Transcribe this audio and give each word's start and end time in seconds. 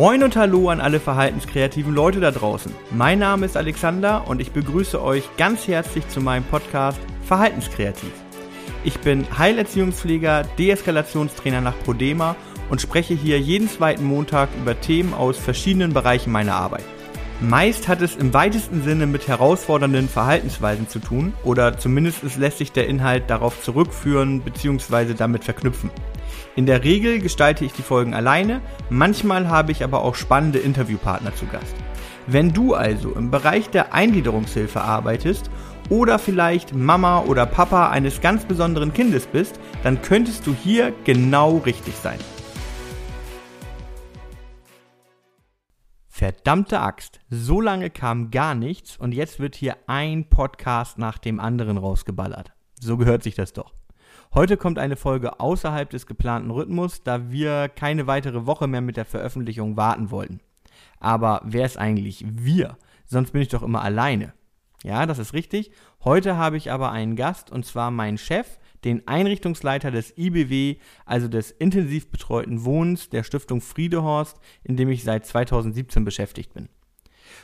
Moin 0.00 0.22
und 0.22 0.34
Hallo 0.34 0.70
an 0.70 0.80
alle 0.80 0.98
verhaltenskreativen 0.98 1.94
Leute 1.94 2.20
da 2.20 2.30
draußen. 2.30 2.74
Mein 2.90 3.18
Name 3.18 3.44
ist 3.44 3.54
Alexander 3.54 4.26
und 4.28 4.40
ich 4.40 4.50
begrüße 4.50 5.02
euch 5.02 5.24
ganz 5.36 5.68
herzlich 5.68 6.08
zu 6.08 6.22
meinem 6.22 6.44
Podcast 6.44 6.98
Verhaltenskreativ. 7.26 8.10
Ich 8.82 8.98
bin 9.00 9.26
Heilerziehungspfleger, 9.36 10.44
Deeskalationstrainer 10.56 11.60
nach 11.60 11.78
Prodema 11.84 12.34
und 12.70 12.80
spreche 12.80 13.12
hier 13.12 13.38
jeden 13.38 13.68
zweiten 13.68 14.04
Montag 14.04 14.48
über 14.58 14.80
Themen 14.80 15.12
aus 15.12 15.36
verschiedenen 15.36 15.92
Bereichen 15.92 16.32
meiner 16.32 16.54
Arbeit. 16.54 16.84
Meist 17.42 17.86
hat 17.86 18.00
es 18.00 18.16
im 18.16 18.32
weitesten 18.32 18.82
Sinne 18.82 19.06
mit 19.06 19.28
herausfordernden 19.28 20.08
Verhaltensweisen 20.08 20.88
zu 20.88 21.00
tun 21.00 21.34
oder 21.44 21.76
zumindest 21.76 22.22
lässt 22.38 22.56
sich 22.56 22.72
der 22.72 22.86
Inhalt 22.86 23.28
darauf 23.28 23.62
zurückführen 23.62 24.40
bzw. 24.40 25.12
damit 25.12 25.44
verknüpfen. 25.44 25.90
In 26.56 26.66
der 26.66 26.82
Regel 26.82 27.20
gestalte 27.20 27.64
ich 27.64 27.72
die 27.72 27.82
Folgen 27.82 28.12
alleine, 28.12 28.60
manchmal 28.88 29.48
habe 29.48 29.70
ich 29.70 29.84
aber 29.84 30.02
auch 30.02 30.16
spannende 30.16 30.58
Interviewpartner 30.58 31.34
zu 31.34 31.46
Gast. 31.46 31.76
Wenn 32.26 32.52
du 32.52 32.74
also 32.74 33.12
im 33.12 33.30
Bereich 33.30 33.70
der 33.70 33.94
Eingliederungshilfe 33.94 34.80
arbeitest 34.80 35.48
oder 35.90 36.18
vielleicht 36.18 36.74
Mama 36.74 37.20
oder 37.20 37.46
Papa 37.46 37.90
eines 37.90 38.20
ganz 38.20 38.44
besonderen 38.44 38.92
Kindes 38.92 39.26
bist, 39.26 39.60
dann 39.84 40.02
könntest 40.02 40.46
du 40.46 40.54
hier 40.54 40.92
genau 41.04 41.58
richtig 41.58 41.94
sein. 41.94 42.18
Verdammte 46.08 46.80
Axt, 46.80 47.20
so 47.30 47.60
lange 47.60 47.90
kam 47.90 48.30
gar 48.30 48.54
nichts 48.54 48.96
und 48.96 49.12
jetzt 49.12 49.38
wird 49.38 49.54
hier 49.54 49.76
ein 49.86 50.28
Podcast 50.28 50.98
nach 50.98 51.16
dem 51.16 51.40
anderen 51.40 51.78
rausgeballert. 51.78 52.52
So 52.78 52.96
gehört 52.96 53.22
sich 53.22 53.36
das 53.36 53.52
doch. 53.52 53.79
Heute 54.32 54.56
kommt 54.56 54.78
eine 54.78 54.94
Folge 54.94 55.40
außerhalb 55.40 55.90
des 55.90 56.06
geplanten 56.06 56.52
Rhythmus, 56.52 57.02
da 57.02 57.32
wir 57.32 57.68
keine 57.68 58.06
weitere 58.06 58.46
Woche 58.46 58.68
mehr 58.68 58.80
mit 58.80 58.96
der 58.96 59.04
Veröffentlichung 59.04 59.76
warten 59.76 60.12
wollten. 60.12 60.38
Aber 61.00 61.40
wer 61.44 61.66
ist 61.66 61.76
eigentlich 61.76 62.24
wir? 62.28 62.76
Sonst 63.06 63.32
bin 63.32 63.42
ich 63.42 63.48
doch 63.48 63.64
immer 63.64 63.82
alleine. 63.82 64.32
Ja, 64.84 65.04
das 65.04 65.18
ist 65.18 65.34
richtig. 65.34 65.72
Heute 66.04 66.36
habe 66.36 66.56
ich 66.56 66.70
aber 66.70 66.92
einen 66.92 67.16
Gast 67.16 67.50
und 67.50 67.66
zwar 67.66 67.90
meinen 67.90 68.18
Chef, 68.18 68.60
den 68.84 69.08
Einrichtungsleiter 69.08 69.90
des 69.90 70.16
IBW, 70.16 70.76
also 71.04 71.26
des 71.26 71.50
intensiv 71.50 72.08
betreuten 72.12 72.64
Wohnens 72.64 73.08
der 73.08 73.24
Stiftung 73.24 73.60
Friedehorst, 73.60 74.38
in 74.62 74.76
dem 74.76 74.90
ich 74.90 75.02
seit 75.02 75.26
2017 75.26 76.04
beschäftigt 76.04 76.54
bin. 76.54 76.68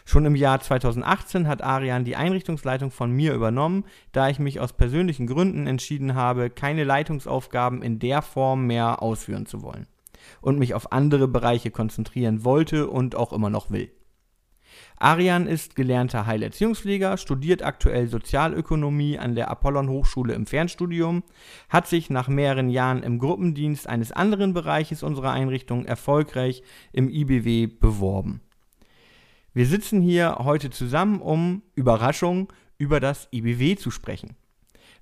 Schon 0.08 0.24
im 0.24 0.36
Jahr 0.36 0.60
2018 0.60 1.48
hat 1.48 1.62
Arian 1.62 2.04
die 2.04 2.14
Einrichtungsleitung 2.14 2.92
von 2.92 3.10
mir 3.10 3.34
übernommen, 3.34 3.84
da 4.12 4.28
ich 4.28 4.38
mich 4.38 4.60
aus 4.60 4.72
persönlichen 4.72 5.26
Gründen 5.26 5.66
entschieden 5.66 6.14
habe, 6.14 6.48
keine 6.48 6.84
Leitungsaufgaben 6.84 7.82
in 7.82 7.98
der 7.98 8.22
Form 8.22 8.68
mehr 8.68 9.02
ausführen 9.02 9.46
zu 9.46 9.62
wollen 9.62 9.88
und 10.40 10.60
mich 10.60 10.74
auf 10.74 10.92
andere 10.92 11.26
Bereiche 11.26 11.72
konzentrieren 11.72 12.44
wollte 12.44 12.86
und 12.88 13.16
auch 13.16 13.32
immer 13.32 13.50
noch 13.50 13.72
will. 13.72 13.90
Arian 14.96 15.48
ist 15.48 15.74
gelernter 15.74 16.24
Heilerziehungspfleger, 16.26 17.16
studiert 17.16 17.64
aktuell 17.64 18.06
Sozialökonomie 18.06 19.18
an 19.18 19.34
der 19.34 19.50
Apollon 19.50 19.88
Hochschule 19.88 20.34
im 20.34 20.46
Fernstudium, 20.46 21.24
hat 21.68 21.88
sich 21.88 22.10
nach 22.10 22.28
mehreren 22.28 22.68
Jahren 22.68 23.02
im 23.02 23.18
Gruppendienst 23.18 23.88
eines 23.88 24.12
anderen 24.12 24.54
Bereiches 24.54 25.02
unserer 25.02 25.32
Einrichtung 25.32 25.84
erfolgreich 25.84 26.62
im 26.92 27.10
IBW 27.10 27.66
beworben. 27.66 28.40
Wir 29.56 29.64
sitzen 29.64 30.02
hier 30.02 30.36
heute 30.40 30.68
zusammen, 30.68 31.18
um 31.22 31.62
Überraschung 31.74 32.52
über 32.76 33.00
das 33.00 33.26
IBW 33.32 33.76
zu 33.76 33.90
sprechen. 33.90 34.36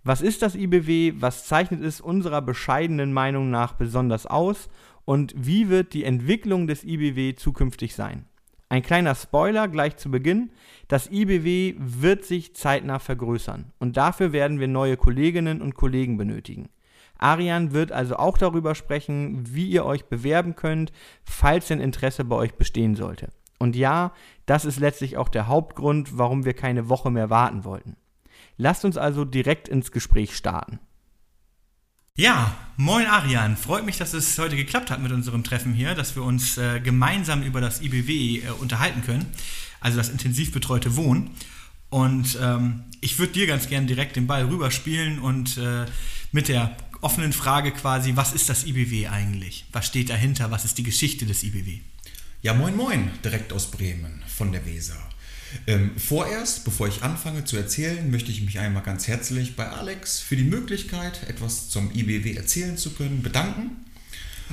Was 0.04 0.22
ist 0.22 0.42
das 0.42 0.54
IBW? 0.54 1.14
Was 1.16 1.48
zeichnet 1.48 1.82
es 1.82 2.00
unserer 2.00 2.40
bescheidenen 2.40 3.12
Meinung 3.12 3.50
nach 3.50 3.72
besonders 3.72 4.26
aus? 4.26 4.68
Und 5.04 5.34
wie 5.36 5.70
wird 5.70 5.92
die 5.92 6.04
Entwicklung 6.04 6.68
des 6.68 6.84
IBW 6.84 7.34
zukünftig 7.34 7.96
sein? 7.96 8.26
Ein 8.68 8.82
kleiner 8.82 9.16
Spoiler 9.16 9.66
gleich 9.66 9.96
zu 9.96 10.08
Beginn. 10.08 10.52
Das 10.86 11.10
IBW 11.10 11.74
wird 11.78 12.24
sich 12.24 12.54
zeitnah 12.54 13.00
vergrößern 13.00 13.72
und 13.80 13.96
dafür 13.96 14.32
werden 14.32 14.60
wir 14.60 14.68
neue 14.68 14.96
Kolleginnen 14.96 15.62
und 15.62 15.74
Kollegen 15.74 16.16
benötigen. 16.16 16.68
Arian 17.18 17.72
wird 17.72 17.90
also 17.90 18.18
auch 18.18 18.38
darüber 18.38 18.76
sprechen, 18.76 19.52
wie 19.52 19.66
ihr 19.66 19.84
euch 19.84 20.04
bewerben 20.04 20.54
könnt, 20.54 20.92
falls 21.24 21.66
denn 21.66 21.80
Interesse 21.80 22.24
bei 22.24 22.36
euch 22.36 22.54
bestehen 22.54 22.94
sollte. 22.94 23.30
Und 23.64 23.76
ja, 23.76 24.12
das 24.46 24.64
ist 24.64 24.78
letztlich 24.78 25.16
auch 25.16 25.28
der 25.28 25.46
Hauptgrund, 25.46 26.18
warum 26.18 26.44
wir 26.44 26.54
keine 26.54 26.88
Woche 26.88 27.10
mehr 27.10 27.30
warten 27.30 27.64
wollten. 27.64 27.96
Lasst 28.56 28.84
uns 28.84 28.96
also 28.96 29.24
direkt 29.24 29.68
ins 29.68 29.90
Gespräch 29.90 30.36
starten. 30.36 30.78
Ja, 32.16 32.54
moin 32.76 33.06
Arian. 33.06 33.56
Freut 33.56 33.84
mich, 33.84 33.96
dass 33.96 34.12
es 34.12 34.38
heute 34.38 34.54
geklappt 34.54 34.90
hat 34.92 35.02
mit 35.02 35.10
unserem 35.10 35.42
Treffen 35.42 35.74
hier, 35.74 35.96
dass 35.96 36.14
wir 36.14 36.22
uns 36.22 36.56
äh, 36.58 36.78
gemeinsam 36.78 37.42
über 37.42 37.60
das 37.60 37.80
IBW 37.82 38.38
äh, 38.38 38.50
unterhalten 38.60 39.02
können, 39.02 39.26
also 39.80 39.96
das 39.96 40.10
intensiv 40.10 40.52
betreute 40.52 40.94
Wohnen. 40.94 41.30
Und 41.90 42.38
ähm, 42.40 42.84
ich 43.00 43.18
würde 43.18 43.32
dir 43.32 43.46
ganz 43.48 43.68
gerne 43.68 43.86
direkt 43.86 44.14
den 44.14 44.28
Ball 44.28 44.44
rüberspielen 44.44 45.18
und 45.18 45.58
äh, 45.58 45.86
mit 46.30 46.46
der 46.46 46.76
offenen 47.00 47.32
Frage 47.32 47.72
quasi, 47.72 48.14
was 48.14 48.32
ist 48.32 48.48
das 48.48 48.64
IBW 48.64 49.08
eigentlich? 49.08 49.66
Was 49.72 49.86
steht 49.86 50.08
dahinter? 50.08 50.52
Was 50.52 50.64
ist 50.64 50.78
die 50.78 50.82
Geschichte 50.84 51.26
des 51.26 51.42
IBW? 51.42 51.80
Ja, 52.44 52.52
moin 52.52 52.76
moin, 52.76 53.10
direkt 53.24 53.54
aus 53.54 53.70
Bremen 53.70 54.22
von 54.26 54.52
der 54.52 54.66
Weser. 54.66 54.98
Ähm, 55.66 55.92
vorerst, 55.96 56.66
bevor 56.66 56.86
ich 56.86 57.02
anfange 57.02 57.46
zu 57.46 57.56
erzählen, 57.56 58.10
möchte 58.10 58.30
ich 58.30 58.42
mich 58.42 58.58
einmal 58.58 58.82
ganz 58.82 59.08
herzlich 59.08 59.56
bei 59.56 59.66
Alex 59.66 60.20
für 60.20 60.36
die 60.36 60.44
Möglichkeit, 60.44 61.26
etwas 61.26 61.70
zum 61.70 61.90
IBW 61.90 62.34
erzählen 62.34 62.76
zu 62.76 62.90
können, 62.90 63.22
bedanken. 63.22 63.70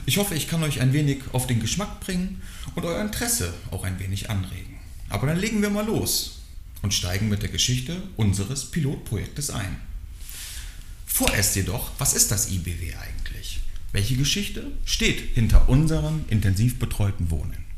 Ich 0.06 0.19
hoffe, 0.19 0.35
ich 0.35 0.47
kann 0.47 0.63
euch 0.63 0.80
ein 0.80 0.94
wenig 0.94 1.19
auf 1.34 1.47
den 1.47 1.59
Geschmack 1.59 2.00
bringen 2.00 2.41
und 2.75 2.85
euer 2.85 3.01
Interesse 3.01 3.53
auch 3.72 3.84
ein 3.84 4.00
wenig 4.00 4.30
anregen. 4.30 4.80
Aber 5.09 5.28
dann 5.28 5.38
legen 5.41 5.62
wir 5.62 5.69
mal 5.69 5.85
los 5.85 6.40
und 6.81 6.94
steigen 6.94 7.28
mit 7.28 7.41
der 7.41 7.50
Geschichte 7.50 8.01
unseres 8.16 8.72
Pilotprojektes 8.72 9.50
ein. 9.50 9.75
Vorerst 11.06 11.57
jedoch, 11.57 11.91
was 11.97 12.13
ist 12.13 12.31
das 12.31 12.51
IBW 12.51 12.94
eigentlich? 12.96 13.59
Welche 13.91 14.16
Geschichte 14.16 14.72
steht 14.85 15.19
hinter 15.34 15.68
unserem 15.68 16.24
intensiv 16.30 16.80
betreuten 16.80 17.30
Wohnen? 17.31 17.70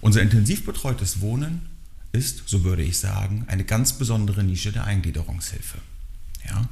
Unser 0.00 0.22
intensiv 0.22 0.64
betreutes 0.64 1.20
Wohnen 1.20 1.62
ist, 2.12 2.48
so 2.48 2.64
würde 2.64 2.82
ich 2.82 2.98
sagen, 2.98 3.44
eine 3.48 3.64
ganz 3.64 3.92
besondere 3.94 4.42
Nische 4.42 4.72
der 4.72 4.84
Eingliederungshilfe. 4.84 5.78
Ja? 6.48 6.68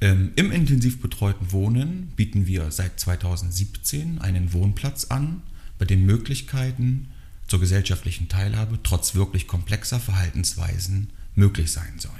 Ähm, 0.00 0.32
Im 0.36 0.52
intensiv 0.52 1.00
betreuten 1.00 1.52
Wohnen 1.52 2.12
bieten 2.16 2.46
wir 2.46 2.70
seit 2.70 2.98
2017 3.00 4.20
einen 4.20 4.52
Wohnplatz 4.52 5.06
an, 5.06 5.42
bei 5.78 5.84
dem 5.84 6.06
Möglichkeiten 6.06 7.08
zur 7.48 7.60
gesellschaftlichen 7.60 8.28
Teilhabe 8.28 8.78
trotz 8.82 9.14
wirklich 9.14 9.46
komplexer 9.46 9.98
Verhaltensweisen 9.98 11.10
möglich 11.34 11.72
sein 11.72 11.98
sollen. 11.98 12.14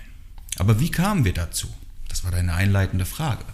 Aber 0.57 0.81
wie 0.81 0.91
kamen 0.91 1.25
wir 1.25 1.33
dazu? 1.33 1.69
Das 2.09 2.25
war 2.25 2.31
deine 2.31 2.55
einleitende 2.55 3.07
Frage. 3.07 3.45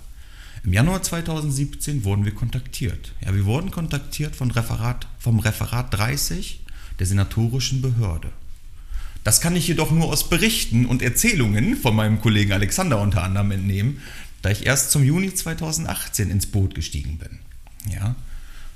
Im 0.65 0.73
Januar 0.73 1.03
2017 1.03 2.05
wurden 2.05 2.25
wir 2.25 2.35
kontaktiert. 2.35 3.13
Ja, 3.21 3.35
wir 3.35 3.45
wurden 3.45 3.71
kontaktiert 3.71 4.35
vom 4.35 4.51
Referat, 4.51 5.07
vom 5.19 5.39
Referat 5.39 5.95
30 5.95 6.61
der 6.99 7.07
senatorischen 7.07 7.83
Behörde. 7.83 8.31
Das 9.25 9.41
kann 9.41 9.57
ich 9.57 9.69
jedoch 9.69 9.91
nur 9.91 10.07
aus 10.07 10.29
Berichten 10.29 10.87
und 10.87 11.03
Erzählungen 11.03 11.77
von 11.77 11.95
meinem 11.95 12.21
Kollegen 12.21 12.53
Alexander 12.53 13.01
unter 13.01 13.23
anderem 13.23 13.51
entnehmen, 13.51 14.01
da 14.43 14.51
ich 14.51 14.67
erst 14.67 14.91
zum 14.91 15.05
Juni 15.05 15.35
2018 15.35 16.31
ins 16.31 16.47
Boot 16.47 16.75
gestiegen 16.75 17.19
bin. 17.19 17.39
Ja. 17.93 18.17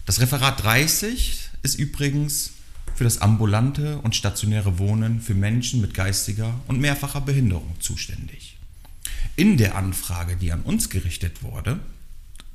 Das 0.05 0.21
Referat 0.21 0.63
30 0.63 1.49
ist 1.63 1.79
übrigens 1.79 2.53
für 2.95 3.05
das 3.05 3.21
ambulante 3.21 3.99
und 3.99 4.17
stationäre 4.17 4.79
Wohnen 4.79 5.21
für 5.21 5.35
Menschen 5.35 5.81
mit 5.81 5.95
geistiger 5.95 6.61
und 6.67 6.81
mehrfacher 6.81 7.21
Behinderung 7.21 7.75
zuständig. 7.81 8.57
In 9.37 9.57
der 9.57 9.77
Anfrage, 9.77 10.37
die 10.37 10.53
an 10.53 10.63
uns 10.63 10.91
gerichtet 10.91 11.43
wurde, 11.43 11.81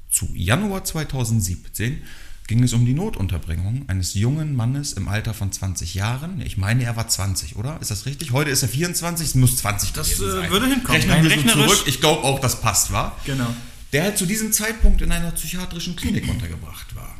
zu 0.09 0.29
Januar 0.35 0.83
2017 0.83 2.01
ging 2.47 2.63
es 2.63 2.73
um 2.73 2.85
die 2.85 2.93
Notunterbringung 2.93 3.83
eines 3.87 4.13
jungen 4.13 4.55
Mannes 4.55 4.93
im 4.93 5.09
Alter 5.09 5.33
von 5.33 5.51
20 5.51 5.93
Jahren. 5.93 6.41
Ich 6.41 6.57
meine, 6.57 6.83
er 6.83 6.95
war 6.95 7.07
20, 7.07 7.57
oder? 7.57 7.79
Ist 7.81 7.91
das 7.91 8.05
richtig? 8.05 8.31
Heute 8.31 8.49
ist 8.49 8.63
er 8.63 8.69
24, 8.69 9.27
es 9.27 9.35
muss 9.35 9.57
20 9.57 9.91
das 9.91 10.09
gewesen 10.09 10.23
äh, 10.23 10.31
sein. 10.31 10.41
Das 10.43 10.51
würde 10.51 10.67
hinkommen. 10.67 11.01
Rechnen 11.01 11.45
wir 11.45 11.51
so 11.51 11.65
zurück. 11.65 11.83
Ich 11.85 11.99
glaube 11.99 12.23
auch, 12.23 12.39
das 12.39 12.61
passt, 12.61 12.91
war. 12.91 13.19
Genau. 13.25 13.53
Der 13.93 14.15
zu 14.15 14.25
diesem 14.25 14.53
Zeitpunkt 14.53 15.01
in 15.01 15.11
einer 15.11 15.31
psychiatrischen 15.31 15.95
Klinik 15.95 16.27
untergebracht 16.29 16.95
war. 16.95 17.13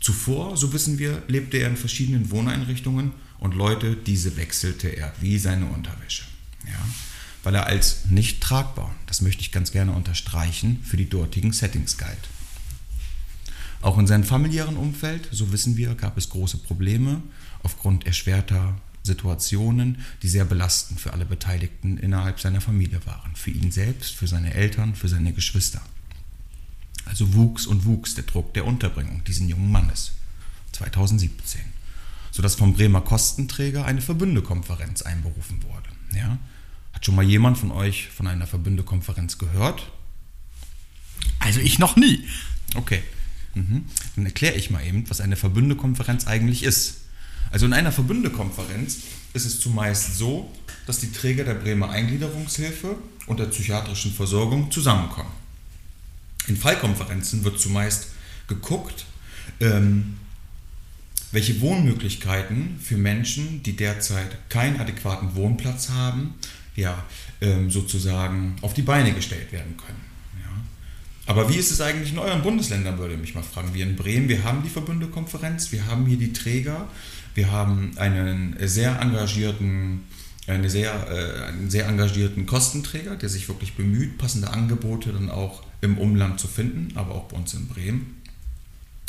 Zuvor, 0.00 0.56
so 0.56 0.72
wissen 0.72 0.98
wir, 0.98 1.22
lebte 1.26 1.58
er 1.58 1.68
in 1.68 1.76
verschiedenen 1.76 2.30
Wohneinrichtungen 2.30 3.12
und 3.40 3.54
Leute, 3.54 3.96
diese 3.96 4.36
wechselte 4.36 4.88
er 4.88 5.12
wie 5.20 5.38
seine 5.38 5.66
Unterwäsche. 5.66 6.22
Ja? 6.66 6.78
Weil 7.42 7.56
er 7.56 7.66
als 7.66 8.04
nicht 8.08 8.40
tragbar, 8.40 8.94
das 9.06 9.22
möchte 9.22 9.42
ich 9.42 9.52
ganz 9.52 9.72
gerne 9.72 9.92
unterstreichen, 9.92 10.80
für 10.84 10.96
die 10.96 11.08
dortigen 11.08 11.52
Settings 11.52 11.98
galt. 11.98 12.28
Auch 13.80 13.98
in 13.98 14.06
seinem 14.06 14.24
familiären 14.24 14.76
Umfeld, 14.76 15.28
so 15.30 15.52
wissen 15.52 15.76
wir, 15.76 15.94
gab 15.94 16.18
es 16.18 16.30
große 16.30 16.58
Probleme 16.58 17.22
aufgrund 17.62 18.06
erschwerter 18.06 18.74
Situationen, 19.02 19.98
die 20.22 20.28
sehr 20.28 20.44
belastend 20.44 21.00
für 21.00 21.12
alle 21.12 21.24
Beteiligten 21.24 21.96
innerhalb 21.96 22.40
seiner 22.40 22.60
Familie 22.60 23.04
waren. 23.06 23.34
Für 23.34 23.50
ihn 23.50 23.70
selbst, 23.70 24.14
für 24.14 24.26
seine 24.26 24.52
Eltern, 24.52 24.94
für 24.94 25.08
seine 25.08 25.32
Geschwister. 25.32 25.80
Also 27.04 27.34
wuchs 27.34 27.66
und 27.66 27.86
wuchs 27.86 28.14
der 28.14 28.24
Druck 28.24 28.52
der 28.54 28.66
Unterbringung 28.66 29.24
diesen 29.24 29.48
jungen 29.48 29.70
Mannes. 29.70 30.12
2017. 30.72 31.60
sodass 32.30 32.54
vom 32.54 32.74
Bremer 32.74 33.00
Kostenträger 33.00 33.84
eine 33.84 34.00
Verbündekonferenz 34.00 35.02
einberufen 35.02 35.60
wurde. 35.64 35.88
Ja? 36.16 36.38
Hat 36.92 37.04
schon 37.04 37.16
mal 37.16 37.24
jemand 37.24 37.58
von 37.58 37.72
euch 37.72 38.08
von 38.08 38.28
einer 38.28 38.46
Verbündekonferenz 38.46 39.38
gehört? 39.38 39.90
Also 41.40 41.60
ich 41.60 41.78
noch 41.78 41.96
nie. 41.96 42.28
Okay. 42.74 43.02
Mhm. 43.58 43.84
Dann 44.16 44.26
erkläre 44.26 44.54
ich 44.54 44.70
mal 44.70 44.84
eben, 44.84 45.08
was 45.10 45.20
eine 45.20 45.36
Verbündekonferenz 45.36 46.26
eigentlich 46.26 46.62
ist. 46.62 46.98
Also 47.50 47.66
in 47.66 47.72
einer 47.72 47.92
Verbündekonferenz 47.92 48.98
ist 49.34 49.46
es 49.46 49.60
zumeist 49.60 50.16
so, 50.16 50.52
dass 50.86 51.00
die 51.00 51.12
Träger 51.12 51.44
der 51.44 51.54
Bremer 51.54 51.90
Eingliederungshilfe 51.90 52.96
und 53.26 53.40
der 53.40 53.46
psychiatrischen 53.46 54.12
Versorgung 54.12 54.70
zusammenkommen. 54.70 55.30
In 56.46 56.56
Fallkonferenzen 56.56 57.44
wird 57.44 57.60
zumeist 57.60 58.08
geguckt, 58.46 59.04
ähm, 59.60 60.16
welche 61.30 61.60
Wohnmöglichkeiten 61.60 62.80
für 62.80 62.96
Menschen, 62.96 63.62
die 63.62 63.76
derzeit 63.76 64.48
keinen 64.48 64.80
adäquaten 64.80 65.34
Wohnplatz 65.34 65.90
haben, 65.90 66.34
ja, 66.74 67.04
ähm, 67.40 67.70
sozusagen 67.70 68.56
auf 68.62 68.72
die 68.72 68.82
Beine 68.82 69.12
gestellt 69.12 69.52
werden 69.52 69.76
können. 69.76 70.07
Aber 71.28 71.48
wie 71.50 71.56
ist 71.56 71.70
es 71.70 71.80
eigentlich 71.82 72.12
in 72.12 72.18
euren 72.18 72.42
Bundesländern, 72.42 72.98
würde 72.98 73.14
ich 73.14 73.20
mich 73.20 73.34
mal 73.34 73.42
fragen. 73.42 73.74
Wir 73.74 73.84
in 73.84 73.96
Bremen, 73.96 74.28
wir 74.28 74.44
haben 74.44 74.62
die 74.62 74.70
Verbündekonferenz, 74.70 75.72
wir 75.72 75.86
haben 75.86 76.06
hier 76.06 76.16
die 76.16 76.32
Träger, 76.32 76.88
wir 77.34 77.52
haben 77.52 77.92
einen 77.98 78.56
sehr 78.66 78.98
engagierten 79.00 80.04
eine 80.48 80.70
sehr, 80.70 80.92
äh, 81.10 81.48
einen 81.48 81.70
sehr 81.70 81.86
engagierten 81.86 82.46
Kostenträger, 82.46 83.16
der 83.16 83.28
sich 83.28 83.48
wirklich 83.48 83.74
bemüht, 83.74 84.16
passende 84.16 84.50
Angebote 84.50 85.12
dann 85.12 85.30
auch 85.30 85.62
im 85.82 85.98
Umland 85.98 86.40
zu 86.40 86.48
finden, 86.48 86.96
aber 86.96 87.14
auch 87.14 87.24
bei 87.24 87.36
uns 87.36 87.52
in 87.54 87.68
Bremen. 87.68 88.17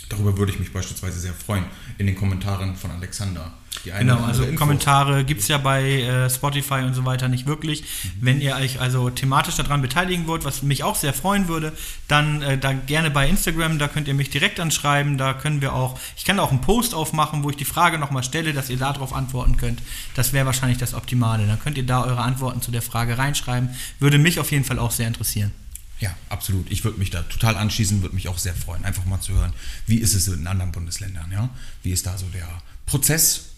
Darüber 0.09 0.38
würde 0.38 0.51
ich 0.51 0.59
mich 0.59 0.73
beispielsweise 0.73 1.19
sehr 1.19 1.33
freuen 1.33 1.65
in 2.00 2.07
den 2.07 2.15
Kommentaren 2.15 2.75
von 2.75 2.89
Alexander. 2.89 3.53
genau, 4.00 4.25
also. 4.25 4.44
Kommentare 4.56 5.23
gibt 5.23 5.41
es 5.41 5.47
ja 5.47 5.57
bei 5.57 6.01
äh, 6.01 6.29
Spotify 6.29 6.81
und 6.85 6.95
so 6.95 7.06
weiter 7.06 7.27
nicht 7.27 7.45
wirklich. 7.45 7.81
Mhm. 7.81 8.11
Wenn 8.21 8.41
ihr 8.41 8.56
euch 8.56 8.81
also 8.81 9.09
thematisch 9.09 9.56
daran 9.56 9.81
beteiligen 9.81 10.27
wollt, 10.27 10.44
was 10.44 10.63
mich 10.63 10.83
auch 10.83 10.95
sehr 10.95 11.13
freuen 11.13 11.47
würde, 11.47 11.73
dann 12.07 12.41
äh, 12.41 12.57
da 12.57 12.73
gerne 12.73 13.11
bei 13.11 13.29
Instagram, 13.29 13.77
da 13.77 13.88
könnt 13.88 14.07
ihr 14.07 14.15
mich 14.15 14.29
direkt 14.31 14.59
anschreiben, 14.59 15.17
da 15.17 15.33
können 15.33 15.61
wir 15.61 15.73
auch, 15.73 16.00
ich 16.17 16.25
kann 16.25 16.38
da 16.38 16.44
auch 16.44 16.51
einen 16.51 16.62
Post 16.62 16.94
aufmachen, 16.94 17.44
wo 17.44 17.51
ich 17.51 17.57
die 17.57 17.65
Frage 17.65 18.00
nochmal 18.00 18.23
stelle, 18.23 18.53
dass 18.53 18.69
ihr 18.69 18.77
darauf 18.77 19.13
antworten 19.13 19.57
könnt. 19.57 19.81
Das 20.15 20.33
wäre 20.33 20.45
wahrscheinlich 20.45 20.79
das 20.79 20.94
Optimale. 20.94 21.45
Dann 21.45 21.59
könnt 21.59 21.77
ihr 21.77 21.85
da 21.85 22.03
eure 22.03 22.21
Antworten 22.21 22.62
zu 22.62 22.71
der 22.71 22.81
Frage 22.81 23.17
reinschreiben. 23.17 23.69
Würde 24.00 24.17
mich 24.17 24.39
auf 24.39 24.51
jeden 24.51 24.65
Fall 24.65 24.79
auch 24.79 24.91
sehr 24.91 25.07
interessieren. 25.07 25.51
Ja, 26.00 26.16
absolut. 26.30 26.72
Ich 26.72 26.84
würde 26.84 26.98
mich 26.98 27.10
da 27.10 27.24
total 27.24 27.57
anschließen, 27.57 28.01
würde 28.01 28.16
mich 28.16 28.30
auch 28.30 28.38
sehr 28.38 28.56
freuen, 28.56 28.86
einfach 28.86 29.06
mal 29.06 29.19
zu 29.19 29.34
hören, 29.34 29.54
wie 29.86 29.98
ist 29.98 30.13
es 30.13 30.28
in 30.28 30.48
anderen 30.48 30.72
Bundesländern, 30.72 31.31
ja? 31.31 31.50
Wie 31.84 31.92
ist 31.92 32.06
da 32.06 32.18
so 32.18 32.25
der 32.28 32.48
Prozess? 32.86 33.50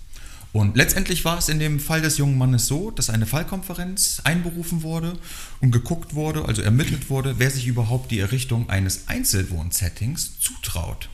Und 0.54 0.76
letztendlich 0.76 1.24
war 1.24 1.38
es 1.38 1.48
in 1.48 1.60
dem 1.60 1.80
Fall 1.80 2.02
des 2.02 2.18
jungen 2.18 2.38
Mannes 2.38 2.68
so, 2.68 2.92
dass 2.92 3.10
eine 3.10 3.26
Fallkonferenz 3.26 4.22
einberufen 4.26 4.82
wurde 4.82 5.18
und 5.62 5.72
geguckt 5.72 6.14
wurde, 6.14 6.44
also 6.46 6.62
ermittelt 6.62 7.10
wurde, 7.10 7.36
wer 7.38 7.50
sich 7.50 7.68
überhaupt 7.68 8.12
die 8.12 8.20
Errichtung 8.20 8.70
eines 8.70 9.08
Einzelwohnsettings 9.08 10.40
zutraut. 10.42 11.08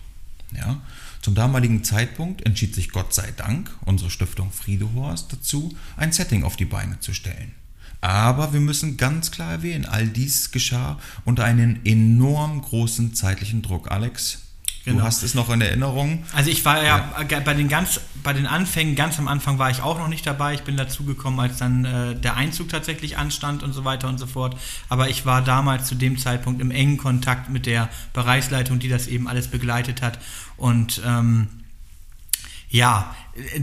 Ja? 0.55 0.81
Zum 1.21 1.35
damaligen 1.35 1.83
Zeitpunkt 1.83 2.45
entschied 2.45 2.73
sich 2.73 2.89
Gott 2.89 3.13
sei 3.13 3.31
Dank 3.35 3.69
unsere 3.85 4.09
Stiftung 4.09 4.51
Friedehorst 4.51 5.31
dazu, 5.31 5.75
ein 5.97 6.13
Setting 6.13 6.43
auf 6.43 6.55
die 6.55 6.65
Beine 6.65 6.99
zu 6.99 7.13
stellen. 7.13 7.53
Aber 8.01 8.53
wir 8.53 8.59
müssen 8.59 8.97
ganz 8.97 9.31
klar 9.31 9.51
erwähnen, 9.51 9.85
all 9.85 10.07
dies 10.07 10.51
geschah 10.51 10.99
unter 11.25 11.43
einem 11.43 11.79
enorm 11.83 12.61
großen 12.61 13.13
zeitlichen 13.13 13.61
Druck. 13.61 13.91
Alex, 13.91 14.39
Genau. 14.87 14.99
Du 14.99 15.05
hast 15.05 15.21
es 15.21 15.33
noch 15.33 15.49
in 15.49 15.59
Erinnerung. 15.59 16.23
Also 16.33 16.49
ich 16.49 16.63
war 16.63 16.81
ja, 16.81 17.11
ja, 17.29 17.39
bei 17.41 17.53
den 17.53 17.67
ganz, 17.67 17.99
bei 18.23 18.31
den 18.31 18.45
Anfängen, 18.45 18.95
ganz 18.95 19.19
am 19.19 19.27
Anfang 19.27 19.59
war 19.59 19.69
ich 19.69 19.81
auch 19.81 19.97
noch 19.97 20.07
nicht 20.07 20.25
dabei. 20.25 20.53
Ich 20.53 20.61
bin 20.61 20.77
dazugekommen, 20.77 21.41
als 21.41 21.57
dann 21.57 21.83
äh, 21.83 22.15
der 22.15 22.37
Einzug 22.37 22.69
tatsächlich 22.69 23.17
anstand 23.17 23.63
und 23.63 23.73
so 23.73 23.83
weiter 23.83 24.07
und 24.07 24.17
so 24.17 24.27
fort. 24.27 24.57
Aber 24.87 25.09
ich 25.09 25.25
war 25.25 25.41
damals 25.41 25.87
zu 25.87 25.95
dem 25.95 26.17
Zeitpunkt 26.17 26.61
im 26.61 26.71
engen 26.71 26.95
Kontakt 26.95 27.49
mit 27.49 27.65
der 27.65 27.89
Bereichsleitung, 28.13 28.79
die 28.79 28.87
das 28.87 29.07
eben 29.07 29.27
alles 29.27 29.49
begleitet 29.49 30.01
hat. 30.01 30.19
Und 30.55 31.01
ähm, 31.05 31.49
ja, 32.69 33.15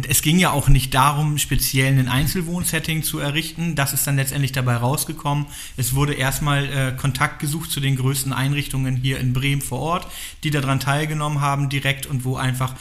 es 0.09 0.23
ging 0.23 0.39
ja 0.39 0.53
auch 0.53 0.69
nicht 0.69 0.95
darum, 0.95 1.37
speziell 1.37 1.99
ein 1.99 2.09
Einzelwohnsetting 2.09 3.03
zu 3.03 3.19
errichten. 3.19 3.75
Das 3.75 3.93
ist 3.93 4.07
dann 4.07 4.17
letztendlich 4.17 4.53
dabei 4.53 4.77
rausgekommen. 4.77 5.47
Es 5.77 5.95
wurde 5.95 6.15
erstmal 6.15 6.65
äh, 6.65 6.93
Kontakt 6.97 7.41
gesucht 7.41 7.71
zu 7.71 7.81
den 7.81 7.97
größten 7.97 8.33
Einrichtungen 8.33 8.97
hier 8.97 9.19
in 9.19 9.33
Bremen 9.33 9.63
vor 9.63 9.81
Ort, 9.81 10.07
die 10.45 10.51
daran 10.51 10.81
teilgenommen 10.81 11.41
haben 11.41 11.69
direkt 11.69 12.07
und 12.07 12.25
wo 12.25 12.37
einfach 12.37 12.75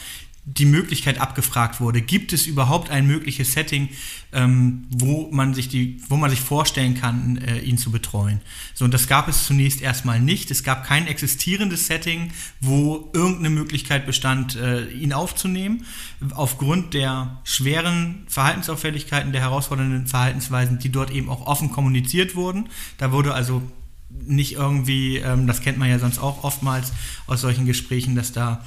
die 0.46 0.66
Möglichkeit 0.66 1.20
abgefragt 1.20 1.80
wurde, 1.80 2.02
gibt 2.02 2.34
es 2.34 2.46
überhaupt 2.46 2.90
ein 2.90 3.06
mögliches 3.06 3.52
Setting, 3.52 3.88
ähm, 4.32 4.86
wo, 4.90 5.30
man 5.30 5.54
sich 5.54 5.68
die, 5.68 6.02
wo 6.08 6.16
man 6.16 6.28
sich 6.28 6.40
vorstellen 6.40 6.94
kann, 6.94 7.38
äh, 7.38 7.60
ihn 7.60 7.78
zu 7.78 7.90
betreuen. 7.90 8.42
So, 8.74 8.84
und 8.84 8.92
das 8.92 9.08
gab 9.08 9.26
es 9.26 9.46
zunächst 9.46 9.80
erstmal 9.80 10.20
nicht. 10.20 10.50
Es 10.50 10.62
gab 10.62 10.84
kein 10.84 11.06
existierendes 11.06 11.86
Setting, 11.86 12.30
wo 12.60 13.10
irgendeine 13.14 13.50
Möglichkeit 13.50 14.04
bestand, 14.04 14.56
äh, 14.56 14.86
ihn 14.90 15.14
aufzunehmen. 15.14 15.86
Aufgrund 16.34 16.92
der 16.92 17.40
schweren 17.44 18.26
Verhaltensauffälligkeiten, 18.28 19.32
der 19.32 19.40
herausfordernden 19.40 20.06
Verhaltensweisen, 20.06 20.78
die 20.78 20.90
dort 20.90 21.10
eben 21.10 21.30
auch 21.30 21.46
offen 21.46 21.70
kommuniziert 21.70 22.34
wurden. 22.34 22.68
Da 22.98 23.12
wurde 23.12 23.32
also 23.32 23.62
nicht 24.10 24.52
irgendwie, 24.52 25.16
ähm, 25.16 25.46
das 25.46 25.62
kennt 25.62 25.78
man 25.78 25.88
ja 25.88 25.98
sonst 25.98 26.18
auch 26.18 26.44
oftmals 26.44 26.92
aus 27.26 27.40
solchen 27.40 27.64
Gesprächen, 27.64 28.14
dass 28.14 28.32
da 28.32 28.64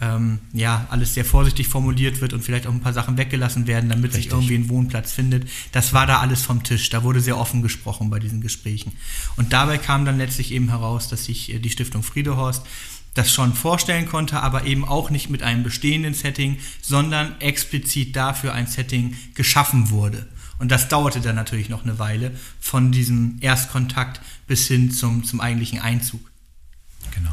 ähm, 0.00 0.38
ja, 0.52 0.86
alles 0.90 1.14
sehr 1.14 1.24
vorsichtig 1.24 1.68
formuliert 1.68 2.20
wird 2.20 2.32
und 2.32 2.42
vielleicht 2.42 2.66
auch 2.66 2.72
ein 2.72 2.80
paar 2.80 2.92
Sachen 2.92 3.18
weggelassen 3.18 3.66
werden, 3.66 3.90
damit 3.90 4.12
Richtig. 4.14 4.24
sich 4.24 4.32
irgendwie 4.32 4.54
ein 4.54 4.68
Wohnplatz 4.68 5.12
findet. 5.12 5.48
Das 5.72 5.92
war 5.92 6.06
da 6.06 6.20
alles 6.20 6.42
vom 6.42 6.62
Tisch. 6.62 6.88
Da 6.88 7.02
wurde 7.02 7.20
sehr 7.20 7.36
offen 7.36 7.62
gesprochen 7.62 8.08
bei 8.08 8.18
diesen 8.18 8.40
Gesprächen. 8.40 8.92
Und 9.36 9.52
dabei 9.52 9.78
kam 9.78 10.04
dann 10.04 10.18
letztlich 10.18 10.52
eben 10.52 10.70
heraus, 10.70 11.08
dass 11.08 11.26
sich 11.26 11.52
äh, 11.52 11.58
die 11.58 11.70
Stiftung 11.70 12.02
Friedehorst 12.02 12.64
das 13.14 13.32
schon 13.32 13.54
vorstellen 13.54 14.08
konnte, 14.08 14.40
aber 14.40 14.64
eben 14.64 14.84
auch 14.84 15.10
nicht 15.10 15.30
mit 15.30 15.42
einem 15.42 15.64
bestehenden 15.64 16.14
Setting, 16.14 16.58
sondern 16.80 17.38
explizit 17.40 18.14
dafür 18.14 18.54
ein 18.54 18.68
Setting 18.68 19.16
geschaffen 19.34 19.90
wurde. 19.90 20.28
Und 20.58 20.70
das 20.70 20.88
dauerte 20.88 21.20
dann 21.20 21.36
natürlich 21.36 21.68
noch 21.68 21.84
eine 21.84 21.98
Weile 21.98 22.32
von 22.60 22.92
diesem 22.92 23.38
Erstkontakt 23.40 24.20
bis 24.46 24.68
hin 24.68 24.90
zum, 24.92 25.24
zum 25.24 25.40
eigentlichen 25.40 25.80
Einzug. 25.80 26.20
Genau. 27.14 27.32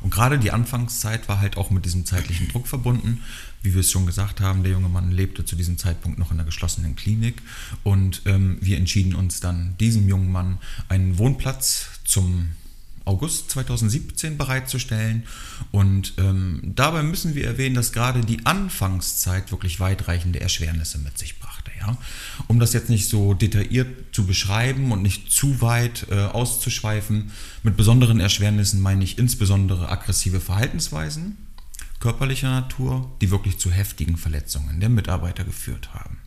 Und 0.00 0.10
gerade 0.10 0.38
die 0.38 0.52
Anfangszeit 0.52 1.28
war 1.28 1.40
halt 1.40 1.56
auch 1.56 1.70
mit 1.70 1.84
diesem 1.84 2.04
zeitlichen 2.04 2.48
Druck 2.48 2.66
verbunden. 2.66 3.22
Wie 3.62 3.74
wir 3.74 3.80
es 3.80 3.90
schon 3.90 4.06
gesagt 4.06 4.40
haben, 4.40 4.62
der 4.62 4.72
junge 4.72 4.88
Mann 4.88 5.10
lebte 5.10 5.44
zu 5.44 5.56
diesem 5.56 5.78
Zeitpunkt 5.78 6.18
noch 6.18 6.30
in 6.30 6.38
einer 6.38 6.46
geschlossenen 6.46 6.94
Klinik. 6.96 7.42
Und 7.82 8.22
ähm, 8.26 8.58
wir 8.60 8.76
entschieden 8.76 9.14
uns 9.14 9.40
dann, 9.40 9.76
diesem 9.78 10.08
jungen 10.08 10.30
Mann 10.30 10.58
einen 10.88 11.18
Wohnplatz 11.18 11.88
zum 12.04 12.50
August 13.08 13.50
2017 13.50 14.36
bereitzustellen. 14.36 15.24
Und 15.72 16.14
ähm, 16.18 16.60
dabei 16.62 17.02
müssen 17.02 17.34
wir 17.34 17.46
erwähnen, 17.46 17.74
dass 17.74 17.92
gerade 17.92 18.20
die 18.20 18.46
Anfangszeit 18.46 19.50
wirklich 19.50 19.80
weitreichende 19.80 20.40
Erschwernisse 20.40 20.98
mit 20.98 21.18
sich 21.18 21.40
brachte. 21.40 21.57
Ja? 21.80 21.96
Um 22.46 22.60
das 22.60 22.72
jetzt 22.72 22.90
nicht 22.90 23.08
so 23.08 23.34
detailliert 23.34 24.14
zu 24.14 24.26
beschreiben 24.26 24.92
und 24.92 25.02
nicht 25.02 25.30
zu 25.30 25.60
weit 25.60 26.06
äh, 26.10 26.26
auszuschweifen, 26.26 27.30
mit 27.62 27.76
besonderen 27.76 28.20
Erschwernissen 28.20 28.80
meine 28.80 29.04
ich 29.04 29.18
insbesondere 29.18 29.88
aggressive 29.88 30.40
Verhaltensweisen 30.40 31.36
körperlicher 32.00 32.50
Natur, 32.50 33.10
die 33.20 33.30
wirklich 33.30 33.58
zu 33.58 33.70
heftigen 33.70 34.16
Verletzungen 34.16 34.80
der 34.80 34.88
Mitarbeiter 34.88 35.44
geführt 35.44 35.94
haben. 35.94 36.18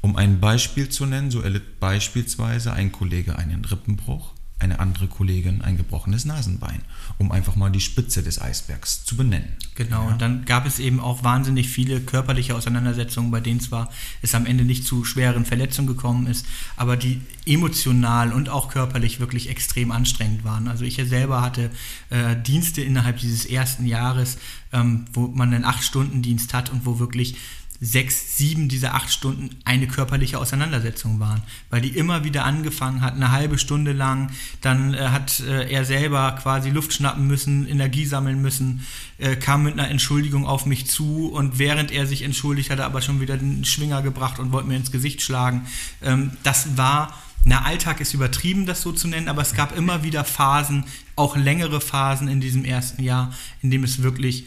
Um 0.00 0.16
ein 0.16 0.38
Beispiel 0.38 0.88
zu 0.88 1.06
nennen, 1.06 1.30
so 1.30 1.40
erlitt 1.40 1.80
beispielsweise 1.80 2.72
ein 2.72 2.92
Kollege 2.92 3.36
einen 3.36 3.64
Rippenbruch, 3.64 4.32
eine 4.60 4.80
andere 4.80 5.06
Kollegin 5.06 5.62
ein 5.62 5.76
gebrochenes 5.76 6.24
Nasenbein, 6.24 6.82
um 7.18 7.30
einfach 7.30 7.54
mal 7.54 7.70
die 7.70 7.80
Spitze 7.80 8.22
des 8.22 8.40
Eisbergs 8.40 9.04
zu 9.04 9.16
benennen. 9.16 9.48
Genau, 9.76 10.04
ja. 10.04 10.12
und 10.12 10.20
dann 10.20 10.44
gab 10.44 10.66
es 10.66 10.80
eben 10.80 10.98
auch 10.98 11.22
wahnsinnig 11.22 11.68
viele 11.68 12.00
körperliche 12.00 12.56
Auseinandersetzungen, 12.56 13.30
bei 13.30 13.40
denen 13.40 13.60
zwar 13.60 13.90
es 14.20 14.34
am 14.34 14.46
Ende 14.46 14.64
nicht 14.64 14.84
zu 14.84 15.04
schweren 15.04 15.44
Verletzungen 15.44 15.86
gekommen 15.86 16.26
ist, 16.26 16.46
aber 16.76 16.96
die 16.96 17.20
emotional 17.46 18.32
und 18.32 18.48
auch 18.48 18.68
körperlich 18.68 19.20
wirklich 19.20 19.48
extrem 19.48 19.92
anstrengend 19.92 20.44
waren. 20.44 20.66
Also 20.66 20.84
ich 20.84 20.96
selber 20.96 21.40
hatte 21.40 21.70
äh, 22.10 22.34
Dienste 22.36 22.82
innerhalb 22.82 23.18
dieses 23.18 23.46
ersten 23.46 23.86
Jahres, 23.86 24.38
ähm, 24.72 25.04
wo 25.12 25.28
man 25.28 25.54
einen 25.54 25.64
Acht-Stunden-Dienst 25.64 26.52
hat 26.52 26.70
und 26.70 26.84
wo 26.84 26.98
wirklich 26.98 27.36
sechs, 27.80 28.36
sieben 28.36 28.68
dieser 28.68 28.94
acht 28.94 29.12
Stunden 29.12 29.50
eine 29.64 29.86
körperliche 29.86 30.38
Auseinandersetzung 30.38 31.20
waren, 31.20 31.42
weil 31.70 31.80
die 31.80 31.96
immer 31.96 32.24
wieder 32.24 32.44
angefangen 32.44 33.02
hat, 33.02 33.14
eine 33.14 33.30
halbe 33.30 33.56
Stunde 33.56 33.92
lang, 33.92 34.30
dann 34.60 34.94
äh, 34.94 35.08
hat 35.08 35.40
äh, 35.40 35.70
er 35.70 35.84
selber 35.84 36.32
quasi 36.32 36.70
Luft 36.70 36.92
schnappen 36.92 37.26
müssen, 37.26 37.68
Energie 37.68 38.04
sammeln 38.04 38.42
müssen, 38.42 38.84
äh, 39.18 39.36
kam 39.36 39.62
mit 39.62 39.74
einer 39.74 39.88
Entschuldigung 39.88 40.44
auf 40.44 40.66
mich 40.66 40.86
zu 40.86 41.28
und 41.28 41.58
während 41.58 41.92
er 41.92 42.06
sich 42.06 42.22
entschuldigt, 42.22 42.70
hat 42.70 42.80
er 42.80 42.86
aber 42.86 43.00
schon 43.00 43.20
wieder 43.20 43.36
den 43.36 43.64
Schwinger 43.64 44.02
gebracht 44.02 44.40
und 44.40 44.50
wollte 44.50 44.68
mir 44.68 44.76
ins 44.76 44.90
Gesicht 44.90 45.22
schlagen. 45.22 45.66
Ähm, 46.02 46.32
das 46.42 46.76
war 46.76 47.14
na, 47.44 47.62
Alltag 47.62 48.00
ist 48.00 48.14
übertrieben, 48.14 48.66
das 48.66 48.82
so 48.82 48.92
zu 48.92 49.06
nennen, 49.06 49.28
aber 49.28 49.42
es 49.42 49.54
gab 49.54 49.74
immer 49.76 50.02
wieder 50.02 50.24
Phasen, 50.24 50.84
auch 51.14 51.36
längere 51.36 51.80
Phasen 51.80 52.28
in 52.28 52.40
diesem 52.40 52.64
ersten 52.64 53.02
Jahr, 53.02 53.32
in 53.62 53.70
dem 53.70 53.84
es 53.84 54.02
wirklich 54.02 54.46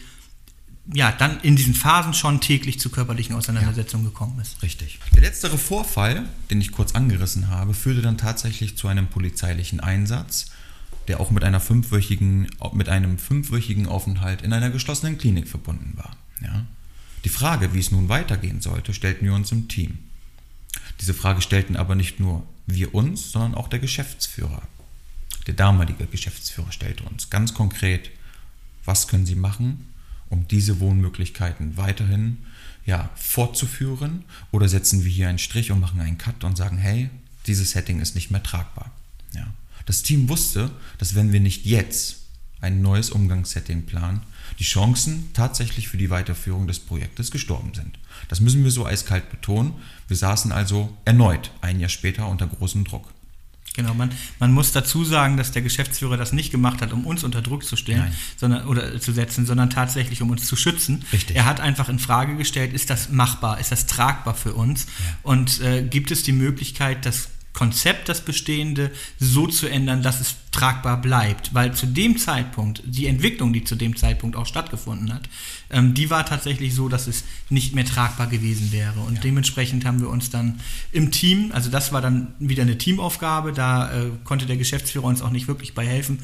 ja, 0.93 1.11
dann 1.11 1.39
in 1.41 1.55
diesen 1.55 1.73
Phasen 1.73 2.13
schon 2.13 2.41
täglich 2.41 2.79
zu 2.79 2.89
körperlichen 2.89 3.35
Auseinandersetzungen 3.35 4.05
ja. 4.05 4.09
gekommen 4.09 4.39
ist. 4.39 4.61
Richtig. 4.63 4.99
Der 5.13 5.21
letztere 5.21 5.57
Vorfall, 5.57 6.25
den 6.49 6.59
ich 6.59 6.71
kurz 6.71 6.95
angerissen 6.95 7.49
habe, 7.49 7.73
führte 7.73 8.01
dann 8.01 8.17
tatsächlich 8.17 8.77
zu 8.77 8.87
einem 8.87 9.07
polizeilichen 9.07 9.79
Einsatz, 9.79 10.47
der 11.07 11.19
auch 11.19 11.31
mit, 11.31 11.43
einer 11.43 11.59
fünfwöchigen, 11.59 12.49
mit 12.73 12.89
einem 12.89 13.17
fünfwöchigen 13.17 13.87
Aufenthalt 13.87 14.41
in 14.41 14.53
einer 14.53 14.69
geschlossenen 14.69 15.17
Klinik 15.17 15.47
verbunden 15.47 15.93
war. 15.95 16.15
Ja? 16.41 16.65
Die 17.23 17.29
Frage, 17.29 17.73
wie 17.73 17.79
es 17.79 17.91
nun 17.91 18.09
weitergehen 18.09 18.61
sollte, 18.61 18.93
stellten 18.93 19.25
wir 19.25 19.33
uns 19.33 19.51
im 19.51 19.67
Team. 19.67 19.99
Diese 20.99 21.13
Frage 21.13 21.41
stellten 21.41 21.75
aber 21.75 21.95
nicht 21.95 22.19
nur 22.19 22.45
wir 22.65 22.95
uns, 22.95 23.31
sondern 23.31 23.55
auch 23.55 23.67
der 23.67 23.79
Geschäftsführer. 23.79 24.61
Der 25.47 25.53
damalige 25.53 26.05
Geschäftsführer 26.05 26.71
stellte 26.71 27.03
uns 27.03 27.29
ganz 27.29 27.53
konkret, 27.53 28.09
was 28.85 29.07
können 29.07 29.25
Sie 29.25 29.35
machen, 29.35 29.90
um 30.31 30.47
diese 30.47 30.79
Wohnmöglichkeiten 30.79 31.77
weiterhin 31.77 32.39
ja, 32.85 33.11
fortzuführen? 33.15 34.23
Oder 34.51 34.67
setzen 34.67 35.03
wir 35.03 35.11
hier 35.11 35.29
einen 35.29 35.37
Strich 35.37 35.71
und 35.71 35.79
machen 35.79 36.01
einen 36.01 36.17
Cut 36.17 36.43
und 36.43 36.57
sagen, 36.57 36.77
hey, 36.77 37.11
dieses 37.45 37.71
Setting 37.71 37.99
ist 37.99 38.15
nicht 38.15 38.31
mehr 38.31 38.41
tragbar. 38.41 38.91
Ja. 39.33 39.45
Das 39.85 40.01
Team 40.01 40.29
wusste, 40.29 40.71
dass 40.97 41.15
wenn 41.15 41.31
wir 41.31 41.39
nicht 41.39 41.65
jetzt 41.65 42.17
ein 42.61 42.81
neues 42.81 43.09
Umgangssetting 43.09 43.85
planen, 43.85 44.21
die 44.59 44.63
Chancen 44.63 45.29
tatsächlich 45.33 45.87
für 45.87 45.97
die 45.97 46.09
Weiterführung 46.09 46.67
des 46.67 46.79
Projektes 46.79 47.31
gestorben 47.31 47.73
sind. 47.73 47.97
Das 48.27 48.39
müssen 48.39 48.63
wir 48.63 48.71
so 48.71 48.85
eiskalt 48.85 49.29
betonen. 49.31 49.73
Wir 50.07 50.17
saßen 50.17 50.51
also 50.51 50.95
erneut 51.05 51.51
ein 51.61 51.79
Jahr 51.79 51.89
später 51.89 52.27
unter 52.27 52.47
großem 52.47 52.83
Druck. 52.83 53.11
Genau, 53.73 53.93
man, 53.93 54.11
man 54.39 54.51
muss 54.51 54.73
dazu 54.73 55.05
sagen, 55.05 55.37
dass 55.37 55.53
der 55.53 55.61
Geschäftsführer 55.61 56.17
das 56.17 56.33
nicht 56.33 56.51
gemacht 56.51 56.81
hat, 56.81 56.91
um 56.91 57.05
uns 57.05 57.23
unter 57.23 57.41
Druck 57.41 57.63
zu 57.63 57.77
stellen 57.77 58.11
sondern, 58.35 58.67
oder 58.67 58.99
zu 58.99 59.13
setzen, 59.13 59.45
sondern 59.45 59.69
tatsächlich, 59.69 60.21
um 60.21 60.29
uns 60.29 60.45
zu 60.45 60.57
schützen. 60.57 61.05
Richtig. 61.13 61.37
Er 61.37 61.45
hat 61.45 61.61
einfach 61.61 61.87
in 61.87 61.97
Frage 61.97 62.35
gestellt, 62.35 62.73
ist 62.73 62.89
das 62.89 63.09
machbar, 63.09 63.59
ist 63.59 63.71
das 63.71 63.87
tragbar 63.87 64.35
für 64.35 64.53
uns 64.53 64.87
ja. 64.87 65.15
und 65.23 65.61
äh, 65.61 65.83
gibt 65.83 66.11
es 66.11 66.23
die 66.23 66.33
Möglichkeit, 66.33 67.05
dass 67.05 67.29
Konzept, 67.53 68.07
das 68.09 68.21
Bestehende, 68.21 68.91
so 69.19 69.45
zu 69.45 69.67
ändern, 69.67 70.01
dass 70.01 70.21
es 70.21 70.35
tragbar 70.51 71.01
bleibt. 71.01 71.53
Weil 71.53 71.73
zu 71.73 71.85
dem 71.85 72.17
Zeitpunkt, 72.17 72.81
die 72.85 73.07
Entwicklung, 73.07 73.53
die 73.53 73.63
zu 73.63 73.75
dem 73.75 73.95
Zeitpunkt 73.95 74.35
auch 74.35 74.45
stattgefunden 74.45 75.13
hat, 75.13 75.29
ähm, 75.69 75.93
die 75.93 76.09
war 76.09 76.25
tatsächlich 76.25 76.75
so, 76.75 76.89
dass 76.89 77.07
es 77.07 77.23
nicht 77.49 77.73
mehr 77.73 77.85
tragbar 77.85 78.27
gewesen 78.27 78.71
wäre. 78.71 78.99
Und 79.01 79.15
ja. 79.15 79.21
dementsprechend 79.21 79.85
haben 79.85 80.01
wir 80.01 80.09
uns 80.09 80.29
dann 80.29 80.59
im 80.91 81.11
Team, 81.11 81.51
also 81.53 81.69
das 81.69 81.93
war 81.93 82.01
dann 82.01 82.33
wieder 82.39 82.63
eine 82.63 82.77
Teamaufgabe, 82.77 83.53
da 83.53 83.91
äh, 83.91 84.11
konnte 84.23 84.45
der 84.45 84.57
Geschäftsführer 84.57 85.05
uns 85.05 85.21
auch 85.21 85.31
nicht 85.31 85.47
wirklich 85.47 85.73
bei 85.73 85.85
helfen. 85.85 86.19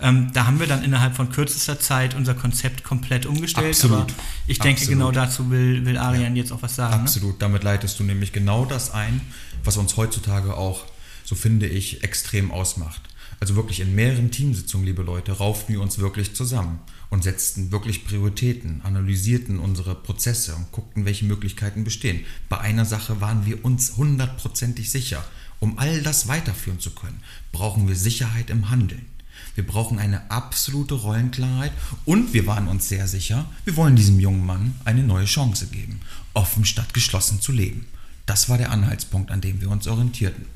Ähm, 0.00 0.30
da 0.32 0.46
haben 0.46 0.60
wir 0.60 0.66
dann 0.66 0.84
innerhalb 0.84 1.16
von 1.16 1.30
kürzester 1.30 1.80
Zeit 1.80 2.14
unser 2.14 2.34
Konzept 2.34 2.84
komplett 2.84 3.26
umgestellt. 3.26 3.74
Absolut. 3.74 3.98
Aber 3.98 4.06
ich 4.46 4.58
denke, 4.58 4.82
Absolut. 4.82 4.98
genau 4.98 5.10
dazu 5.10 5.50
will, 5.50 5.84
will 5.84 5.96
Arian 5.96 6.36
ja. 6.36 6.42
jetzt 6.42 6.52
auch 6.52 6.62
was 6.62 6.76
sagen. 6.76 6.96
Ne? 6.96 7.02
Absolut, 7.02 7.32
ne? 7.32 7.38
damit 7.40 7.64
leitest 7.64 7.98
du 7.98 8.04
nämlich 8.04 8.32
genau 8.32 8.64
das 8.64 8.92
ein, 8.92 9.20
was 9.64 9.76
uns 9.76 9.96
heutzutage 9.96 10.56
auch, 10.56 10.84
so 11.24 11.34
finde 11.34 11.66
ich, 11.66 12.02
extrem 12.02 12.50
ausmacht. 12.50 13.02
Also 13.40 13.56
wirklich 13.56 13.80
in 13.80 13.94
mehreren 13.94 14.30
Teamsitzungen, 14.30 14.86
liebe 14.86 15.02
Leute, 15.02 15.32
rauften 15.32 15.74
wir 15.74 15.82
uns 15.82 15.98
wirklich 15.98 16.34
zusammen 16.34 16.78
und 17.10 17.24
setzten 17.24 17.72
wirklich 17.72 18.04
Prioritäten, 18.04 18.82
analysierten 18.82 19.58
unsere 19.58 19.94
Prozesse 19.94 20.54
und 20.54 20.70
guckten, 20.70 21.04
welche 21.04 21.24
Möglichkeiten 21.24 21.84
bestehen. 21.84 22.24
Bei 22.48 22.58
einer 22.58 22.84
Sache 22.84 23.20
waren 23.20 23.44
wir 23.44 23.64
uns 23.64 23.96
hundertprozentig 23.96 24.90
sicher. 24.90 25.24
Um 25.58 25.78
all 25.78 26.02
das 26.02 26.28
weiterführen 26.28 26.80
zu 26.80 26.90
können, 26.90 27.20
brauchen 27.52 27.86
wir 27.86 27.96
Sicherheit 27.96 28.50
im 28.50 28.70
Handeln. 28.70 29.06
Wir 29.54 29.66
brauchen 29.66 29.98
eine 29.98 30.30
absolute 30.30 30.94
Rollenklarheit 30.94 31.72
und 32.04 32.32
wir 32.32 32.46
waren 32.46 32.68
uns 32.68 32.88
sehr 32.88 33.06
sicher, 33.06 33.50
wir 33.64 33.76
wollen 33.76 33.96
diesem 33.96 34.18
jungen 34.18 34.46
Mann 34.46 34.74
eine 34.84 35.02
neue 35.02 35.26
Chance 35.26 35.66
geben, 35.66 36.00
offen 36.32 36.64
statt 36.64 36.94
geschlossen 36.94 37.40
zu 37.40 37.52
leben. 37.52 37.86
Das 38.26 38.48
war 38.48 38.58
der 38.58 38.70
Anhaltspunkt, 38.70 39.30
an 39.30 39.40
dem 39.40 39.60
wir 39.60 39.70
uns 39.70 39.88
orientierten. 39.88 40.46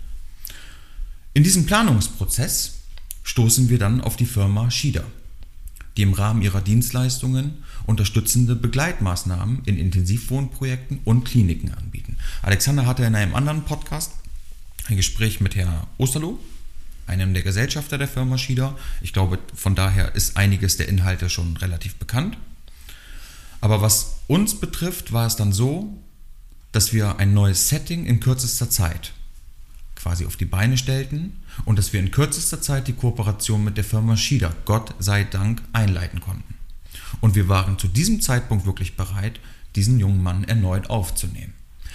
In 1.35 1.43
diesem 1.43 1.67
Planungsprozess 1.67 2.75
stoßen 3.23 3.69
wir 3.69 3.79
dann 3.79 4.01
auf 4.01 4.17
die 4.17 4.27
Firma 4.27 4.71
Schieder 4.71 5.05
die 5.97 6.03
im 6.03 6.13
Rahmen 6.13 6.43
ihrer 6.43 6.61
Dienstleistungen 6.61 7.65
unterstützende 7.85 8.55
Begleitmaßnahmen 8.55 9.63
in 9.65 9.79
Intensivwohnprojekten 9.79 11.01
und 11.05 11.25
Kliniken 11.25 11.73
anbieten. 11.73 12.19
Alexander 12.43 12.87
hatte 12.87 13.05
in 13.05 13.15
einem 13.15 13.35
anderen 13.35 13.65
Podcast 13.65 14.13
ein 14.89 14.97
Gespräch 14.97 15.41
mit 15.41 15.57
Herrn 15.57 15.87
Osterloh, 15.97 16.39
einem 17.07 17.35
der 17.35 17.43
Gesellschafter 17.43 17.99
der 17.99 18.09
Firma 18.09 18.37
Schieder. 18.37 18.77
Ich 19.01 19.13
glaube, 19.13 19.39
von 19.55 19.75
daher 19.75 20.15
ist 20.15 20.37
einiges 20.37 20.77
der 20.77 20.89
Inhalte 20.89 21.31
schon 21.31 21.57
relativ 21.57 21.95
bekannt. 21.97 22.37
Aber 23.61 23.81
was 23.81 24.17
uns 24.27 24.61
betrifft, 24.61 25.13
war 25.13 25.27
es 25.27 25.37
dann 25.37 25.53
so, 25.53 25.97
dass 26.77 26.93
wir 26.93 27.19
ein 27.19 27.33
neues 27.33 27.71
Setting 27.71 28.05
in 28.05 28.21
kürzester 28.21 28.69
Zeit 28.69 29.15
quasi 29.95 30.27
auf 30.27 30.37
die 30.37 30.45
Beine 30.45 30.77
stellten 30.77 31.33
und 31.65 31.79
dass 31.79 31.95
wir 31.95 32.01
in 32.01 32.11
kürzester 32.11 32.61
Zeit 32.61 32.87
die 32.87 32.93
Kooperation 32.93 33.65
mit 33.65 33.79
der 33.79 33.85
Firma 33.85 34.15
Schieder, 34.19 34.55
Gott 34.67 34.95
sei 34.99 35.25
Dank, 35.25 35.63
einleiten 35.73 36.21
konnten. 36.21 36.55
Und 37.23 37.35
wir 37.35 37.49
waren 37.49 37.79
zu 37.79 37.89
diesem 37.89 38.21
Zeitpunkt 38.21 38.67
wirklich 38.67 38.95
bereit, 38.95 39.41
diesen 39.75 39.99
jungen 39.99 40.23
Mann 40.23 40.45
erneut 40.45 40.91
aufzunehmen. 40.91 41.55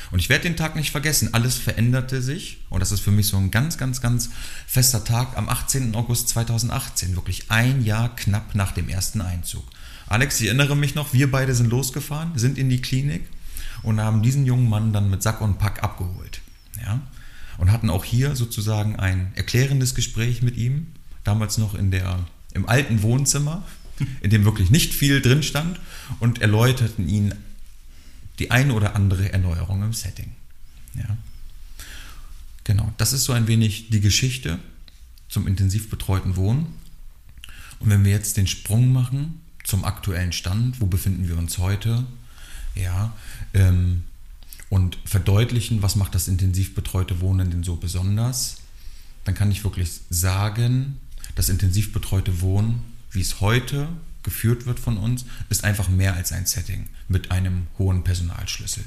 Und 0.10 0.18
ich 0.18 0.30
werde 0.30 0.46
den 0.46 0.58
Tag 0.58 0.76
nicht 0.76 0.90
vergessen, 0.90 1.32
alles 1.36 1.58
veränderte 1.58 2.24
sich 2.24 2.62
und 2.72 2.80
das 2.80 2.92
ist 2.92 3.02
für 3.02 3.12
mich 3.12 3.28
so 3.28 3.38
ein 3.38 3.52
ganz, 3.52 3.78
ganz, 3.78 4.02
ganz 4.02 4.32
fester 4.66 5.04
Tag 5.04 5.38
am 5.38 5.48
18. 5.48 5.94
August 5.94 6.30
2018, 6.30 7.16
wirklich 7.16 7.52
ein 7.52 7.84
Jahr 7.86 8.16
knapp 8.16 8.56
nach 8.56 8.72
dem 8.72 8.90
ersten 8.90 9.22
Einzug. 9.22 9.64
Alex, 10.08 10.42
ich 10.42 10.48
erinnere 10.48 10.76
mich 10.76 10.96
noch, 10.96 11.14
wir 11.14 11.30
beide 11.30 11.54
sind 11.54 11.70
losgefahren, 11.70 12.32
sind 12.36 12.58
in 12.58 12.70
die 12.70 12.82
Klinik 12.82 13.28
und 13.84 14.00
haben 14.00 14.22
diesen 14.22 14.46
jungen 14.46 14.70
Mann 14.70 14.94
dann 14.94 15.10
mit 15.10 15.24
Sack 15.24 15.42
und 15.42 15.58
Pack 15.58 15.84
abgeholt. 15.84 16.42
Ja? 16.82 17.02
und 17.62 17.72
hatten 17.72 17.92
auch 17.92 18.04
hier 18.04 18.36
sozusagen 18.36 18.96
ein 18.96 19.32
erklärendes 19.36 19.94
Gespräch 19.94 20.42
mit 20.42 20.58
ihm, 20.58 20.88
damals 21.24 21.60
noch 21.60 21.76
in 21.76 21.92
der, 21.92 22.20
im 22.54 22.68
alten 22.68 23.04
Wohnzimmer, 23.04 23.64
in 24.22 24.32
dem 24.32 24.46
wirklich 24.46 24.72
nicht 24.72 24.96
viel 24.96 25.22
drin 25.22 25.44
stand 25.44 25.80
und 26.20 26.42
erläuterten 26.42 27.08
ihn 27.08 27.36
die 28.40 28.50
eine 28.50 28.74
oder 28.74 28.96
andere 28.96 29.32
Erneuerung 29.32 29.84
im 29.84 29.94
Setting. 29.94 30.32
Ja. 30.96 31.18
Genau, 32.64 32.92
das 32.98 33.14
ist 33.14 33.26
so 33.26 33.34
ein 33.34 33.46
wenig 33.48 33.90
die 33.90 34.02
Geschichte 34.02 34.58
zum 35.30 35.46
intensiv 35.46 35.92
betreuten 35.92 36.36
Wohnen. 36.36 36.66
Und 37.78 37.92
wenn 37.92 38.04
wir 38.04 38.12
jetzt 38.12 38.38
den 38.38 38.48
Sprung 38.48 38.92
machen 38.92 39.40
zum 39.64 39.86
aktuellen 39.86 40.34
Stand, 40.34 40.82
wo 40.82 40.88
befinden 40.88 41.28
wir 41.28 41.38
uns 41.38 41.60
heute? 41.60 42.06
Ja, 42.76 43.16
ähm, 43.54 44.04
und 44.70 44.98
verdeutlichen, 45.04 45.82
was 45.82 45.96
macht 45.96 46.16
das 46.16 46.28
intensiv 46.28 46.76
betreute 46.76 47.20
Wohnen 47.20 47.52
denn 47.52 47.64
so 47.64 47.76
besonders, 47.76 48.58
dann 49.26 49.36
kann 49.36 49.52
ich 49.52 49.64
wirklich 49.64 49.92
sagen, 50.10 50.98
das 51.36 51.50
intensiv 51.50 51.92
betreute 51.92 52.42
Wohnen, 52.42 52.82
wie 53.12 53.22
es 53.22 53.42
heute 53.42 53.90
geführt 54.24 54.66
wird 54.66 54.80
von 54.80 54.98
uns, 54.98 55.26
ist 55.50 55.64
einfach 55.64 55.90
mehr 55.90 56.14
als 56.16 56.32
ein 56.32 56.46
Setting 56.46 56.88
mit 57.08 57.32
einem 57.32 57.68
hohen 57.78 58.04
Personalschlüssel. 58.04 58.84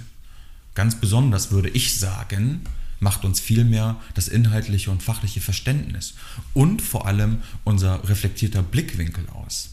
Ganz 0.75 0.99
besonders 0.99 1.50
würde 1.50 1.69
ich 1.69 1.99
sagen, 1.99 2.62
macht 3.00 3.25
uns 3.25 3.41
vielmehr 3.41 4.00
das 4.14 4.29
inhaltliche 4.29 4.91
und 4.91 5.03
fachliche 5.03 5.41
Verständnis 5.41 6.14
und 6.55 6.81
vor 6.81 7.07
allem 7.07 7.43
unser 7.64 8.09
reflektierter 8.09 8.62
Blickwinkel 8.62 9.29
aus. 9.29 9.71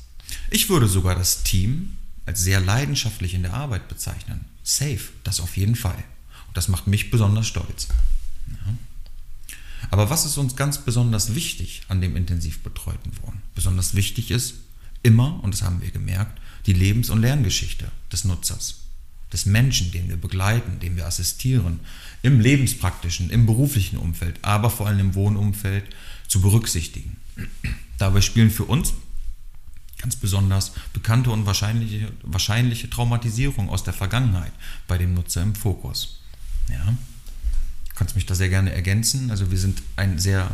Ich 0.49 0.69
würde 0.69 0.87
sogar 0.87 1.15
das 1.15 1.43
Team 1.43 1.97
als 2.25 2.41
sehr 2.41 2.59
leidenschaftlich 2.59 3.33
in 3.33 3.43
der 3.43 3.53
Arbeit 3.53 3.87
bezeichnen. 3.87 4.45
Safe, 4.63 5.01
das 5.23 5.39
auf 5.39 5.57
jeden 5.57 5.75
Fall. 5.75 6.03
Und 6.47 6.57
das 6.57 6.67
macht 6.67 6.87
mich 6.87 7.11
besonders 7.11 7.47
stolz. 7.47 7.87
Ja. 8.47 8.73
Aber 9.89 10.09
was 10.09 10.25
ist 10.25 10.37
uns 10.37 10.55
ganz 10.55 10.77
besonders 10.79 11.35
wichtig 11.35 11.81
an 11.87 12.01
dem 12.01 12.15
intensiv 12.15 12.61
betreuten 12.61 13.11
Wohnen? 13.21 13.41
Besonders 13.55 13.95
wichtig 13.95 14.31
ist 14.31 14.55
immer, 15.03 15.43
und 15.43 15.53
das 15.53 15.63
haben 15.63 15.81
wir 15.81 15.91
gemerkt, 15.91 16.39
die 16.65 16.73
Lebens- 16.73 17.09
und 17.09 17.21
Lerngeschichte 17.21 17.91
des 18.11 18.23
Nutzers, 18.23 18.81
des 19.33 19.45
Menschen, 19.45 19.91
den 19.91 20.09
wir 20.09 20.17
begleiten, 20.17 20.79
den 20.79 20.95
wir 20.95 21.07
assistieren, 21.07 21.79
im 22.21 22.39
lebenspraktischen, 22.39 23.29
im 23.29 23.45
beruflichen 23.45 23.97
Umfeld, 23.97 24.39
aber 24.43 24.69
vor 24.69 24.87
allem 24.87 24.99
im 24.99 25.15
Wohnumfeld 25.15 25.85
zu 26.27 26.41
berücksichtigen. 26.41 27.17
Dabei 27.97 28.21
spielen 28.21 28.51
für 28.51 28.65
uns 28.65 28.93
ganz 30.01 30.15
besonders 30.15 30.73
bekannte 30.93 31.31
und 31.31 31.45
wahrscheinliche, 31.45 32.11
wahrscheinliche 32.23 32.89
Traumatisierung 32.89 33.69
aus 33.69 33.83
der 33.83 33.93
Vergangenheit 33.93 34.51
bei 34.87 34.97
dem 34.97 35.13
Nutzer 35.13 35.41
im 35.41 35.55
Fokus. 35.55 36.19
Ja. 36.69 36.95
Kannst 37.95 38.15
mich 38.15 38.25
da 38.25 38.35
sehr 38.35 38.49
gerne 38.49 38.73
ergänzen. 38.73 39.29
Also 39.31 39.51
wir 39.51 39.57
sind 39.57 39.81
ein 39.95 40.17
sehr 40.17 40.49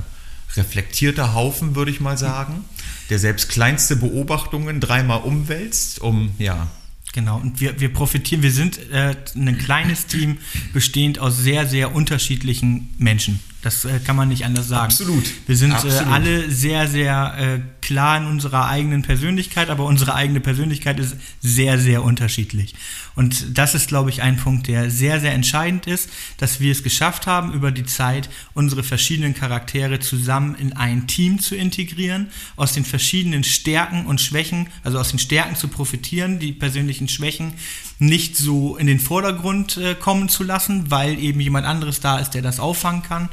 reflektierter 0.55 1.33
Haufen, 1.33 1.75
würde 1.75 1.91
ich 1.91 1.99
mal 1.99 2.17
sagen, 2.17 2.65
der 3.09 3.19
selbst 3.19 3.49
kleinste 3.49 3.95
Beobachtungen 3.95 4.79
dreimal 4.79 5.21
umwälzt, 5.21 5.99
um 5.99 6.31
ja 6.37 6.67
Genau, 7.13 7.37
und 7.39 7.61
wir, 7.61 7.79
wir 7.79 7.91
profitieren, 7.91 8.43
wir 8.43 8.51
sind 8.51 8.77
äh, 8.91 9.15
ein 9.35 9.57
kleines 9.57 10.05
Team 10.05 10.37
bestehend 10.73 11.17
aus 11.17 11.37
sehr, 11.37 11.65
sehr 11.65 11.95
unterschiedlichen 11.95 12.93
Menschen. 12.99 13.39
Das 13.67 13.83
äh, 13.83 13.99
kann 13.99 14.15
man 14.15 14.29
nicht 14.29 14.45
anders 14.45 14.69
sagen. 14.69 14.85
Absolut. 14.85 15.25
Wir 15.45 15.57
sind 15.57 15.73
Absolut. 15.73 15.99
Äh, 15.99 16.09
alle 16.09 16.49
sehr, 16.49 16.87
sehr 16.87 17.35
äh, 17.37 17.59
klar 17.85 18.17
in 18.17 18.25
unserer 18.25 18.69
eigenen 18.69 19.01
Persönlichkeit, 19.01 19.69
aber 19.69 19.83
unsere 19.83 20.15
eigene 20.15 20.39
Persönlichkeit 20.39 21.01
ist 21.01 21.17
sehr, 21.41 21.77
sehr 21.77 22.01
unterschiedlich. 22.01 22.75
Und 23.17 23.57
das 23.57 23.73
ist, 23.73 23.87
glaube 23.87 24.11
ich, 24.11 24.21
ein 24.21 24.37
Punkt, 24.37 24.67
der 24.67 24.91
sehr, 24.91 25.19
sehr 25.19 25.33
entscheidend 25.33 25.87
ist, 25.87 26.07
dass 26.37 26.59
wir 26.59 26.71
es 26.71 26.83
geschafft 26.83 27.25
haben, 27.25 27.51
über 27.51 27.71
die 27.71 27.83
Zeit 27.83 28.29
unsere 28.53 28.83
verschiedenen 28.83 29.33
Charaktere 29.33 29.99
zusammen 29.99 30.53
in 30.53 30.73
ein 30.73 31.07
Team 31.07 31.39
zu 31.39 31.55
integrieren, 31.55 32.29
aus 32.57 32.73
den 32.73 32.85
verschiedenen 32.85 33.43
Stärken 33.43 34.05
und 34.05 34.21
Schwächen, 34.21 34.67
also 34.83 34.99
aus 34.99 35.09
den 35.09 35.17
Stärken 35.17 35.55
zu 35.55 35.67
profitieren, 35.67 36.37
die 36.37 36.51
persönlichen 36.51 37.07
Schwächen 37.07 37.53
nicht 37.97 38.37
so 38.37 38.77
in 38.77 38.85
den 38.85 38.99
Vordergrund 38.99 39.77
äh, 39.77 39.95
kommen 39.95 40.29
zu 40.29 40.43
lassen, 40.43 40.91
weil 40.91 41.17
eben 41.17 41.39
jemand 41.39 41.65
anderes 41.65 41.99
da 41.99 42.19
ist, 42.19 42.35
der 42.35 42.43
das 42.43 42.59
auffangen 42.59 43.01
kann. 43.01 43.29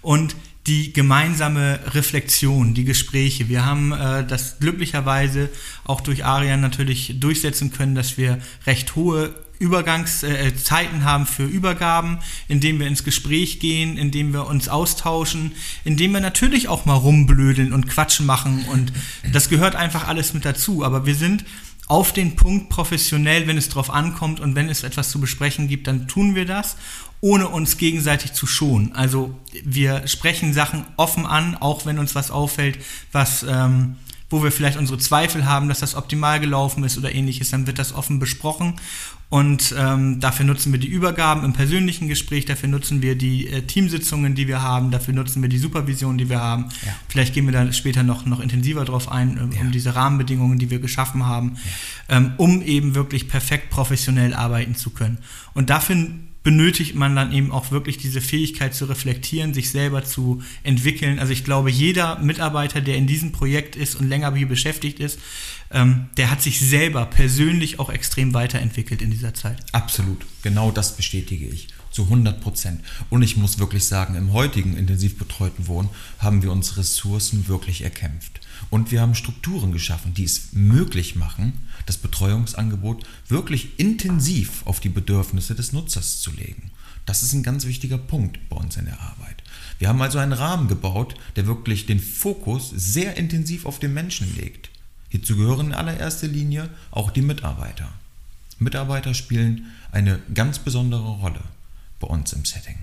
Und 0.00 0.36
die 0.66 0.92
gemeinsame 0.92 1.80
Reflexion, 1.92 2.72
die 2.72 2.84
Gespräche. 2.84 3.48
Wir 3.48 3.66
haben 3.66 3.92
äh, 3.92 4.26
das 4.26 4.58
glücklicherweise 4.58 5.50
auch 5.84 6.00
durch 6.00 6.24
Arian 6.24 6.60
natürlich 6.60 7.20
durchsetzen 7.20 7.70
können, 7.70 7.94
dass 7.94 8.16
wir 8.16 8.38
recht 8.66 8.94
hohe 8.94 9.34
Übergangszeiten 9.58 11.00
äh, 11.00 11.04
haben 11.04 11.26
für 11.26 11.44
Übergaben, 11.44 12.18
indem 12.48 12.80
wir 12.80 12.86
ins 12.86 13.04
Gespräch 13.04 13.60
gehen, 13.60 13.96
indem 13.96 14.32
wir 14.32 14.46
uns 14.46 14.68
austauschen, 14.68 15.52
indem 15.84 16.12
wir 16.12 16.20
natürlich 16.20 16.68
auch 16.68 16.86
mal 16.86 16.94
rumblödeln 16.94 17.72
und 17.72 17.88
Quatschen 17.88 18.26
machen 18.26 18.64
und 18.70 18.92
das 19.32 19.48
gehört 19.48 19.76
einfach 19.76 20.08
alles 20.08 20.34
mit 20.34 20.44
dazu. 20.44 20.84
Aber 20.84 21.06
wir 21.06 21.14
sind 21.14 21.44
auf 21.86 22.12
den 22.12 22.34
Punkt 22.34 22.70
professionell, 22.70 23.46
wenn 23.46 23.58
es 23.58 23.68
drauf 23.68 23.90
ankommt 23.90 24.40
und 24.40 24.54
wenn 24.54 24.68
es 24.68 24.82
etwas 24.82 25.10
zu 25.10 25.20
besprechen 25.20 25.68
gibt, 25.68 25.86
dann 25.86 26.08
tun 26.08 26.34
wir 26.34 26.46
das, 26.46 26.76
ohne 27.24 27.48
uns 27.48 27.78
gegenseitig 27.78 28.34
zu 28.34 28.46
schonen. 28.46 28.92
Also 28.92 29.34
wir 29.64 30.06
sprechen 30.06 30.52
Sachen 30.52 30.84
offen 30.98 31.24
an, 31.24 31.56
auch 31.56 31.86
wenn 31.86 31.98
uns 31.98 32.14
was 32.14 32.30
auffällt, 32.30 32.78
was 33.12 33.46
ähm, 33.48 33.96
wo 34.28 34.42
wir 34.42 34.50
vielleicht 34.50 34.78
unsere 34.78 34.98
Zweifel 34.98 35.46
haben, 35.46 35.68
dass 35.68 35.78
das 35.78 35.94
optimal 35.94 36.40
gelaufen 36.40 36.82
ist 36.82 36.98
oder 36.98 37.14
ähnliches, 37.14 37.50
dann 37.50 37.66
wird 37.66 37.78
das 37.78 37.94
offen 37.94 38.18
besprochen 38.18 38.74
und 39.30 39.74
ähm, 39.78 40.20
dafür 40.20 40.44
nutzen 40.44 40.72
wir 40.72 40.80
die 40.80 40.88
Übergaben 40.88 41.44
im 41.44 41.52
persönlichen 41.52 42.08
Gespräch, 42.08 42.44
dafür 42.44 42.68
nutzen 42.68 43.00
wir 43.00 43.16
die 43.16 43.48
äh, 43.48 43.62
Teamsitzungen, 43.62 44.34
die 44.34 44.46
wir 44.46 44.60
haben, 44.60 44.90
dafür 44.90 45.14
nutzen 45.14 45.40
wir 45.40 45.48
die 45.48 45.58
Supervision, 45.58 46.18
die 46.18 46.28
wir 46.28 46.40
haben. 46.40 46.66
Ja. 46.84 46.94
Vielleicht 47.08 47.32
gehen 47.32 47.46
wir 47.46 47.52
da 47.52 47.72
später 47.72 48.02
noch, 48.02 48.26
noch 48.26 48.40
intensiver 48.40 48.84
drauf 48.84 49.10
ein, 49.10 49.36
äh, 49.36 49.56
ja. 49.56 49.62
um 49.62 49.72
diese 49.72 49.94
Rahmenbedingungen, 49.94 50.58
die 50.58 50.70
wir 50.70 50.78
geschaffen 50.78 51.26
haben, 51.26 51.56
ja. 52.08 52.16
ähm, 52.16 52.32
um 52.36 52.62
eben 52.62 52.94
wirklich 52.94 53.28
perfekt 53.28 53.70
professionell 53.70 54.34
arbeiten 54.34 54.74
zu 54.74 54.90
können. 54.90 55.18
Und 55.54 55.70
dafür 55.70 55.96
benötigt 56.44 56.94
man 56.94 57.16
dann 57.16 57.32
eben 57.32 57.50
auch 57.50 57.72
wirklich 57.72 57.96
diese 57.96 58.20
Fähigkeit 58.20 58.74
zu 58.74 58.84
reflektieren, 58.84 59.54
sich 59.54 59.70
selber 59.70 60.04
zu 60.04 60.42
entwickeln. 60.62 61.18
Also 61.18 61.32
ich 61.32 61.42
glaube, 61.42 61.70
jeder 61.70 62.18
Mitarbeiter, 62.20 62.80
der 62.80 62.96
in 62.96 63.08
diesem 63.08 63.32
Projekt 63.32 63.74
ist 63.74 63.96
und 63.96 64.08
länger 64.08 64.32
hier 64.34 64.46
beschäftigt 64.46 65.00
ist, 65.00 65.18
ähm, 65.72 66.06
der 66.18 66.30
hat 66.30 66.42
sich 66.42 66.60
selber 66.60 67.06
persönlich 67.06 67.80
auch 67.80 67.90
extrem 67.90 68.34
weiterentwickelt 68.34 69.02
in 69.02 69.10
dieser 69.10 69.34
Zeit. 69.34 69.58
Absolut, 69.72 70.24
genau 70.42 70.70
das 70.70 70.96
bestätige 70.96 71.46
ich 71.46 71.68
zu 71.90 72.02
100 72.02 72.40
Prozent. 72.40 72.80
Und 73.08 73.22
ich 73.22 73.36
muss 73.36 73.58
wirklich 73.58 73.84
sagen, 73.84 74.14
im 74.14 74.32
heutigen 74.32 74.76
intensiv 74.76 75.16
betreuten 75.16 75.66
Wohnen 75.68 75.88
haben 76.18 76.42
wir 76.42 76.52
uns 76.52 76.76
Ressourcen 76.76 77.48
wirklich 77.48 77.82
erkämpft. 77.82 78.40
Und 78.70 78.90
wir 78.90 79.00
haben 79.00 79.14
Strukturen 79.14 79.72
geschaffen, 79.72 80.14
die 80.14 80.24
es 80.24 80.52
möglich 80.52 81.16
machen, 81.16 81.52
das 81.86 81.96
Betreuungsangebot 81.96 83.04
wirklich 83.28 83.78
intensiv 83.78 84.66
auf 84.66 84.80
die 84.80 84.88
Bedürfnisse 84.88 85.54
des 85.54 85.72
Nutzers 85.72 86.20
zu 86.20 86.32
legen. 86.32 86.70
Das 87.06 87.22
ist 87.22 87.34
ein 87.34 87.42
ganz 87.42 87.66
wichtiger 87.66 87.98
Punkt 87.98 88.38
bei 88.48 88.56
uns 88.56 88.76
in 88.76 88.86
der 88.86 89.00
Arbeit. 89.00 89.42
Wir 89.78 89.88
haben 89.88 90.00
also 90.00 90.18
einen 90.18 90.32
Rahmen 90.32 90.68
gebaut, 90.68 91.14
der 91.36 91.46
wirklich 91.46 91.86
den 91.86 92.00
Fokus 92.00 92.70
sehr 92.70 93.16
intensiv 93.16 93.66
auf 93.66 93.78
den 93.78 93.92
Menschen 93.92 94.34
legt. 94.36 94.70
Hierzu 95.10 95.36
gehören 95.36 95.68
in 95.68 95.74
allererster 95.74 96.26
Linie 96.26 96.70
auch 96.90 97.10
die 97.10 97.22
Mitarbeiter. 97.22 97.92
Mitarbeiter 98.58 99.14
spielen 99.14 99.66
eine 99.92 100.20
ganz 100.32 100.58
besondere 100.58 101.08
Rolle 101.08 101.42
bei 102.00 102.06
uns 102.06 102.32
im 102.32 102.44
Setting. 102.44 102.78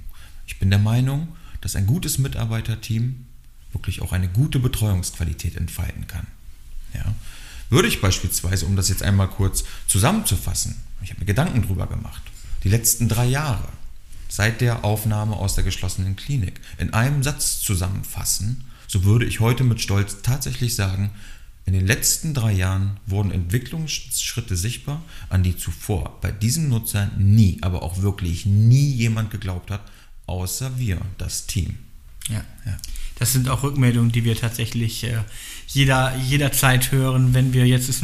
Ich 0.46 0.60
bin 0.60 0.70
der 0.70 0.80
Meinung, 0.80 1.30
dass 1.62 1.76
ein 1.76 1.88
gutes 1.88 2.18
Mitarbeiterteam 2.18 3.26
wirklich 3.74 4.02
auch 4.02 4.12
eine 4.12 4.28
gute 4.28 4.60
Betreuungsqualität 4.60 5.56
entfalten 5.56 6.08
kann. 6.08 6.28
Ja. 6.94 7.16
Würde 7.70 7.88
ich 7.88 8.02
beispielsweise, 8.02 8.66
um 8.66 8.76
das 8.76 8.90
jetzt 8.90 9.04
einmal 9.04 9.30
kurz 9.30 9.64
zusammenzufassen, 9.88 10.76
ich 11.02 11.12
habe 11.12 11.22
mir 11.22 11.26
Gedanken 11.26 11.62
drüber 11.62 11.88
gemacht, 11.88 12.22
die 12.64 12.70
letzten 12.70 13.08
drei 13.08 13.26
Jahre 13.26 13.70
seit 14.28 14.62
der 14.62 14.86
Aufnahme 14.86 15.36
aus 15.36 15.56
der 15.56 15.64
geschlossenen 15.64 16.16
Klinik 16.16 16.60
in 16.78 16.94
einem 16.94 17.24
Satz 17.24 17.60
zusammenfassen, 17.60 18.64
so 18.88 19.04
würde 19.04 19.26
ich 19.26 19.40
heute 19.40 19.64
mit 19.64 19.82
Stolz 19.82 20.18
tatsächlich 20.22 20.76
sagen, 20.76 21.12
in 21.66 21.74
den 21.74 21.86
letzten 21.86 22.34
drei 22.34 22.52
Jahren 22.52 23.00
wurden 23.06 23.32
Entwicklungsschritte 23.32 24.56
sichtbar, 24.56 25.04
an 25.30 25.44
die 25.44 25.56
zuvor 25.56 26.20
bei 26.22 26.32
diesen 26.32 26.70
Nutzern 26.70 27.12
nie, 27.18 27.60
aber 27.62 27.84
auch 27.84 28.02
wirklich 28.02 28.46
nie 28.46 28.90
jemand 28.92 29.32
geglaubt 29.32 29.70
hat, 29.70 29.82
außer 30.28 30.78
wir, 30.78 31.00
das 31.18 31.46
Team. 31.46 31.78
Ja. 32.30 32.44
ja. 32.66 32.78
Das 33.22 33.34
sind 33.34 33.50
auch 33.50 33.62
Rückmeldungen, 33.62 34.12
die 34.12 34.24
wir 34.24 34.36
tatsächlich 34.36 35.04
äh, 35.04 35.20
jeder, 35.68 36.16
jederzeit 36.18 36.92
hören, 36.92 37.36
wenn 37.36 37.54
wir 37.54 37.68
jetzt 37.68 37.88
ist 37.88 38.04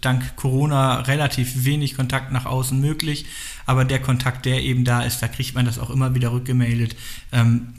dank 0.00 0.36
Corona 0.36 1.00
relativ 1.00 1.66
wenig 1.66 1.96
Kontakt 1.96 2.32
nach 2.32 2.46
außen 2.46 2.80
möglich, 2.80 3.26
aber 3.66 3.84
der 3.84 4.00
Kontakt, 4.00 4.46
der 4.46 4.62
eben 4.62 4.86
da 4.86 5.02
ist, 5.02 5.20
da 5.20 5.28
kriegt 5.28 5.54
man 5.54 5.66
das 5.66 5.78
auch 5.78 5.90
immer 5.90 6.14
wieder 6.14 6.32
rückgemeldet. 6.32 6.96
Ähm, 7.30 7.74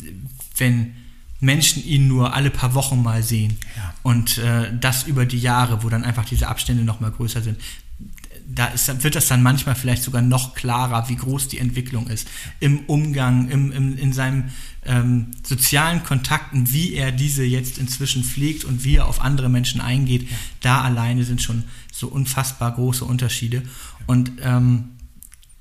wenn 0.58 0.94
Menschen 1.40 1.84
ihn 1.84 2.08
nur 2.08 2.36
alle 2.36 2.52
paar 2.52 2.76
Wochen 2.76 3.02
mal 3.02 3.24
sehen 3.24 3.58
ja. 3.76 3.96
und 4.04 4.38
äh, 4.38 4.72
das 4.80 5.08
über 5.08 5.26
die 5.26 5.40
Jahre, 5.40 5.82
wo 5.82 5.90
dann 5.90 6.04
einfach 6.04 6.26
diese 6.26 6.50
Abstände 6.50 6.84
noch 6.84 7.00
mal 7.00 7.10
größer 7.10 7.42
sind, 7.42 7.58
da 8.48 8.68
ist, 8.68 9.04
wird 9.04 9.16
das 9.16 9.28
dann 9.28 9.42
manchmal 9.42 9.74
vielleicht 9.74 10.04
sogar 10.04 10.22
noch 10.22 10.54
klarer, 10.54 11.10
wie 11.10 11.16
groß 11.16 11.48
die 11.48 11.58
Entwicklung 11.58 12.08
ist 12.08 12.28
im 12.60 12.82
Umgang, 12.86 13.50
im, 13.50 13.72
im, 13.72 13.98
in 13.98 14.14
seinen 14.14 14.54
ähm, 14.86 15.32
sozialen 15.44 16.04
Kontakten, 16.04 16.72
wie 16.72 16.94
er 16.94 17.12
diese 17.12 17.44
jetzt 17.44 17.78
inzwischen 17.78 18.24
pflegt 18.24 18.66
und 18.66 18.84
wie 18.84 18.96
er 18.96 19.08
auf 19.08 19.22
andere 19.22 19.50
Menschen 19.50 19.82
eingeht. 19.82 20.30
Ja. 20.30 20.38
Da 20.62 20.82
alleine 20.82 21.24
sind 21.24 21.42
schon 21.42 21.64
so 21.92 22.08
unfassbar 22.08 22.74
große 22.74 23.06
Unterschiede. 23.06 23.64
Und 24.06 24.32
ähm, 24.42 24.95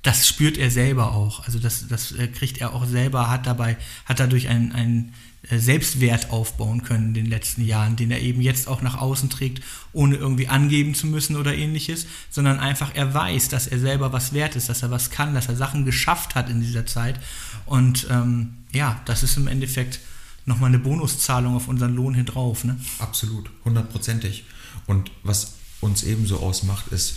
das 0.05 0.27
spürt 0.27 0.57
er 0.59 0.69
selber 0.69 1.13
auch. 1.13 1.43
Also 1.45 1.57
das, 1.57 1.87
das 1.87 2.11
äh, 2.11 2.27
kriegt 2.27 2.59
er 2.59 2.73
auch 2.73 2.85
selber, 2.85 3.27
hat 3.29 3.47
dabei, 3.47 3.75
hat 4.05 4.19
dadurch 4.19 4.49
ein, 4.49 4.71
ein 4.71 5.13
äh, 5.49 5.57
Selbstwert 5.57 6.29
aufbauen 6.29 6.83
können 6.83 7.07
in 7.07 7.13
den 7.15 7.25
letzten 7.25 7.65
Jahren, 7.65 7.95
den 7.95 8.11
er 8.11 8.21
eben 8.21 8.39
jetzt 8.39 8.67
auch 8.67 8.83
nach 8.83 9.01
außen 9.01 9.31
trägt, 9.31 9.63
ohne 9.93 10.15
irgendwie 10.15 10.47
angeben 10.47 10.93
zu 10.93 11.07
müssen 11.07 11.35
oder 11.35 11.55
ähnliches, 11.55 12.05
sondern 12.29 12.59
einfach 12.59 12.91
er 12.93 13.15
weiß, 13.15 13.49
dass 13.49 13.65
er 13.65 13.79
selber 13.79 14.13
was 14.13 14.31
wert 14.31 14.55
ist, 14.55 14.69
dass 14.69 14.83
er 14.83 14.91
was 14.91 15.09
kann, 15.09 15.33
dass 15.33 15.47
er 15.47 15.55
Sachen 15.55 15.85
geschafft 15.85 16.35
hat 16.35 16.51
in 16.51 16.61
dieser 16.61 16.85
Zeit. 16.85 17.19
Und 17.65 18.05
ähm, 18.11 18.53
ja, 18.73 19.01
das 19.05 19.23
ist 19.23 19.37
im 19.37 19.47
Endeffekt 19.47 19.99
nochmal 20.45 20.69
eine 20.69 20.79
Bonuszahlung 20.79 21.55
auf 21.55 21.67
unseren 21.67 21.95
Lohn 21.95 22.13
hin 22.13 22.25
drauf. 22.25 22.63
Ne? 22.63 22.79
Absolut, 22.99 23.49
hundertprozentig. 23.63 24.45
Und 24.85 25.09
was 25.23 25.53
uns 25.81 26.03
ebenso 26.03 26.37
ausmacht, 26.37 26.89
ist, 26.89 27.15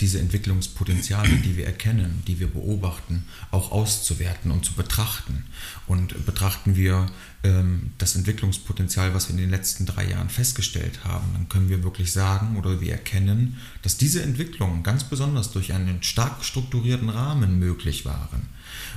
diese 0.00 0.18
Entwicklungspotenziale, 0.18 1.36
die 1.36 1.56
wir 1.56 1.66
erkennen, 1.66 2.22
die 2.26 2.40
wir 2.40 2.48
beobachten, 2.48 3.24
auch 3.52 3.70
auszuwerten 3.70 4.50
und 4.50 4.64
zu 4.64 4.72
betrachten. 4.72 5.44
Und 5.86 6.26
betrachten 6.26 6.74
wir 6.74 7.06
ähm, 7.44 7.92
das 7.98 8.16
Entwicklungspotenzial, 8.16 9.14
was 9.14 9.28
wir 9.28 9.34
in 9.34 9.40
den 9.40 9.50
letzten 9.50 9.86
drei 9.86 10.10
Jahren 10.10 10.28
festgestellt 10.28 11.04
haben, 11.04 11.32
dann 11.32 11.48
können 11.48 11.68
wir 11.68 11.84
wirklich 11.84 12.12
sagen 12.12 12.56
oder 12.56 12.80
wir 12.80 12.92
erkennen, 12.92 13.56
dass 13.82 13.96
diese 13.96 14.22
Entwicklungen 14.22 14.82
ganz 14.82 15.04
besonders 15.04 15.52
durch 15.52 15.72
einen 15.72 16.02
stark 16.02 16.44
strukturierten 16.44 17.08
Rahmen 17.08 17.58
möglich 17.60 18.04
waren. 18.04 18.48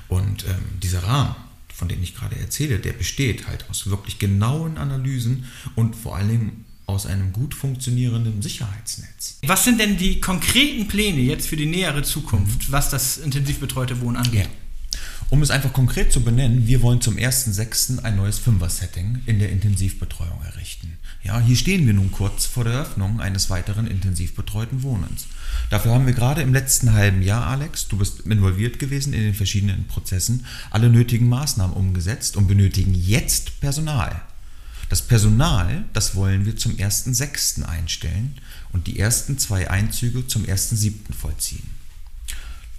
Und 0.07 0.45
ähm, 0.45 0.79
dieser 0.81 1.03
Rahmen, 1.03 1.35
von 1.73 1.87
dem 1.89 2.01
ich 2.01 2.15
gerade 2.15 2.37
erzähle, 2.37 2.79
der 2.79 2.93
besteht 2.93 3.47
halt 3.47 3.69
aus 3.69 3.87
wirklich 3.87 4.17
genauen 4.17 4.77
Analysen 4.77 5.45
und 5.75 5.95
vor 5.95 6.15
allen 6.15 6.29
Dingen 6.29 6.64
aus 6.85 7.05
einem 7.05 7.33
gut 7.33 7.53
funktionierenden 7.53 8.41
Sicherheitsnetz. 8.41 9.39
Was 9.45 9.63
sind 9.63 9.79
denn 9.79 9.97
die 9.97 10.19
konkreten 10.19 10.87
Pläne 10.87 11.21
jetzt 11.21 11.47
für 11.47 11.57
die 11.57 11.65
nähere 11.65 12.03
Zukunft, 12.03 12.71
was 12.71 12.89
das 12.89 13.17
intensiv 13.17 13.59
betreute 13.59 14.01
Wohnen 14.01 14.17
angeht? 14.17 14.43
Ja. 14.43 14.49
Um 15.31 15.41
es 15.41 15.49
einfach 15.49 15.73
konkret 15.73 16.11
zu 16.11 16.21
benennen, 16.21 16.67
wir 16.67 16.81
wollen 16.83 17.01
zum 17.01 17.15
1.6. 17.15 18.03
ein 18.03 18.15
neues 18.15 18.37
Fünfer-Setting 18.37 19.23
in 19.25 19.39
der 19.39 19.49
Intensivbetreuung 19.51 20.41
errichten. 20.43 20.97
Ja, 21.23 21.39
hier 21.39 21.55
stehen 21.55 21.87
wir 21.87 21.95
nun 21.95 22.11
kurz 22.11 22.45
vor 22.45 22.63
der 22.63 22.73
Eröffnung 22.73 23.19
eines 23.19 23.49
weiteren 23.49 23.87
intensiv 23.87 24.35
betreuten 24.35 24.83
Wohnens. 24.83 25.25
Dafür 25.71 25.93
haben 25.93 26.05
wir 26.05 26.13
gerade 26.13 26.43
im 26.43 26.53
letzten 26.53 26.93
halben 26.93 27.23
Jahr, 27.23 27.47
Alex, 27.47 27.87
du 27.87 27.97
bist 27.97 28.21
involviert 28.21 28.77
gewesen 28.77 29.13
in 29.13 29.23
den 29.23 29.33
verschiedenen 29.33 29.87
Prozessen, 29.87 30.45
alle 30.69 30.89
nötigen 30.89 31.27
Maßnahmen 31.27 31.75
umgesetzt 31.75 32.37
und 32.37 32.47
benötigen 32.47 32.93
jetzt 32.93 33.59
Personal. 33.59 34.21
Das 34.89 35.01
Personal, 35.01 35.85
das 35.93 36.15
wollen 36.15 36.45
wir 36.45 36.57
zum 36.57 36.73
1.6. 36.73 37.63
einstellen 37.63 38.35
und 38.71 38.87
die 38.87 38.99
ersten 38.99 39.37
zwei 39.37 39.69
Einzüge 39.69 40.27
zum 40.27 40.43
1.7. 40.43 41.13
vollziehen. 41.13 41.75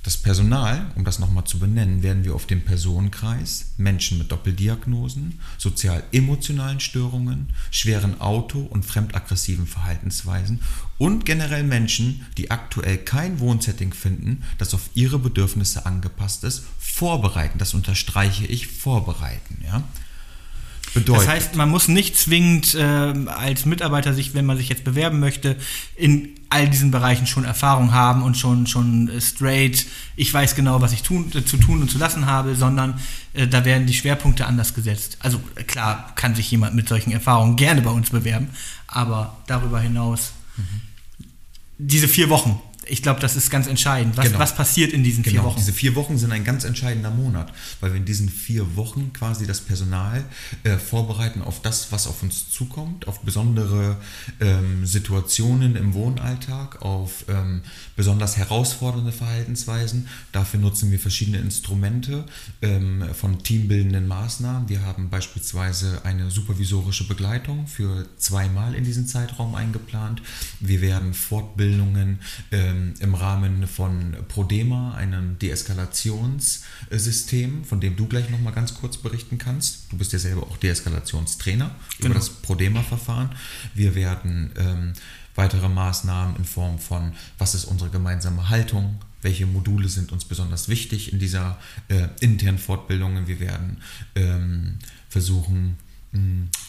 Das 0.07 0.17
Personal, 0.17 0.93
um 0.95 1.05
das 1.05 1.19
nochmal 1.19 1.47
zu 1.47 1.59
benennen, 1.59 2.05
werden 2.05 2.23
wir 2.23 2.37
auf 2.37 2.47
den 2.47 2.65
Personenkreis 2.65 3.73
Menschen 3.77 4.19
mit 4.19 4.31
Doppeldiagnosen, 4.31 5.41
sozial-emotionalen 5.59 6.79
Störungen, 6.79 7.49
schweren 7.73 8.21
auto- 8.21 8.63
und 8.63 8.85
fremdaggressiven 8.85 9.67
Verhaltensweisen 9.67 10.61
und 10.97 11.25
generell 11.25 11.65
Menschen, 11.65 12.25
die 12.39 12.53
aktuell 12.53 12.99
kein 12.99 13.41
Wohnsetting 13.41 13.93
finden, 13.93 14.45
das 14.59 14.75
auf 14.75 14.91
ihre 14.95 15.19
Bedürfnisse 15.19 15.87
angepasst 15.87 16.45
ist, 16.45 16.63
vorbereiten. 16.79 17.59
Das 17.59 17.75
unterstreiche 17.75 18.47
ich, 18.47 18.69
vorbereiten. 18.69 19.61
Ja? 19.65 19.83
Bedeutet. 20.97 21.27
Das 21.27 21.29
heißt, 21.29 21.57
man 21.57 21.69
muss 21.69 21.89
nicht 21.89 22.17
zwingend 22.17 22.75
äh, 22.75 22.81
als 22.81 23.67
Mitarbeiter 23.67 24.15
sich, 24.15 24.33
wenn 24.33 24.47
man 24.47 24.57
sich 24.57 24.71
jetzt 24.71 24.83
bewerben 24.83 25.21
möchte, 25.21 25.57
in 25.95 26.31
all 26.49 26.69
diesen 26.71 26.91
Bereichen 26.91 27.27
schon 27.27 27.45
Erfahrung 27.45 27.93
haben 27.93 28.23
und 28.23 28.37
schon, 28.39 28.67
schon 28.67 29.11
straight, 29.21 29.87
ich 30.17 30.33
weiß 30.33 30.55
genau, 30.55 30.81
was 30.81 30.93
ich 30.93 31.03
tun, 31.03 31.31
äh, 31.35 31.45
zu 31.45 31.59
tun 31.59 31.83
und 31.83 31.91
zu 31.91 31.99
lassen 31.99 32.25
habe, 32.25 32.55
sondern 32.55 32.99
äh, 33.35 33.47
da 33.47 33.67
werden 33.67 33.87
die 33.87 33.93
Schwerpunkte 33.93 34.47
anders 34.47 34.73
gesetzt. 34.73 35.19
Also 35.21 35.39
klar 35.67 36.13
kann 36.15 36.35
sich 36.35 36.51
jemand 36.51 36.75
mit 36.75 36.89
solchen 36.89 37.13
Erfahrungen 37.13 37.57
gerne 37.57 37.83
bei 37.83 37.91
uns 37.91 38.09
bewerben, 38.09 38.49
aber 38.87 39.37
darüber 39.47 39.81
hinaus 39.81 40.33
mhm. 40.57 41.27
diese 41.77 42.09
vier 42.09 42.31
Wochen, 42.31 42.59
ich 42.89 43.03
glaube, 43.03 43.21
das 43.21 43.37
ist 43.37 43.51
ganz 43.51 43.67
entscheidend. 43.67 44.17
Was, 44.17 44.27
genau. 44.27 44.39
was 44.39 44.55
passiert 44.55 44.93
in 44.93 45.03
diesen 45.03 45.23
genau. 45.23 45.35
vier 45.35 45.45
Wochen? 45.45 45.57
Diese 45.59 45.73
vier 45.73 45.95
Wochen 45.95 46.19
sind 46.19 46.33
ein 46.33 46.45
ganz 46.45 46.65
entscheidender 46.65 47.11
Monat, 47.11 47.53
weil 47.81 47.93
wir 47.93 47.99
in 47.99 48.05
diesen 48.05 48.29
vier 48.29 48.77
Wochen 48.77 49.13
quasi 49.13 49.47
das 49.47 49.61
Personal 49.61 50.25
äh, 50.63 50.77
vorbereiten 50.77 51.43
auf 51.43 51.61
das, 51.63 51.93
was 51.93 52.07
auf 52.07 52.23
uns 52.23 52.51
zukommt, 52.51 53.09
auf 53.09 53.21
besondere 53.21 53.97
ähm, 54.41 54.87
Situationen 54.87 55.77
im 55.77 55.95
Wohnalltag, 55.95 56.83
auf 56.83 57.25
ähm, 57.29 57.63
besonders 57.97 58.37
herausfordernde 58.37 59.13
Verhaltensweisen. 59.13 60.09
Dafür 60.33 60.61
nutzen 60.61 60.91
wir 60.91 60.99
verschiedene 60.99 61.39
Instrumente 61.39 62.25
ähm, 62.63 63.05
von 63.15 63.43
teambildenden 63.43 64.07
Maßnahmen. 64.07 64.69
Wir 64.69 64.83
haben 64.83 65.11
beispielsweise 65.11 66.05
eine 66.05 66.31
supervisorische 66.31 67.07
Begleitung 67.07 67.67
für 67.67 68.07
zweimal 68.17 68.75
in 68.75 68.85
diesen 68.85 69.07
Zeitraum 69.07 69.55
eingeplant. 69.55 70.23
Wir 70.61 70.81
werden 70.81 71.15
Fortbildungen 71.15 72.21
ähm, 72.53 72.76
ähm, 72.77 72.95
im 73.01 73.15
Rahmen 73.15 73.67
von 73.67 74.15
Prodema, 74.29 74.95
einem 74.95 75.39
Deeskalationssystem, 75.39 77.65
von 77.65 77.81
dem 77.81 77.97
du 77.97 78.07
gleich 78.07 78.29
nochmal 78.31 78.53
ganz 78.53 78.75
kurz 78.75 78.99
berichten 78.99 79.39
kannst. 79.39 79.91
Du 79.91 79.97
bist 79.97 80.13
ja 80.13 80.19
selber 80.19 80.43
auch 80.43 80.59
Deeskalationstrainer 80.59 81.75
genau. 81.99 82.07
über 82.07 82.15
das 82.15 82.31
Prodema-Verfahren. 82.31 83.31
Wir 83.75 83.95
werden 83.95 84.51
ähm, 84.57 84.95
weitere 85.35 85.69
Maßnahmen 85.69 86.37
in 86.37 86.45
Form 86.45 86.79
von, 86.79 87.13
was 87.39 87.55
ist 87.55 87.65
unsere 87.65 87.91
gemeinsame 87.91 88.49
Haltung, 88.49 89.01
welche 89.23 89.47
Module 89.47 89.89
sind 89.89 90.13
uns 90.13 90.25
besonders 90.25 90.69
wichtig 90.69 91.13
in 91.13 91.19
dieser 91.19 91.59
äh, 91.89 92.07
internen 92.21 92.59
Fortbildung. 92.59 93.27
Wir 93.27 93.41
werden 93.41 93.79
ähm, 94.15 94.79
versuchen, 95.09 95.79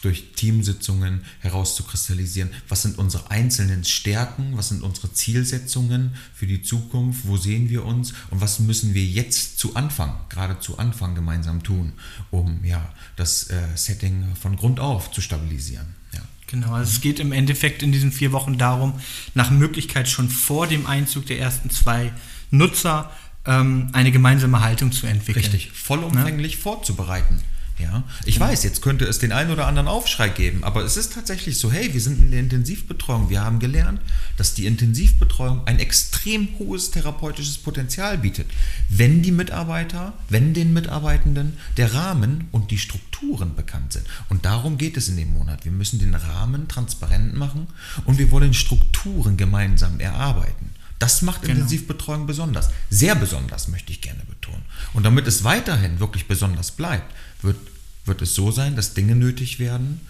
durch 0.01 0.33
Teamsitzungen 0.35 1.21
herauszukristallisieren, 1.39 2.49
was 2.69 2.83
sind 2.83 2.97
unsere 2.97 3.29
einzelnen 3.31 3.83
Stärken, 3.83 4.57
was 4.57 4.69
sind 4.69 4.83
unsere 4.83 5.11
Zielsetzungen 5.13 6.15
für 6.33 6.47
die 6.47 6.61
Zukunft, 6.61 7.27
wo 7.27 7.37
sehen 7.37 7.69
wir 7.69 7.85
uns 7.85 8.13
und 8.29 8.41
was 8.41 8.59
müssen 8.59 8.93
wir 8.93 9.03
jetzt 9.03 9.59
zu 9.59 9.75
Anfang, 9.75 10.13
gerade 10.29 10.59
zu 10.59 10.77
Anfang 10.77 11.15
gemeinsam 11.15 11.63
tun, 11.63 11.93
um 12.31 12.63
ja, 12.63 12.93
das 13.15 13.49
äh, 13.49 13.61
Setting 13.75 14.35
von 14.39 14.55
Grund 14.55 14.79
auf 14.79 15.11
zu 15.11 15.21
stabilisieren. 15.21 15.87
Ja. 16.13 16.21
Genau, 16.47 16.73
also 16.73 16.91
es 16.91 17.01
geht 17.01 17.19
im 17.19 17.31
Endeffekt 17.31 17.83
in 17.83 17.91
diesen 17.91 18.11
vier 18.11 18.31
Wochen 18.31 18.57
darum, 18.57 18.93
nach 19.33 19.51
Möglichkeit 19.51 20.07
schon 20.07 20.29
vor 20.29 20.67
dem 20.67 20.85
Einzug 20.85 21.25
der 21.25 21.39
ersten 21.39 21.69
zwei 21.69 22.13
Nutzer 22.51 23.11
ähm, 23.45 23.89
eine 23.93 24.11
gemeinsame 24.11 24.61
Haltung 24.61 24.91
zu 24.91 25.07
entwickeln. 25.07 25.43
Richtig, 25.43 25.71
vollumfänglich 25.71 26.53
ja? 26.53 26.59
vorzubereiten. 26.59 27.41
Ja, 27.79 28.03
ich 28.25 28.35
genau. 28.35 28.47
weiß, 28.47 28.63
jetzt 28.63 28.81
könnte 28.81 29.05
es 29.05 29.19
den 29.19 29.31
einen 29.31 29.51
oder 29.51 29.67
anderen 29.67 29.87
Aufschrei 29.87 30.29
geben, 30.29 30.63
aber 30.63 30.83
es 30.83 30.97
ist 30.97 31.13
tatsächlich 31.13 31.59
so, 31.59 31.71
hey, 31.71 31.93
wir 31.93 32.01
sind 32.01 32.19
in 32.19 32.31
der 32.31 32.39
Intensivbetreuung. 32.39 33.29
Wir 33.29 33.43
haben 33.43 33.59
gelernt, 33.59 34.01
dass 34.35 34.55
die 34.55 34.65
Intensivbetreuung 34.65 35.67
ein 35.67 35.79
extrem 35.79 36.47
hohes 36.57 36.89
therapeutisches 36.89 37.59
Potenzial 37.59 38.17
bietet, 38.17 38.47
wenn 38.89 39.21
die 39.21 39.31
Mitarbeiter, 39.31 40.13
wenn 40.29 40.55
den 40.55 40.73
Mitarbeitenden 40.73 41.57
der 41.77 41.93
Rahmen 41.93 42.47
und 42.51 42.71
die 42.71 42.79
Strukturen 42.79 43.55
bekannt 43.55 43.93
sind. 43.93 44.07
Und 44.29 44.45
darum 44.45 44.79
geht 44.79 44.97
es 44.97 45.07
in 45.09 45.17
dem 45.17 45.33
Monat. 45.33 45.63
Wir 45.63 45.71
müssen 45.71 45.99
den 45.99 46.15
Rahmen 46.15 46.67
transparent 46.67 47.35
machen 47.35 47.67
und 48.05 48.17
wir 48.17 48.31
wollen 48.31 48.55
Strukturen 48.55 49.37
gemeinsam 49.37 49.99
erarbeiten. 49.99 50.71
Das 50.99 51.21
macht 51.21 51.43
genau. 51.43 51.53
Intensivbetreuung 51.53 52.25
besonders. 52.25 52.69
Sehr 52.89 53.13
besonders, 53.15 53.67
möchte 53.67 53.91
ich 53.91 54.01
gerne 54.01 54.23
betonen. 54.27 54.63
Und 54.93 55.05
damit 55.05 55.27
es 55.27 55.43
weiterhin 55.43 55.99
wirklich 55.99 56.27
besonders 56.27 56.71
bleibt, 56.71 57.13
wird, 57.41 57.57
wird 58.05 58.21
es 58.21 58.35
so 58.35 58.51
sein, 58.51 58.75
dass 58.75 58.93
Dinge 58.93 59.15
nötig 59.15 59.59
werden, 59.59 60.01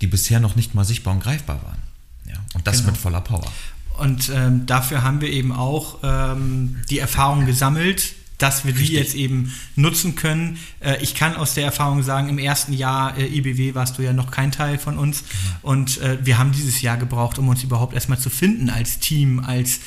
die 0.00 0.06
bisher 0.06 0.40
noch 0.40 0.56
nicht 0.56 0.74
mal 0.74 0.84
sichtbar 0.84 1.14
und 1.14 1.22
greifbar 1.22 1.62
waren. 1.62 1.78
Ja, 2.26 2.36
und 2.54 2.66
das 2.66 2.78
genau. 2.78 2.92
mit 2.92 3.00
voller 3.00 3.20
Power. 3.20 3.50
Und 3.98 4.30
ähm, 4.34 4.66
dafür 4.66 5.02
haben 5.02 5.20
wir 5.20 5.30
eben 5.30 5.52
auch 5.52 5.98
ähm, 6.02 6.78
die 6.88 6.98
Erfahrung 6.98 7.46
gesammelt, 7.46 8.14
dass 8.42 8.64
wir 8.64 8.72
die 8.72 8.80
Richtig. 8.80 8.98
jetzt 8.98 9.14
eben 9.14 9.52
nutzen 9.76 10.16
können. 10.16 10.58
Äh, 10.80 11.00
ich 11.00 11.14
kann 11.14 11.36
aus 11.36 11.54
der 11.54 11.64
Erfahrung 11.64 12.02
sagen, 12.02 12.28
im 12.28 12.38
ersten 12.38 12.72
Jahr 12.72 13.16
äh, 13.16 13.26
IBW 13.26 13.76
warst 13.76 13.98
du 13.98 14.02
ja 14.02 14.12
noch 14.12 14.32
kein 14.32 14.50
Teil 14.50 14.78
von 14.78 14.98
uns. 14.98 15.22
Genau. 15.22 15.72
Und 15.74 16.00
äh, 16.00 16.18
wir 16.24 16.38
haben 16.38 16.50
dieses 16.50 16.82
Jahr 16.82 16.96
gebraucht, 16.96 17.38
um 17.38 17.48
uns 17.48 17.62
überhaupt 17.62 17.94
erstmal 17.94 18.18
zu 18.18 18.30
finden 18.30 18.68
als 18.68 18.98
Team, 18.98 19.40
als 19.40 19.80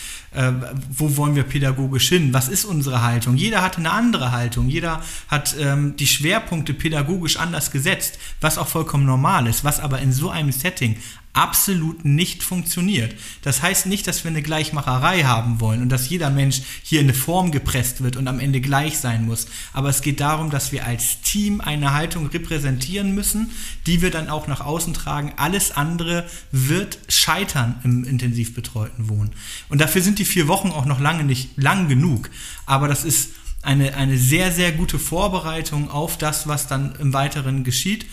wo 0.89 1.15
wollen 1.15 1.35
wir 1.35 1.43
pädagogisch 1.43 2.09
hin? 2.09 2.33
Was 2.33 2.49
ist 2.49 2.65
unsere 2.65 3.01
Haltung? 3.01 3.37
Jeder 3.37 3.61
hatte 3.61 3.77
eine 3.77 3.91
andere 3.91 4.33
Haltung. 4.33 4.67
Jeder 4.67 5.01
hat 5.29 5.55
ähm, 5.57 5.95
die 5.95 6.07
Schwerpunkte 6.07 6.73
pädagogisch 6.73 7.37
anders 7.37 7.71
gesetzt, 7.71 8.19
was 8.41 8.57
auch 8.57 8.67
vollkommen 8.67 9.05
normal 9.05 9.47
ist, 9.47 9.63
was 9.63 9.79
aber 9.79 9.99
in 9.99 10.11
so 10.11 10.29
einem 10.29 10.51
Setting 10.51 10.97
absolut 11.35 12.05
nicht 12.05 12.43
funktioniert. 12.43 13.13
Das 13.41 13.61
heißt 13.61 13.85
nicht, 13.87 14.07
dass 14.07 14.23
wir 14.23 14.31
eine 14.31 14.41
Gleichmacherei 14.41 15.23
haben 15.23 15.59
wollen 15.59 15.81
und 15.81 15.89
dass 15.89 16.09
jeder 16.09 16.29
Mensch 16.29 16.61
hier 16.81 17.01
in 17.01 17.07
eine 17.07 17.13
Form 17.13 17.51
gepresst 17.51 18.01
wird 18.01 18.15
und 18.15 18.27
am 18.27 18.39
Ende 18.39 18.61
gleich 18.61 18.97
sein 18.97 19.25
muss. 19.25 19.47
Aber 19.73 19.89
es 19.89 20.01
geht 20.01 20.21
darum, 20.21 20.49
dass 20.49 20.71
wir 20.71 20.85
als 20.85 21.21
Team 21.21 21.59
eine 21.59 21.93
Haltung 21.93 22.27
repräsentieren 22.27 23.13
müssen, 23.13 23.51
die 23.85 24.01
wir 24.01 24.11
dann 24.11 24.29
auch 24.29 24.47
nach 24.47 24.61
außen 24.61 24.93
tragen. 24.93 25.33
Alles 25.35 25.71
andere 25.71 26.25
wird 26.51 26.99
scheitern 27.09 27.81
im 27.83 28.05
intensiv 28.05 28.55
betreuten 28.55 29.09
Wohnen. 29.09 29.31
Und 29.67 29.81
dafür 29.81 30.01
sind 30.01 30.19
die 30.19 30.25
vier 30.25 30.47
Wochen 30.47 30.71
auch 30.71 30.85
noch 30.85 31.01
lange 31.01 31.25
nicht 31.25 31.49
lang 31.57 31.89
genug. 31.89 32.29
Aber 32.65 32.87
das 32.87 33.03
ist 33.03 33.31
eine, 33.61 33.95
eine 33.95 34.17
sehr, 34.17 34.51
sehr 34.51 34.71
gute 34.71 34.99
Vorbereitung 34.99 35.89
auf 35.89 36.17
das, 36.17 36.47
was 36.47 36.67
dann 36.67 36.95
im 36.99 37.13
Weiteren 37.13 37.63
geschieht. 37.63 38.05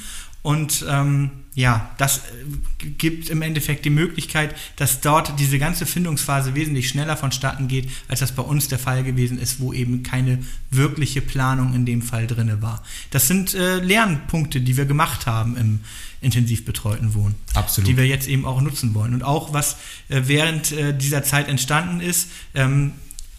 Und 0.42 0.84
ähm, 0.88 1.30
ja, 1.54 1.90
das 1.98 2.18
äh, 2.18 2.86
gibt 2.98 3.30
im 3.30 3.42
Endeffekt 3.42 3.84
die 3.84 3.90
Möglichkeit, 3.90 4.56
dass 4.76 5.00
dort 5.00 5.38
diese 5.38 5.58
ganze 5.58 5.86
Findungsphase 5.86 6.54
wesentlich 6.54 6.88
schneller 6.88 7.16
vonstatten 7.16 7.68
geht, 7.68 7.88
als 8.08 8.20
das 8.20 8.32
bei 8.32 8.42
uns 8.42 8.68
der 8.68 8.78
Fall 8.78 9.04
gewesen 9.04 9.38
ist, 9.38 9.60
wo 9.60 9.72
eben 9.72 10.02
keine 10.02 10.38
wirkliche 10.70 11.20
Planung 11.20 11.74
in 11.74 11.86
dem 11.86 12.02
Fall 12.02 12.26
drin 12.26 12.60
war. 12.60 12.82
Das 13.10 13.28
sind 13.28 13.54
äh, 13.54 13.78
Lernpunkte, 13.78 14.60
die 14.60 14.76
wir 14.76 14.86
gemacht 14.86 15.26
haben 15.26 15.56
im 15.56 15.80
intensiv 16.20 16.64
betreuten 16.64 17.14
Wohnen. 17.14 17.34
Absolut. 17.54 17.88
Die 17.88 17.96
wir 17.96 18.06
jetzt 18.06 18.28
eben 18.28 18.44
auch 18.44 18.60
nutzen 18.60 18.94
wollen. 18.94 19.12
Und 19.12 19.22
auch 19.22 19.52
was 19.52 19.76
äh, 20.08 20.22
während 20.26 20.72
äh, 20.72 20.96
dieser 20.96 21.22
Zeit 21.22 21.48
entstanden 21.48 22.00
ist, 22.00 22.28
ähm, 22.54 22.92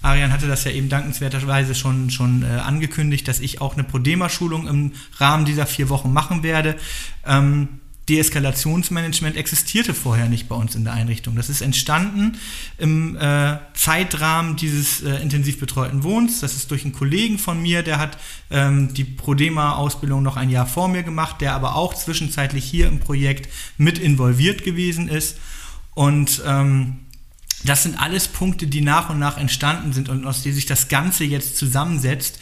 Arian 0.03 0.31
hatte 0.31 0.47
das 0.47 0.65
ja 0.65 0.71
eben 0.71 0.89
dankenswerterweise 0.89 1.73
schon, 1.73 2.11
schon 2.11 2.43
äh, 2.43 2.59
angekündigt, 2.59 3.27
dass 3.27 3.39
ich 3.39 3.61
auch 3.61 3.73
eine 3.73 3.83
Prodema-Schulung 3.83 4.67
im 4.67 4.91
Rahmen 5.17 5.45
dieser 5.45 5.65
vier 5.65 5.89
Wochen 5.89 6.13
machen 6.13 6.43
werde. 6.43 6.75
Ähm, 7.25 7.79
Deeskalationsmanagement 8.09 9.37
existierte 9.37 9.93
vorher 9.93 10.27
nicht 10.27 10.49
bei 10.49 10.55
uns 10.55 10.75
in 10.75 10.83
der 10.83 10.91
Einrichtung. 10.91 11.37
Das 11.37 11.49
ist 11.49 11.61
entstanden 11.61 12.37
im 12.77 13.15
äh, 13.15 13.57
Zeitrahmen 13.75 14.57
dieses 14.57 15.01
äh, 15.03 15.15
intensiv 15.21 15.57
betreuten 15.57 16.03
Wohns. 16.03 16.41
Das 16.41 16.53
ist 16.53 16.69
durch 16.69 16.83
einen 16.83 16.91
Kollegen 16.91 17.39
von 17.39 17.61
mir, 17.61 17.81
der 17.81 17.99
hat 17.99 18.17
ähm, 18.51 18.93
die 18.93 19.05
Prodema-Ausbildung 19.05 20.21
noch 20.21 20.35
ein 20.35 20.49
Jahr 20.49 20.67
vor 20.67 20.89
mir 20.89 21.03
gemacht, 21.03 21.39
der 21.39 21.53
aber 21.53 21.75
auch 21.75 21.93
zwischenzeitlich 21.93 22.65
hier 22.65 22.87
im 22.87 22.99
Projekt 22.99 23.47
mit 23.77 23.99
involviert 23.99 24.65
gewesen 24.65 25.07
ist. 25.07 25.37
Und 25.93 26.41
ähm, 26.45 26.97
das 27.65 27.83
sind 27.83 27.99
alles 27.99 28.27
Punkte, 28.27 28.67
die 28.67 28.81
nach 28.81 29.09
und 29.09 29.19
nach 29.19 29.37
entstanden 29.37 29.93
sind 29.93 30.09
und 30.09 30.25
aus 30.25 30.43
denen 30.43 30.55
sich 30.55 30.65
das 30.65 30.87
Ganze 30.87 31.23
jetzt 31.23 31.57
zusammensetzt, 31.57 32.39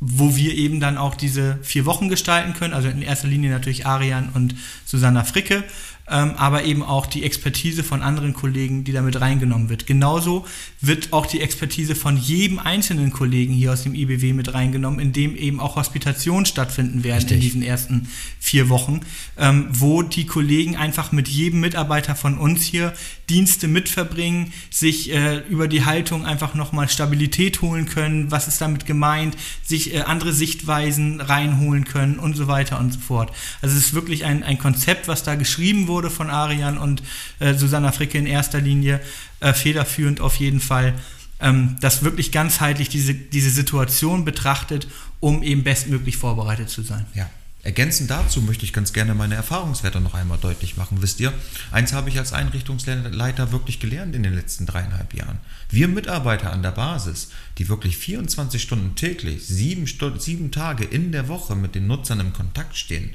wo 0.00 0.36
wir 0.36 0.54
eben 0.54 0.80
dann 0.80 0.98
auch 0.98 1.14
diese 1.14 1.58
vier 1.62 1.86
Wochen 1.86 2.08
gestalten 2.08 2.54
können. 2.54 2.74
Also 2.74 2.88
in 2.88 3.02
erster 3.02 3.28
Linie 3.28 3.50
natürlich 3.50 3.86
Arian 3.86 4.30
und 4.34 4.54
Susanna 4.84 5.24
Fricke, 5.24 5.64
ähm, 6.10 6.32
aber 6.36 6.64
eben 6.64 6.82
auch 6.82 7.06
die 7.06 7.24
Expertise 7.24 7.82
von 7.82 8.02
anderen 8.02 8.34
Kollegen, 8.34 8.84
die 8.84 8.92
damit 8.92 9.20
reingenommen 9.20 9.70
wird. 9.70 9.86
Genauso 9.86 10.44
wird 10.80 11.12
auch 11.12 11.24
die 11.24 11.40
Expertise 11.40 11.94
von 11.94 12.18
jedem 12.18 12.58
einzelnen 12.58 13.10
Kollegen 13.10 13.54
hier 13.54 13.72
aus 13.72 13.84
dem 13.84 13.94
IBW 13.94 14.34
mit 14.34 14.52
reingenommen, 14.52 15.00
in 15.00 15.12
dem 15.12 15.34
eben 15.34 15.60
auch 15.60 15.76
Hospitationen 15.76 16.44
stattfinden 16.44 17.04
werden 17.04 17.20
Richtig. 17.20 17.36
in 17.36 17.40
diesen 17.40 17.62
ersten 17.62 18.08
vier 18.38 18.68
Wochen, 18.68 19.00
ähm, 19.38 19.68
wo 19.70 20.02
die 20.02 20.26
Kollegen 20.26 20.76
einfach 20.76 21.10
mit 21.10 21.28
jedem 21.28 21.60
Mitarbeiter 21.60 22.14
von 22.16 22.36
uns 22.36 22.62
hier 22.62 22.92
Dienste 23.30 23.66
mitverbringen, 23.66 24.52
sich 24.68 25.10
äh, 25.10 25.38
über 25.48 25.68
die 25.68 25.86
Haltung 25.86 26.26
einfach 26.26 26.54
nochmal 26.54 26.90
Stabilität 26.90 27.62
holen 27.62 27.86
können, 27.86 28.30
was 28.30 28.46
ist 28.46 28.60
damit 28.60 28.84
gemeint, 28.84 29.36
sich 29.62 29.94
äh, 29.94 30.00
andere 30.02 30.34
Sichtweisen 30.34 31.22
reinholen 31.22 31.86
können 31.86 32.18
und 32.18 32.36
so 32.36 32.46
weiter 32.46 32.78
und 32.78 32.92
so 32.92 33.00
fort. 33.00 33.32
Also 33.62 33.74
es 33.74 33.86
ist 33.86 33.94
wirklich 33.94 34.26
ein, 34.26 34.42
ein 34.42 34.58
Konzept, 34.58 35.08
was 35.08 35.22
da 35.22 35.34
geschrieben 35.34 35.86
wurde 35.86 35.93
wurde 35.94 36.10
von 36.10 36.28
Arian 36.28 36.76
und 36.76 37.02
äh, 37.38 37.54
Susanna 37.54 37.92
Fricke 37.92 38.18
in 38.18 38.26
erster 38.26 38.60
Linie, 38.60 39.00
äh, 39.38 39.52
federführend 39.52 40.20
auf 40.20 40.34
jeden 40.36 40.60
Fall, 40.60 40.94
ähm, 41.40 41.76
das 41.80 42.02
wirklich 42.02 42.32
ganzheitlich 42.32 42.88
diese, 42.88 43.14
diese 43.14 43.50
Situation 43.50 44.24
betrachtet, 44.24 44.88
um 45.20 45.44
eben 45.44 45.62
bestmöglich 45.62 46.16
vorbereitet 46.16 46.68
zu 46.68 46.82
sein. 46.82 47.06
Ja. 47.14 47.30
Ergänzend 47.62 48.10
dazu 48.10 48.42
möchte 48.42 48.66
ich 48.66 48.74
ganz 48.74 48.92
gerne 48.92 49.14
meine 49.14 49.36
Erfahrungswerte 49.36 49.98
noch 49.98 50.12
einmal 50.12 50.36
deutlich 50.36 50.76
machen. 50.76 50.98
Wisst 51.00 51.18
ihr, 51.20 51.32
eins 51.70 51.94
habe 51.94 52.10
ich 52.10 52.18
als 52.18 52.34
Einrichtungsleiter 52.34 53.52
wirklich 53.52 53.80
gelernt 53.80 54.14
in 54.14 54.22
den 54.22 54.34
letzten 54.34 54.66
dreieinhalb 54.66 55.14
Jahren. 55.14 55.38
Wir 55.70 55.88
Mitarbeiter 55.88 56.52
an 56.52 56.62
der 56.62 56.72
Basis, 56.72 57.30
die 57.56 57.70
wirklich 57.70 57.96
24 57.96 58.60
Stunden 58.60 58.96
täglich, 58.96 59.46
sieben, 59.46 59.86
Stunden, 59.86 60.20
sieben 60.20 60.50
Tage 60.50 60.84
in 60.84 61.10
der 61.10 61.28
Woche 61.28 61.56
mit 61.56 61.74
den 61.74 61.86
Nutzern 61.86 62.20
im 62.20 62.34
Kontakt 62.34 62.76
stehen, 62.76 63.14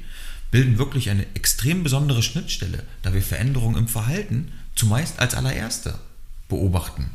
bilden 0.50 0.78
wirklich 0.78 1.10
eine 1.10 1.26
extrem 1.34 1.82
besondere 1.82 2.22
Schnittstelle, 2.22 2.84
da 3.02 3.14
wir 3.14 3.22
Veränderungen 3.22 3.76
im 3.76 3.88
Verhalten 3.88 4.52
zumeist 4.74 5.18
als 5.18 5.34
allererste 5.34 5.98
beobachten 6.48 7.10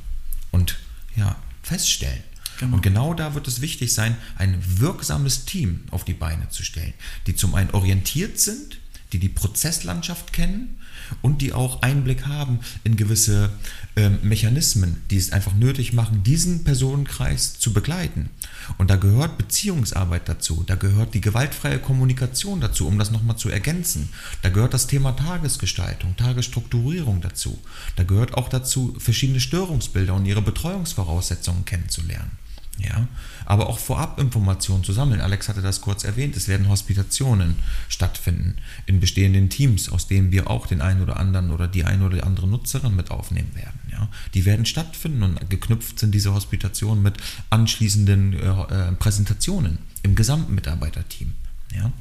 und 0.51 0.77
ja, 1.15 1.35
feststellen. 1.63 2.23
Genau. 2.59 2.75
Und 2.75 2.81
genau 2.81 3.13
da 3.13 3.35
wird 3.35 3.47
es 3.47 3.59
wichtig 3.59 3.93
sein, 3.93 4.15
ein 4.37 4.61
wirksames 4.79 5.45
Team 5.45 5.83
auf 5.91 6.05
die 6.05 6.13
Beine 6.13 6.47
zu 6.49 6.63
stellen, 6.63 6.93
die 7.27 7.35
zum 7.35 7.53
einen 7.55 7.71
orientiert 7.71 8.39
sind, 8.39 8.79
die 9.11 9.19
die 9.19 9.29
Prozesslandschaft 9.29 10.31
kennen 10.31 10.79
und 11.21 11.41
die 11.41 11.53
auch 11.53 11.81
Einblick 11.81 12.25
haben 12.25 12.59
in 12.83 12.95
gewisse 12.95 13.49
äh, 13.95 14.09
Mechanismen, 14.09 15.01
die 15.09 15.17
es 15.17 15.31
einfach 15.31 15.53
nötig 15.53 15.93
machen, 15.93 16.23
diesen 16.23 16.63
Personenkreis 16.63 17.59
zu 17.59 17.73
begleiten. 17.73 18.29
Und 18.77 18.89
da 18.89 18.95
gehört 18.95 19.37
Beziehungsarbeit 19.37 20.27
dazu, 20.27 20.63
da 20.65 20.75
gehört 20.75 21.13
die 21.13 21.21
gewaltfreie 21.21 21.79
Kommunikation 21.79 22.61
dazu, 22.61 22.87
um 22.87 22.97
das 22.97 23.11
nochmal 23.11 23.37
zu 23.37 23.49
ergänzen. 23.49 24.09
Da 24.41 24.49
gehört 24.49 24.73
das 24.73 24.87
Thema 24.87 25.13
Tagesgestaltung, 25.13 26.15
Tagesstrukturierung 26.17 27.21
dazu. 27.21 27.57
Da 27.95 28.03
gehört 28.03 28.35
auch 28.35 28.49
dazu, 28.49 28.95
verschiedene 28.99 29.39
Störungsbilder 29.39 30.13
und 30.13 30.25
ihre 30.25 30.41
Betreuungsvoraussetzungen 30.41 31.65
kennenzulernen. 31.65 32.31
Ja, 32.77 33.07
aber 33.45 33.69
auch 33.69 33.79
vorab 33.79 34.19
Informationen 34.19 34.83
zu 34.83 34.91
sammeln. 34.91 35.21
Alex 35.21 35.47
hatte 35.47 35.61
das 35.61 35.79
kurz 35.79 36.03
erwähnt. 36.03 36.35
Es 36.35 36.47
werden 36.49 36.67
Hospitationen 36.67 37.55
stattfinden 37.87 38.57
in 38.85 38.99
bestehenden 38.99 39.49
Teams, 39.49 39.89
aus 39.89 40.07
denen 40.07 40.31
wir 40.31 40.49
auch 40.49 40.67
den 40.67 40.81
einen 40.81 41.01
oder 41.01 41.17
anderen 41.17 41.51
oder 41.51 41.67
die 41.67 41.85
eine 41.85 42.05
oder 42.05 42.25
andere 42.25 42.47
Nutzerin 42.47 42.95
mit 42.95 43.11
aufnehmen 43.11 43.55
werden. 43.55 43.79
Ja, 43.91 44.09
die 44.33 44.43
werden 44.43 44.65
stattfinden 44.65 45.23
und 45.23 45.49
geknüpft 45.49 45.99
sind 45.99 46.13
diese 46.13 46.33
Hospitationen 46.33 47.01
mit 47.01 47.15
anschließenden 47.49 48.33
äh 48.33 48.91
Präsentationen 48.93 49.77
im 50.03 50.15
gesamten 50.15 50.53
Mitarbeiterteam. 50.53 51.33
Ja 51.73 51.91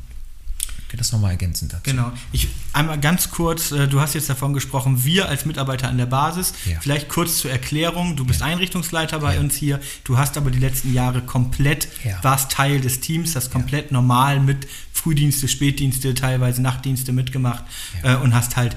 das 0.96 1.12
nochmal 1.12 1.33
ergänzend 1.33 1.72
dazu. 1.72 1.83
Genau. 1.85 2.12
Ich 2.33 2.48
einmal 2.72 2.98
ganz 2.98 3.30
kurz, 3.30 3.72
äh, 3.72 3.88
du 3.88 4.00
hast 4.00 4.14
jetzt 4.14 4.28
davon 4.28 4.52
gesprochen, 4.52 5.04
wir 5.04 5.28
als 5.28 5.44
Mitarbeiter 5.44 5.88
an 5.88 5.98
der 5.98 6.07
Basis. 6.07 6.54
Ja. 6.64 6.78
Vielleicht 6.80 7.09
kurz 7.09 7.38
zur 7.38 7.50
Erklärung. 7.50 8.16
Du 8.16 8.24
bist 8.24 8.40
ja. 8.40 8.46
Einrichtungsleiter 8.46 9.20
bei 9.20 9.35
ja. 9.35 9.40
uns 9.40 9.54
hier. 9.54 9.80
Du 10.04 10.18
hast 10.18 10.37
aber 10.37 10.50
die 10.50 10.59
letzten 10.59 10.92
Jahre 10.92 11.22
komplett, 11.22 11.88
warst 12.22 12.50
Teil 12.52 12.80
des 12.80 13.00
Teams, 13.00 13.33
das 13.33 13.50
komplett 13.50 13.92
normal 13.92 14.40
mit 14.40 14.66
Frühdienste, 14.92 15.48
Spätdienste, 15.48 16.14
teilweise 16.14 16.62
Nachtdienste 16.62 17.12
mitgemacht 17.12 17.64
äh, 18.02 18.14
und 18.16 18.35
hast 18.35 18.57
halt 18.57 18.76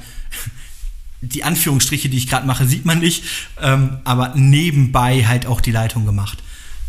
die 1.21 1.43
Anführungsstriche, 1.43 2.09
die 2.09 2.17
ich 2.17 2.27
gerade 2.27 2.45
mache, 2.45 2.65
sieht 2.65 2.85
man 2.85 2.99
nicht, 2.99 3.23
ähm, 3.61 3.97
aber 4.03 4.33
nebenbei 4.35 5.25
halt 5.25 5.45
auch 5.45 5.61
die 5.61 5.71
Leitung 5.71 6.05
gemacht. 6.05 6.43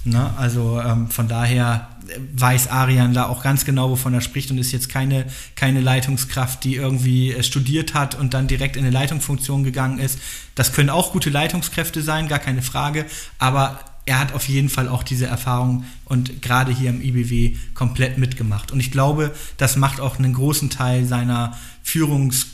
Ne? 0.05 0.33
Also 0.37 0.81
ähm, 0.81 1.09
von 1.11 1.29
daher 1.29 1.89
weiß 2.35 2.69
Arian 2.69 3.15
da 3.15 3.27
auch 3.27 3.43
ganz 3.43 3.65
genau, 3.65 3.91
wovon 3.91 4.15
er 4.15 4.21
spricht 4.21 4.51
und 4.51 4.59
ist 4.59 4.73
jetzt 4.73 4.89
keine, 4.89 5.27
keine 5.55 5.81
Leitungskraft, 5.81 6.65
die 6.65 6.77
irgendwie 6.77 7.33
äh, 7.33 7.43
studiert 7.43 7.95
hat 7.95 8.15
und 8.15 8.35
dann 8.35 8.47
direkt 8.47 8.77
in 8.77 8.85
eine 8.85 8.93
Leitungsfunktion 8.93 9.65
gegangen 9.65 9.99
ist. 9.99 10.19
Das 10.55 10.73
können 10.73 10.91
auch 10.91 11.13
gute 11.13 11.31
Leitungskräfte 11.31 12.03
sein, 12.03 12.29
gar 12.29 12.39
keine 12.39 12.63
Frage, 12.63 13.07
aber 13.39 13.81
er 14.07 14.19
hat 14.19 14.33
auf 14.33 14.49
jeden 14.49 14.71
Fall 14.71 14.89
auch 14.89 15.03
diese 15.03 15.27
Erfahrung 15.27 15.85
und 16.07 16.41
gerade 16.41 16.73
hier 16.73 16.91
im 16.91 17.03
IBW 17.03 17.57
komplett 17.75 18.17
mitgemacht. 18.17 18.73
Und 18.73 18.81
ich 18.81 18.91
glaube, 18.91 19.35
das 19.59 19.77
macht 19.77 20.01
auch 20.01 20.19
einen 20.19 20.33
großen 20.33 20.71
Teil 20.71 21.05
seiner 21.05 21.59
Führungsstärke 21.83 22.49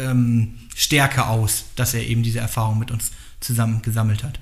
ähm, 0.00 1.26
aus, 1.26 1.66
dass 1.76 1.94
er 1.94 2.04
eben 2.04 2.24
diese 2.24 2.40
Erfahrung 2.40 2.80
mit 2.80 2.90
uns 2.90 3.12
zusammen 3.38 3.82
gesammelt 3.82 4.24
hat. 4.24 4.40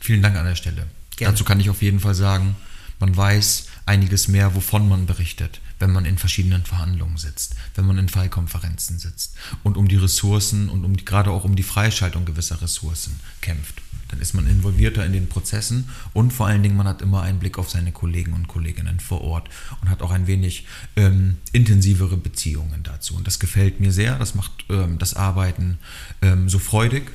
Vielen 0.00 0.22
Dank 0.22 0.36
an 0.36 0.46
der 0.46 0.54
Stelle. 0.54 0.86
Gerne. 1.16 1.32
Dazu 1.32 1.44
kann 1.44 1.60
ich 1.60 1.68
auf 1.68 1.82
jeden 1.82 2.00
Fall 2.00 2.14
sagen, 2.14 2.56
man 2.98 3.16
weiß 3.16 3.66
einiges 3.84 4.28
mehr, 4.28 4.54
wovon 4.54 4.88
man 4.88 5.06
berichtet, 5.06 5.60
wenn 5.78 5.92
man 5.92 6.04
in 6.04 6.18
verschiedenen 6.18 6.64
Verhandlungen 6.64 7.16
sitzt, 7.16 7.54
wenn 7.74 7.86
man 7.86 7.98
in 7.98 8.08
Fallkonferenzen 8.08 8.98
sitzt 8.98 9.36
und 9.62 9.76
um 9.76 9.88
die 9.88 9.96
Ressourcen 9.96 10.68
und 10.68 10.84
um 10.84 10.96
die, 10.96 11.04
gerade 11.04 11.30
auch 11.30 11.44
um 11.44 11.56
die 11.56 11.62
Freischaltung 11.62 12.24
gewisser 12.24 12.60
Ressourcen 12.62 13.20
kämpft. 13.40 13.82
Dann 14.08 14.20
ist 14.20 14.34
man 14.34 14.46
involvierter 14.46 15.04
in 15.04 15.12
den 15.12 15.28
Prozessen 15.28 15.88
und 16.12 16.32
vor 16.32 16.46
allen 16.46 16.62
Dingen 16.62 16.76
man 16.76 16.86
hat 16.86 17.02
immer 17.02 17.22
einen 17.22 17.40
Blick 17.40 17.58
auf 17.58 17.70
seine 17.70 17.90
Kollegen 17.90 18.34
und 18.34 18.46
Kolleginnen 18.46 19.00
vor 19.00 19.20
Ort 19.22 19.48
und 19.80 19.90
hat 19.90 20.00
auch 20.00 20.12
ein 20.12 20.28
wenig 20.28 20.64
ähm, 20.94 21.38
intensivere 21.52 22.16
Beziehungen 22.16 22.84
dazu. 22.84 23.16
Und 23.16 23.26
das 23.26 23.40
gefällt 23.40 23.80
mir 23.80 23.92
sehr, 23.92 24.16
das 24.18 24.36
macht 24.36 24.64
ähm, 24.70 24.98
das 24.98 25.14
Arbeiten 25.14 25.78
ähm, 26.22 26.48
so 26.48 26.60
freudig 26.60 27.10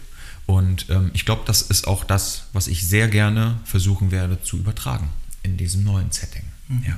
und 0.48 0.90
ähm, 0.90 1.12
ich 1.14 1.26
glaube, 1.26 1.44
das 1.46 1.62
ist 1.62 1.88
auch 1.88 2.04
das, 2.04 2.48
was 2.52 2.68
ich 2.68 2.86
sehr 2.86 3.08
gerne 3.08 3.60
versuchen 3.64 4.12
werde 4.12 4.44
zu 4.44 4.58
übertragen 4.58 5.10
in 5.44 5.58
diesem 5.58 5.84
neuen 5.84 6.12
Setting. 6.12 6.44
Mhm. 6.68 6.84
Ja. 6.88 6.94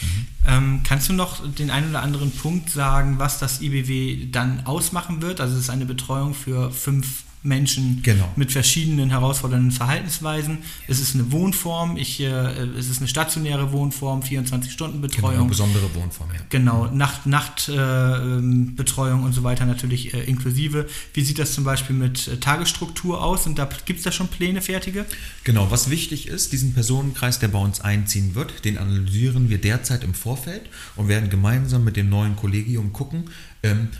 Mhm. 0.00 0.26
Ähm, 0.46 0.80
kannst 0.84 1.08
du 1.08 1.12
noch 1.12 1.46
den 1.54 1.70
einen 1.70 1.90
oder 1.90 2.02
anderen 2.02 2.30
Punkt 2.30 2.70
sagen, 2.70 3.18
was 3.18 3.38
das 3.38 3.60
IBW 3.60 4.28
dann 4.30 4.66
ausmachen 4.66 5.22
wird? 5.22 5.40
Also 5.40 5.54
es 5.54 5.62
ist 5.62 5.70
eine 5.70 5.86
Betreuung 5.86 6.34
für 6.34 6.70
fünf 6.70 7.24
Menschen 7.44 8.00
genau. 8.02 8.32
mit 8.36 8.52
verschiedenen 8.52 9.10
herausfordernden 9.10 9.70
Verhaltensweisen. 9.70 10.58
Es 10.88 10.98
ist 10.98 11.14
eine 11.14 11.30
Wohnform, 11.30 11.98
ich, 11.98 12.20
äh, 12.20 12.26
es 12.26 12.88
ist 12.88 12.98
eine 12.98 13.08
stationäre 13.08 13.70
Wohnform, 13.70 14.20
24-Stunden-Betreuung. 14.20 15.30
Genau, 15.30 15.40
eine 15.42 15.48
besondere 15.50 15.94
Wohnform, 15.94 16.30
ja. 16.32 16.40
Genau, 16.48 16.86
Nacht, 16.86 17.26
Nachtbetreuung 17.26 19.20
äh, 19.20 19.24
und 19.24 19.32
so 19.34 19.42
weiter 19.42 19.66
natürlich 19.66 20.14
äh, 20.14 20.24
inklusive. 20.24 20.86
Wie 21.12 21.22
sieht 21.22 21.38
das 21.38 21.52
zum 21.52 21.64
Beispiel 21.64 21.94
mit 21.94 22.28
äh, 22.28 22.38
Tagesstruktur 22.38 23.22
aus? 23.22 23.46
Und 23.46 23.58
da 23.58 23.68
gibt 23.84 23.98
es 23.98 24.04
da 24.04 24.12
schon 24.12 24.28
Pläne 24.28 24.62
fertige? 24.62 25.04
Genau, 25.44 25.70
was 25.70 25.90
wichtig 25.90 26.28
ist, 26.28 26.52
diesen 26.52 26.72
Personenkreis, 26.72 27.40
der 27.40 27.48
bei 27.48 27.58
uns 27.58 27.82
einziehen 27.82 28.34
wird, 28.34 28.64
den 28.64 28.78
analysieren 28.78 29.50
wir 29.50 29.58
derzeit 29.58 30.02
im 30.02 30.14
Vorfeld 30.14 30.62
und 30.96 31.08
werden 31.08 31.28
gemeinsam 31.28 31.84
mit 31.84 31.96
dem 31.96 32.08
neuen 32.08 32.36
Kollegium 32.36 32.94
gucken, 32.94 33.24
ähm, 33.24 33.30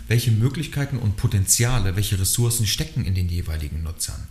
welche 0.07 0.31
Möglichkeiten 0.31 0.97
und 0.97 1.17
Potenziale, 1.17 1.95
welche 1.95 2.19
Ressourcen 2.19 2.67
stecken 2.67 3.05
in 3.05 3.15
den 3.15 3.29
jeweiligen 3.29 3.83
Nutzern. 3.83 4.27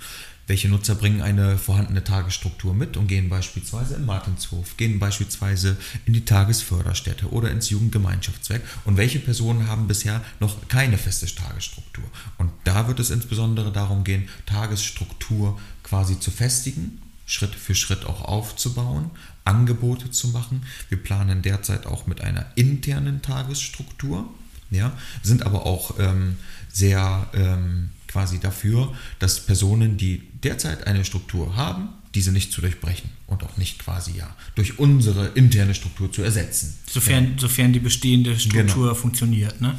Welche 0.47 0.69
Nutzer 0.69 0.95
bringen 0.95 1.23
eine 1.23 1.57
vorhandene 1.57 2.05
Tagesstruktur 2.05 2.75
mit 2.75 2.99
und 2.99 3.07
gehen 3.07 3.31
beispielsweise 3.31 3.95
in 3.95 4.05
Martinshof, 4.05 4.77
gehen 4.77 4.99
beispielsweise 4.99 5.79
in 6.05 6.13
die 6.13 6.27
Tagesförderstätte 6.27 7.31
oder 7.31 7.51
ins 7.51 7.71
Jugendgemeinschaftswerk 7.71 8.61
und 8.85 8.99
welche 8.99 9.21
Personen 9.21 9.69
haben 9.69 9.89
bisher 9.89 10.23
noch 10.41 10.69
keine 10.69 10.99
feste 10.99 11.25
Tagesstruktur. 11.35 12.05
Und 12.37 12.51
da 12.65 12.89
wird 12.89 13.01
es 13.01 13.11
insbesondere 13.11 13.73
darum 13.73 14.05
gehen, 14.05 14.29
Tagesstruktur 14.45 15.59
quasi 15.83 16.21
zu 16.21 16.31
festigen, 16.31 17.01
Schritt 17.25 17.55
für 17.55 17.75
Schritt 17.75 18.05
auch 18.05 18.21
aufzubauen, 18.21 19.11
Angebote 19.47 20.11
zu 20.11 20.29
machen. 20.29 20.67
Wir 20.91 20.99
planen 21.03 21.41
derzeit 21.41 21.87
auch 21.87 22.07
mit 22.07 22.21
einer 22.21 22.45
internen 22.55 23.23
Tagesstruktur 23.23 24.29
ja, 24.71 24.97
sind 25.23 25.45
aber 25.45 25.67
auch 25.67 25.99
ähm, 25.99 26.37
sehr 26.73 27.27
ähm, 27.35 27.91
quasi 28.09 28.39
dafür, 28.39 28.95
dass 29.19 29.41
Personen, 29.41 29.97
die 29.97 30.23
derzeit 30.43 30.87
eine 30.87 31.05
Struktur 31.05 31.57
haben, 31.57 31.89
diese 32.15 32.31
nicht 32.31 32.53
zu 32.53 32.61
durchbrechen 32.61 33.11
und 33.27 33.43
auch 33.43 33.57
nicht 33.57 33.79
quasi 33.81 34.13
ja 34.17 34.35
durch 34.55 34.79
unsere 34.79 35.27
interne 35.35 35.75
Struktur 35.75 36.13
zu 36.13 36.23
ersetzen. 36.23 36.79
Sofern, 36.89 37.25
ja. 37.25 37.31
sofern 37.39 37.73
die 37.73 37.81
bestehende 37.81 38.39
Struktur 38.39 38.85
genau. 38.85 38.95
funktioniert, 38.95 39.61
ne? 39.61 39.75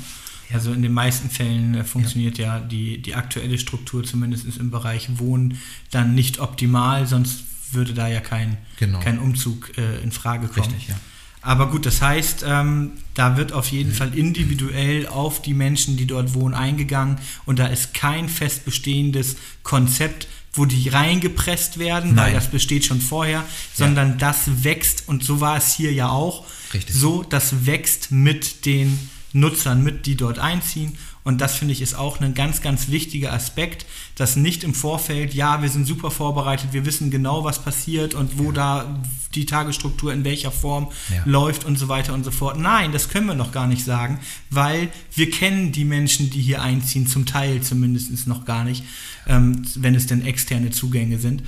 Also 0.53 0.73
in 0.73 0.83
den 0.83 0.93
meisten 0.93 1.29
Fällen 1.29 1.73
äh, 1.75 1.83
funktioniert 1.83 2.37
ja, 2.37 2.57
ja 2.57 2.59
die, 2.59 3.01
die 3.01 3.15
aktuelle 3.15 3.57
Struktur 3.57 4.03
zumindest 4.03 4.45
im 4.57 4.69
Bereich 4.69 5.07
Wohnen 5.17 5.57
dann 5.91 6.13
nicht 6.13 6.39
optimal, 6.39 7.07
sonst 7.07 7.39
würde 7.71 7.93
da 7.93 8.07
ja 8.07 8.19
kein, 8.19 8.57
genau. 8.77 8.99
kein 8.99 9.17
Umzug 9.19 9.77
äh, 9.77 10.01
in 10.03 10.11
Frage 10.11 10.47
kommen. 10.47 10.67
Richtig, 10.67 10.89
ja. 10.89 10.95
Aber 11.45 11.69
gut, 11.69 11.85
das 11.85 12.01
heißt, 12.01 12.43
ähm, 12.47 12.93
da 13.13 13.37
wird 13.37 13.53
auf 13.53 13.67
jeden 13.67 13.93
Fall 13.93 14.17
individuell 14.17 15.07
auf 15.07 15.43
die 15.43 15.53
Menschen, 15.53 15.95
die 15.95 16.07
dort 16.07 16.33
wohnen, 16.33 16.55
eingegangen 16.55 17.19
und 17.45 17.59
da 17.59 17.67
ist 17.67 17.93
kein 17.93 18.29
fest 18.29 18.65
bestehendes 18.65 19.35
Konzept, 19.61 20.27
wo 20.53 20.65
die 20.65 20.89
reingepresst 20.89 21.77
werden, 21.77 22.15
Nein. 22.15 22.25
weil 22.25 22.33
das 22.33 22.49
besteht 22.49 22.83
schon 22.83 22.99
vorher, 22.99 23.43
sondern 23.75 24.17
das 24.17 24.63
wächst 24.63 25.07
und 25.07 25.23
so 25.23 25.39
war 25.39 25.57
es 25.57 25.75
hier 25.75 25.93
ja 25.93 26.09
auch. 26.09 26.45
Richtig. 26.73 26.95
So, 26.95 27.21
das 27.21 27.67
wächst 27.67 28.11
mit 28.11 28.65
den 28.65 28.97
Nutzern 29.31 29.83
mit, 29.83 30.07
die 30.07 30.15
dort 30.15 30.39
einziehen. 30.39 30.97
Und 31.25 31.41
das 31.41 31.55
finde 31.55 31.73
ich 31.73 31.81
ist 31.81 31.95
auch 31.95 32.21
ein 32.21 32.35
ganz, 32.35 32.61
ganz 32.61 32.87
wichtiger 32.89 33.33
Aspekt, 33.33 33.85
dass 34.15 34.35
nicht 34.35 34.63
im 34.63 34.75
Vorfeld, 34.75 35.33
ja, 35.33 35.61
wir 35.63 35.69
sind 35.69 35.85
super 35.85 36.11
vorbereitet, 36.11 36.69
wir 36.71 36.85
wissen 36.85 37.09
genau, 37.09 37.43
was 37.43 37.59
passiert 37.63 38.13
und 38.13 38.37
wo 38.37 38.51
da 38.51 39.01
die 39.33 39.47
Tagesstruktur 39.47 40.13
in 40.13 40.23
welcher 40.23 40.51
Form 40.51 40.89
Ja. 41.09 41.23
läuft 41.25 41.65
und 41.65 41.77
so 41.79 41.87
weiter 41.87 42.13
und 42.13 42.23
so 42.23 42.29
fort. 42.31 42.59
Nein, 42.59 42.91
das 42.91 43.09
können 43.09 43.25
wir 43.25 43.33
noch 43.33 43.51
gar 43.51 43.65
nicht 43.65 43.83
sagen, 43.83 44.19
weil 44.51 44.89
wir 45.15 45.29
kennen 45.31 45.71
die 45.71 45.83
Menschen, 45.83 46.29
die 46.29 46.41
hier 46.41 46.61
einziehen, 46.61 47.07
zum 47.07 47.25
Teil 47.25 47.61
zumindest 47.61 48.27
noch 48.27 48.45
gar 48.45 48.63
nicht, 48.63 48.83
ähm, 49.27 49.65
wenn 49.75 49.95
es 49.95 50.05
denn 50.05 50.23
externe 50.23 50.69
Zugänge 50.69 51.17
sind. 51.17 51.41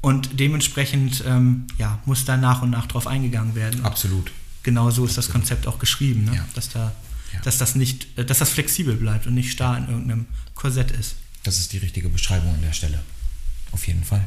Und 0.00 0.40
dementsprechend 0.40 1.22
ähm, 1.24 1.66
ja, 1.78 2.00
muss 2.04 2.24
da 2.24 2.36
nach 2.36 2.62
und 2.62 2.70
nach 2.70 2.86
drauf 2.86 3.06
eingegangen 3.06 3.54
werden. 3.54 3.84
Absolut. 3.84 4.32
Genau 4.64 4.90
so 4.90 5.04
ist 5.04 5.16
das 5.16 5.30
Konzept 5.30 5.68
auch 5.68 5.78
geschrieben, 5.78 6.24
ne? 6.24 6.34
Ja. 6.36 6.44
dass, 6.54 6.68
da, 6.68 6.78
Ja. 6.80 6.92
Dass 7.42 7.58
das 7.58 7.74
nicht, 7.74 8.06
äh, 8.18 8.24
dass 8.24 8.38
das 8.38 8.50
flexibel 8.50 8.96
bleibt 8.96 9.26
und 9.26 9.34
nicht 9.34 9.52
starr 9.52 9.78
in 9.78 9.88
irgendeinem 9.88 10.26
Korsett 10.54 10.90
ist. 10.90 11.16
Das 11.42 11.58
ist 11.58 11.72
die 11.72 11.78
richtige 11.78 12.08
Beschreibung 12.08 12.54
an 12.54 12.62
der 12.62 12.72
Stelle. 12.72 13.02
Auf 13.72 13.86
jeden 13.86 14.04
Fall. 14.04 14.26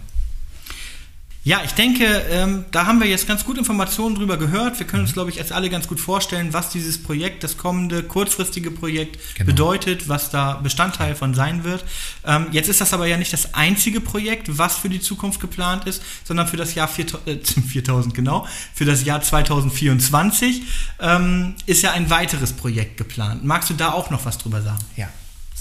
Ja, 1.45 1.61
ich 1.65 1.73
denke, 1.73 2.05
ähm, 2.31 2.63
da 2.71 2.85
haben 2.85 3.01
wir 3.01 3.07
jetzt 3.07 3.27
ganz 3.27 3.43
gut 3.43 3.57
Informationen 3.57 4.15
drüber 4.15 4.37
gehört. 4.37 4.79
Wir 4.79 4.87
können 4.87 5.03
uns, 5.03 5.11
glaube 5.11 5.29
ich, 5.29 5.35
jetzt 5.35 5.51
alle 5.51 5.69
ganz 5.69 5.89
gut 5.89 5.99
vorstellen, 5.99 6.53
was 6.53 6.69
dieses 6.69 7.03
Projekt, 7.03 7.43
das 7.43 7.57
kommende 7.57 8.01
kurzfristige 8.01 8.71
Projekt 8.71 9.19
Genau. 9.35 9.47
bedeutet, 9.47 10.07
was 10.07 10.29
da 10.29 10.53
Bestandteil 10.53 11.15
von 11.15 11.33
sein 11.33 11.65
wird. 11.65 11.83
Ähm, 12.25 12.47
jetzt 12.51 12.69
ist 12.69 12.79
das 12.79 12.93
aber 12.93 13.07
ja 13.07 13.17
nicht 13.17 13.33
das 13.33 13.53
einzige 13.55 13.99
Projekt, 13.99 14.57
was 14.57 14.77
für 14.77 14.87
die 14.87 15.01
Zukunft 15.01 15.41
geplant 15.41 15.85
ist, 15.85 16.01
sondern 16.23 16.47
für 16.47 16.55
das 16.55 16.75
Jahr 16.75 16.87
4000, 16.87 17.27
äh, 17.27 17.61
4000 17.67 18.13
genau, 18.13 18.47
für 18.73 18.85
das 18.85 19.03
Jahr 19.03 19.21
2024 19.21 20.61
ähm, 21.01 21.55
ist 21.65 21.81
ja 21.81 21.91
ein 21.91 22.09
weiteres 22.09 22.53
Projekt 22.53 22.95
geplant. 22.95 23.43
Magst 23.43 23.69
du 23.69 23.73
da 23.73 23.91
auch 23.91 24.09
noch 24.11 24.23
was 24.23 24.37
drüber 24.37 24.61
sagen? 24.61 24.79
Ja, 24.95 25.09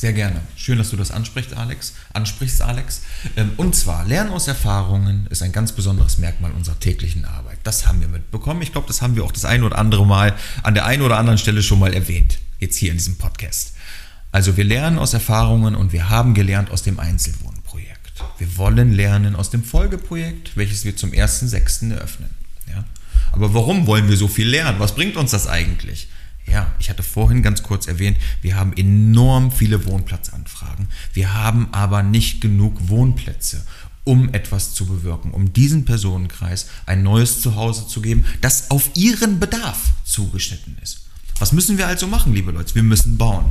sehr 0.03 0.13
gerne. 0.13 0.41
Schön, 0.57 0.79
dass 0.79 0.91
du 0.91 0.97
das 0.97 1.13
ansprichst, 1.13 1.57
Alex. 1.57 1.95
Ansprichst, 2.13 2.61
Alex. 2.61 3.03
Ähm, 3.37 3.53
Und 3.57 3.77
zwar, 3.77 4.05
Lernen 4.05 4.31
aus 4.31 4.49
Erfahrungen 4.49 5.29
ist 5.31 5.43
ein 5.45 5.53
ganz 5.53 5.71
besonderes 5.71 6.19
Merkmal 6.19 6.51
unserer 6.51 6.81
täglichen 6.81 7.25
Arbeit. 7.25 7.59
Das 7.63 7.87
haben 7.87 8.01
wir 8.01 8.09
mitbekommen. 8.09 8.63
Ich 8.63 8.73
glaube, 8.73 8.89
das 8.89 9.01
haben 9.01 9.15
wir 9.15 9.23
auch 9.23 9.31
das 9.31 9.45
ein 9.45 9.63
oder 9.63 9.79
andere 9.79 10.05
Mal 10.05 10.35
an 10.65 10.75
der 10.75 10.87
einen 10.87 11.03
oder 11.03 11.19
anderen 11.19 11.39
Stelle 11.39 11.63
schon 11.63 11.79
mal 11.79 11.95
erwähnt. 11.95 12.41
Jetzt 12.59 12.79
hier 12.79 12.91
in 12.91 12.97
diesem 12.97 13.17
Podcast. 13.17 13.75
Also 14.33 14.57
wir 14.57 14.65
lernen 14.65 14.99
aus 14.99 15.15
Erfahrungen 15.15 15.77
und 15.77 15.93
wir 15.93 16.09
haben 16.11 16.35
gelernt 16.35 16.73
aus 16.73 16.83
dem 16.83 16.99
Einzelwohnprojekt. 16.99 18.25
Wir 18.39 18.57
wollen 18.57 18.93
lernen 18.93 19.37
aus 19.37 19.51
dem 19.51 19.63
Folgeprojekt, 19.63 20.57
welches 20.57 20.85
wir 20.85 20.97
zum 20.97 21.13
1.6. 21.13 21.93
eröffnen. 21.93 22.31
Ja? 22.69 22.83
Aber 23.31 23.55
warum 23.55 23.87
wollen 23.87 24.09
wir 24.09 24.17
so 24.17 24.27
viel 24.27 24.49
lernen? 24.49 24.81
Was 24.81 24.97
bringt 24.97 25.17
uns 25.17 25.31
das 25.31 25.47
eigentlich? 25.47 26.09
Ja, 26.47 26.73
ich 26.79 26.91
hatte 26.91 27.03
vorhin 27.03 27.43
ganz 27.43 27.63
kurz 27.63 27.87
erwähnt, 27.87 28.19
wir 28.41 28.57
haben 28.57 28.73
enorm 28.75 29.53
viele 29.53 29.87
Wohnplatzanfragen. 29.87 30.89
Wir 31.13 31.35
haben 31.35 31.69
aber 31.73 32.03
nicht 32.03 32.41
genug 32.41 32.89
Wohnplätze, 32.89 33.65
um 34.05 34.35
etwas 34.35 34.75
zu 34.75 34.87
bewirken, 34.87 35.31
um 35.31 35.53
diesen 35.53 35.85
Personenkreis 35.85 36.67
ein 36.87 37.03
neues 37.03 37.41
Zuhause 37.41 37.87
zu 37.87 38.03
geben, 38.03 38.25
das 38.41 38.71
auf 38.71 38.91
ihren 38.95 39.39
Bedarf 39.39 39.93
zugeschnitten 40.05 40.77
ist. 40.83 41.07
Was 41.39 41.53
müssen 41.53 41.79
wir 41.79 41.87
also 41.87 42.07
machen, 42.07 42.35
liebe 42.35 42.53
Leute? 42.53 42.75
Wir 42.75 42.83
müssen 42.83 43.17
bauen. 43.17 43.47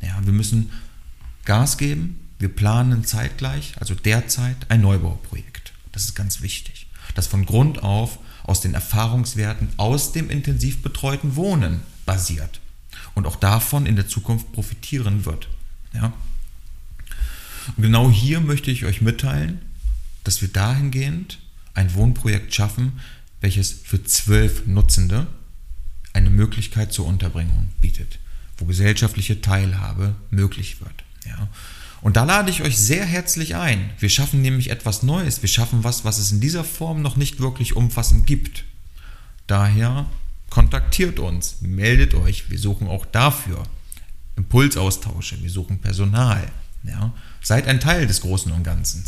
Ja, 0.00 0.18
wir 0.24 0.32
müssen 0.32 0.70
Gas 1.44 1.78
geben. 1.78 2.20
Wir 2.38 2.48
planen 2.48 3.04
zeitgleich, 3.04 3.74
also 3.80 3.94
derzeit, 3.94 4.56
ein 4.68 4.82
Neubauprojekt. 4.82 5.72
Das 5.92 6.04
ist 6.04 6.14
ganz 6.14 6.42
wichtig. 6.42 6.86
Das 7.14 7.26
von 7.26 7.46
Grund 7.46 7.82
auf 7.82 8.18
aus 8.42 8.60
den 8.60 8.74
Erfahrungswerten 8.74 9.68
aus 9.76 10.12
dem 10.12 10.30
intensiv 10.30 10.82
betreuten 10.82 11.36
Wohnen 11.36 11.80
basiert 12.06 12.60
und 13.14 13.26
auch 13.26 13.36
davon 13.36 13.86
in 13.86 13.96
der 13.96 14.08
Zukunft 14.08 14.52
profitieren 14.52 15.24
wird. 15.24 15.48
Ja? 15.92 16.12
Und 17.76 17.82
genau 17.82 18.10
hier 18.10 18.40
möchte 18.40 18.70
ich 18.70 18.84
euch 18.84 19.00
mitteilen, 19.00 19.60
dass 20.24 20.40
wir 20.40 20.48
dahingehend 20.48 21.38
ein 21.74 21.92
Wohnprojekt 21.94 22.54
schaffen, 22.54 23.00
welches 23.40 23.72
für 23.72 24.02
zwölf 24.02 24.66
Nutzende 24.66 25.26
eine 26.12 26.30
Möglichkeit 26.30 26.92
zur 26.92 27.06
Unterbringung 27.06 27.68
bietet, 27.80 28.18
wo 28.56 28.64
gesellschaftliche 28.64 29.40
Teilhabe 29.40 30.14
möglich 30.30 30.80
wird. 30.80 31.04
Ja. 31.26 31.48
Und 32.00 32.16
da 32.16 32.24
lade 32.24 32.50
ich 32.50 32.62
euch 32.62 32.78
sehr 32.78 33.04
herzlich 33.04 33.56
ein. 33.56 33.90
Wir 33.98 34.08
schaffen 34.08 34.40
nämlich 34.40 34.70
etwas 34.70 35.02
Neues. 35.02 35.42
Wir 35.42 35.48
schaffen 35.48 35.84
was, 35.84 36.04
was 36.04 36.18
es 36.18 36.32
in 36.32 36.40
dieser 36.40 36.64
Form 36.64 37.02
noch 37.02 37.16
nicht 37.16 37.40
wirklich 37.40 37.76
umfassend 37.76 38.26
gibt. 38.26 38.64
Daher 39.46 40.06
kontaktiert 40.50 41.18
uns, 41.18 41.56
meldet 41.60 42.14
euch. 42.14 42.50
Wir 42.50 42.58
suchen 42.58 42.88
auch 42.88 43.06
dafür 43.06 43.62
Impulsaustausche, 44.36 45.42
wir 45.42 45.50
suchen 45.50 45.80
Personal. 45.80 46.46
Ja. 46.84 47.12
Seid 47.42 47.66
ein 47.66 47.80
Teil 47.80 48.06
des 48.06 48.20
Großen 48.20 48.52
und 48.52 48.62
Ganzen. 48.62 49.04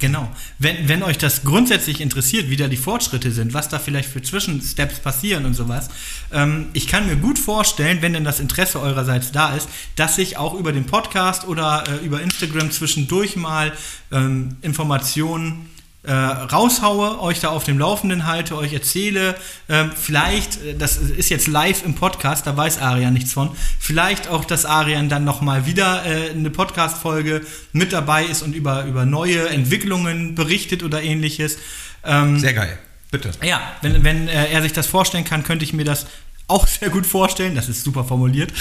Genau. 0.00 0.28
Wenn, 0.58 0.88
wenn 0.88 1.02
euch 1.02 1.18
das 1.18 1.44
grundsätzlich 1.44 2.00
interessiert, 2.00 2.50
wie 2.50 2.56
da 2.56 2.68
die 2.68 2.76
Fortschritte 2.76 3.30
sind, 3.30 3.54
was 3.54 3.68
da 3.68 3.78
vielleicht 3.78 4.08
für 4.08 4.20
Zwischensteps 4.20 4.98
passieren 4.98 5.46
und 5.46 5.54
sowas, 5.54 5.88
ähm, 6.32 6.66
ich 6.72 6.88
kann 6.88 7.06
mir 7.06 7.16
gut 7.16 7.38
vorstellen, 7.38 8.02
wenn 8.02 8.12
denn 8.12 8.24
das 8.24 8.40
Interesse 8.40 8.80
eurerseits 8.80 9.30
da 9.30 9.54
ist, 9.54 9.68
dass 9.96 10.18
ich 10.18 10.36
auch 10.36 10.54
über 10.54 10.72
den 10.72 10.86
Podcast 10.86 11.46
oder 11.46 11.84
äh, 11.88 12.04
über 12.04 12.20
Instagram 12.20 12.70
zwischendurch 12.70 13.36
mal 13.36 13.72
ähm, 14.10 14.56
Informationen 14.62 15.70
äh, 16.04 16.12
raushaue, 16.12 17.20
euch 17.20 17.40
da 17.40 17.48
auf 17.48 17.64
dem 17.64 17.78
Laufenden 17.78 18.26
halte, 18.26 18.56
euch 18.56 18.72
erzähle, 18.72 19.34
ähm, 19.68 19.90
vielleicht, 19.94 20.62
äh, 20.62 20.74
das 20.74 20.98
ist 20.98 21.30
jetzt 21.30 21.46
live 21.46 21.84
im 21.84 21.94
Podcast, 21.94 22.46
da 22.46 22.56
weiß 22.56 22.78
Arian 22.78 23.14
nichts 23.14 23.32
von, 23.32 23.50
vielleicht 23.80 24.28
auch, 24.28 24.44
dass 24.44 24.66
Arian 24.66 25.08
dann 25.08 25.24
nochmal 25.24 25.66
wieder 25.66 26.04
äh, 26.04 26.30
eine 26.30 26.50
Podcast-Folge 26.50 27.40
mit 27.72 27.92
dabei 27.92 28.24
ist 28.24 28.42
und 28.42 28.54
über, 28.54 28.84
über 28.84 29.06
neue 29.06 29.48
Entwicklungen 29.48 30.34
berichtet 30.34 30.82
oder 30.82 31.02
ähnliches. 31.02 31.58
Ähm, 32.04 32.38
Sehr 32.38 32.52
geil. 32.52 32.78
Bitte. 33.10 33.30
ja, 33.42 33.60
wenn, 33.80 34.02
wenn 34.02 34.28
äh, 34.28 34.50
er 34.50 34.60
sich 34.62 34.72
das 34.72 34.86
vorstellen 34.86 35.24
kann, 35.24 35.44
könnte 35.44 35.64
ich 35.64 35.72
mir 35.72 35.84
das 35.84 36.06
auch 36.48 36.66
sehr 36.66 36.90
gut 36.90 37.06
vorstellen. 37.06 37.54
Das 37.54 37.68
ist 37.68 37.82
super 37.82 38.04
formuliert. 38.04 38.52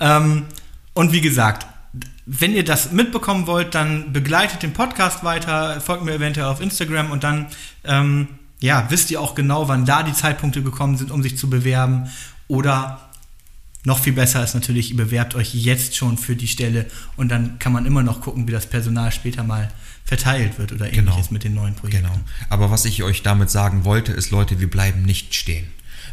Ähm, 0.00 0.46
und 0.94 1.12
wie 1.12 1.20
gesagt, 1.20 1.66
wenn 2.26 2.54
ihr 2.54 2.64
das 2.64 2.92
mitbekommen 2.92 3.46
wollt, 3.46 3.74
dann 3.74 4.12
begleitet 4.12 4.62
den 4.62 4.72
Podcast 4.72 5.22
weiter, 5.24 5.80
folgt 5.80 6.04
mir 6.04 6.14
eventuell 6.14 6.46
auf 6.46 6.60
Instagram 6.60 7.10
und 7.10 7.24
dann 7.24 7.46
ähm, 7.84 8.28
ja, 8.60 8.86
wisst 8.90 9.10
ihr 9.10 9.20
auch 9.20 9.34
genau, 9.34 9.68
wann 9.68 9.84
da 9.84 10.02
die 10.02 10.12
Zeitpunkte 10.12 10.62
gekommen 10.62 10.96
sind, 10.96 11.10
um 11.10 11.22
sich 11.22 11.36
zu 11.36 11.50
bewerben. 11.50 12.08
Oder 12.48 13.00
noch 13.84 13.98
viel 14.00 14.14
besser 14.14 14.42
ist 14.42 14.54
natürlich, 14.54 14.90
ihr 14.90 14.96
bewerbt 14.96 15.34
euch 15.34 15.54
jetzt 15.54 15.94
schon 15.94 16.16
für 16.18 16.34
die 16.36 16.48
Stelle 16.48 16.86
und 17.16 17.28
dann 17.28 17.58
kann 17.58 17.72
man 17.72 17.86
immer 17.86 18.02
noch 18.02 18.20
gucken, 18.20 18.48
wie 18.48 18.52
das 18.52 18.66
Personal 18.66 19.12
später 19.12 19.44
mal 19.44 19.70
verteilt 20.04 20.58
wird 20.58 20.72
oder 20.72 20.88
Genau. 20.88 21.12
ähnliches 21.12 21.30
mit 21.30 21.44
den 21.44 21.54
neuen 21.54 21.74
Projekten. 21.74 22.04
Genau. 22.04 22.18
Aber 22.48 22.70
was 22.70 22.84
ich 22.84 23.02
euch 23.02 23.22
damit 23.22 23.50
sagen 23.50 23.84
wollte, 23.84 24.12
ist, 24.12 24.30
Leute, 24.30 24.58
wir 24.60 24.70
bleiben 24.70 25.02
nicht 25.02 25.34
stehen. 25.34 25.66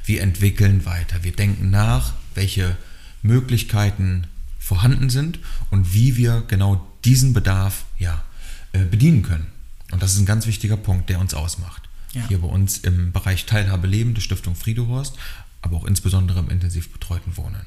Wir 0.06 0.22
entwickeln 0.22 0.86
weiter. 0.86 1.24
Wir 1.24 1.32
denken 1.32 1.70
nach, 1.70 2.14
welche 2.36 2.76
Möglichkeiten 3.22 4.28
vorhanden 4.64 5.10
sind 5.10 5.40
und 5.72 5.94
wie 5.94 6.16
wir 6.16 6.44
genau 6.48 6.88
diesen 7.06 7.34
Bedarf 7.34 7.84
ja, 8.00 8.24
äh, 8.72 8.80
bedienen 8.86 9.24
können. 9.24 9.48
Und 9.92 10.02
das 10.02 10.14
ist 10.14 10.20
ein 10.20 10.26
ganz 10.26 10.48
wichtiger 10.48 10.78
Punkt, 10.78 11.10
der 11.10 11.20
uns 11.20 11.34
ausmacht. 11.34 11.84
Ja. 12.14 12.28
Hier 12.28 12.40
bei 12.42 12.48
uns 12.48 12.78
im 12.80 13.12
Bereich 13.12 13.46
Teilhabe 13.46 13.88
Leben 13.88 14.14
der 14.14 14.22
Stiftung 14.22 14.56
Friedehorst, 14.56 15.16
aber 15.62 15.78
auch 15.78 15.86
insbesondere 15.86 16.40
im 16.40 16.50
intensiv 16.50 16.92
betreuten 16.92 17.36
Wohnen. 17.38 17.66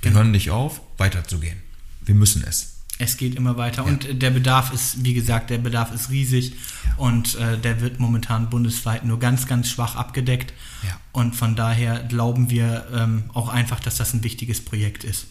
Wir 0.00 0.10
Genau. 0.10 0.16
hören 0.18 0.30
nicht 0.30 0.50
auf, 0.50 0.80
weiterzugehen. 0.96 1.58
Wir 2.04 2.14
müssen 2.14 2.44
es. 2.44 2.74
Es 3.00 3.16
geht 3.16 3.34
immer 3.36 3.56
weiter 3.56 3.82
Ja. 3.84 3.88
und 3.88 4.04
äh, 4.06 4.14
der 4.14 4.30
Bedarf 4.30 4.72
ist, 4.72 5.04
wie 5.04 5.14
gesagt, 5.14 5.50
der 5.50 5.58
Bedarf 5.58 5.92
ist 5.92 6.10
riesig 6.10 6.52
Ja. 6.84 6.94
und 6.96 7.34
äh, 7.36 7.58
der 7.58 7.80
wird 7.80 7.98
momentan 8.00 8.48
bundesweit 8.50 9.04
nur 9.04 9.18
ganz, 9.18 9.46
ganz 9.46 9.68
schwach 9.70 9.96
abgedeckt. 9.96 10.52
Und 11.12 11.34
von 11.34 11.56
daher 11.56 12.04
glauben 12.04 12.48
wir 12.50 12.86
ähm, 12.94 13.24
auch 13.34 13.48
einfach, 13.48 13.80
dass 13.80 13.96
das 13.96 14.14
ein 14.14 14.22
wichtiges 14.22 14.64
Projekt 14.64 15.02
ist. 15.04 15.26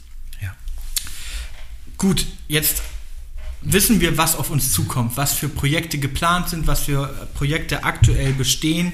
Gut, 1.98 2.26
jetzt 2.48 2.82
wissen 3.62 4.02
wir, 4.02 4.18
was 4.18 4.36
auf 4.36 4.50
uns 4.50 4.72
zukommt, 4.72 5.18
was 5.18 5.34
für 5.34 5.50
Projekte 5.50 5.98
geplant 5.98 6.50
sind, 6.50 6.68
was 6.68 6.82
für 6.82 7.10
äh, 7.10 7.26
Projekte 7.38 7.84
aktuell 7.84 8.34
bestehen. 8.34 8.94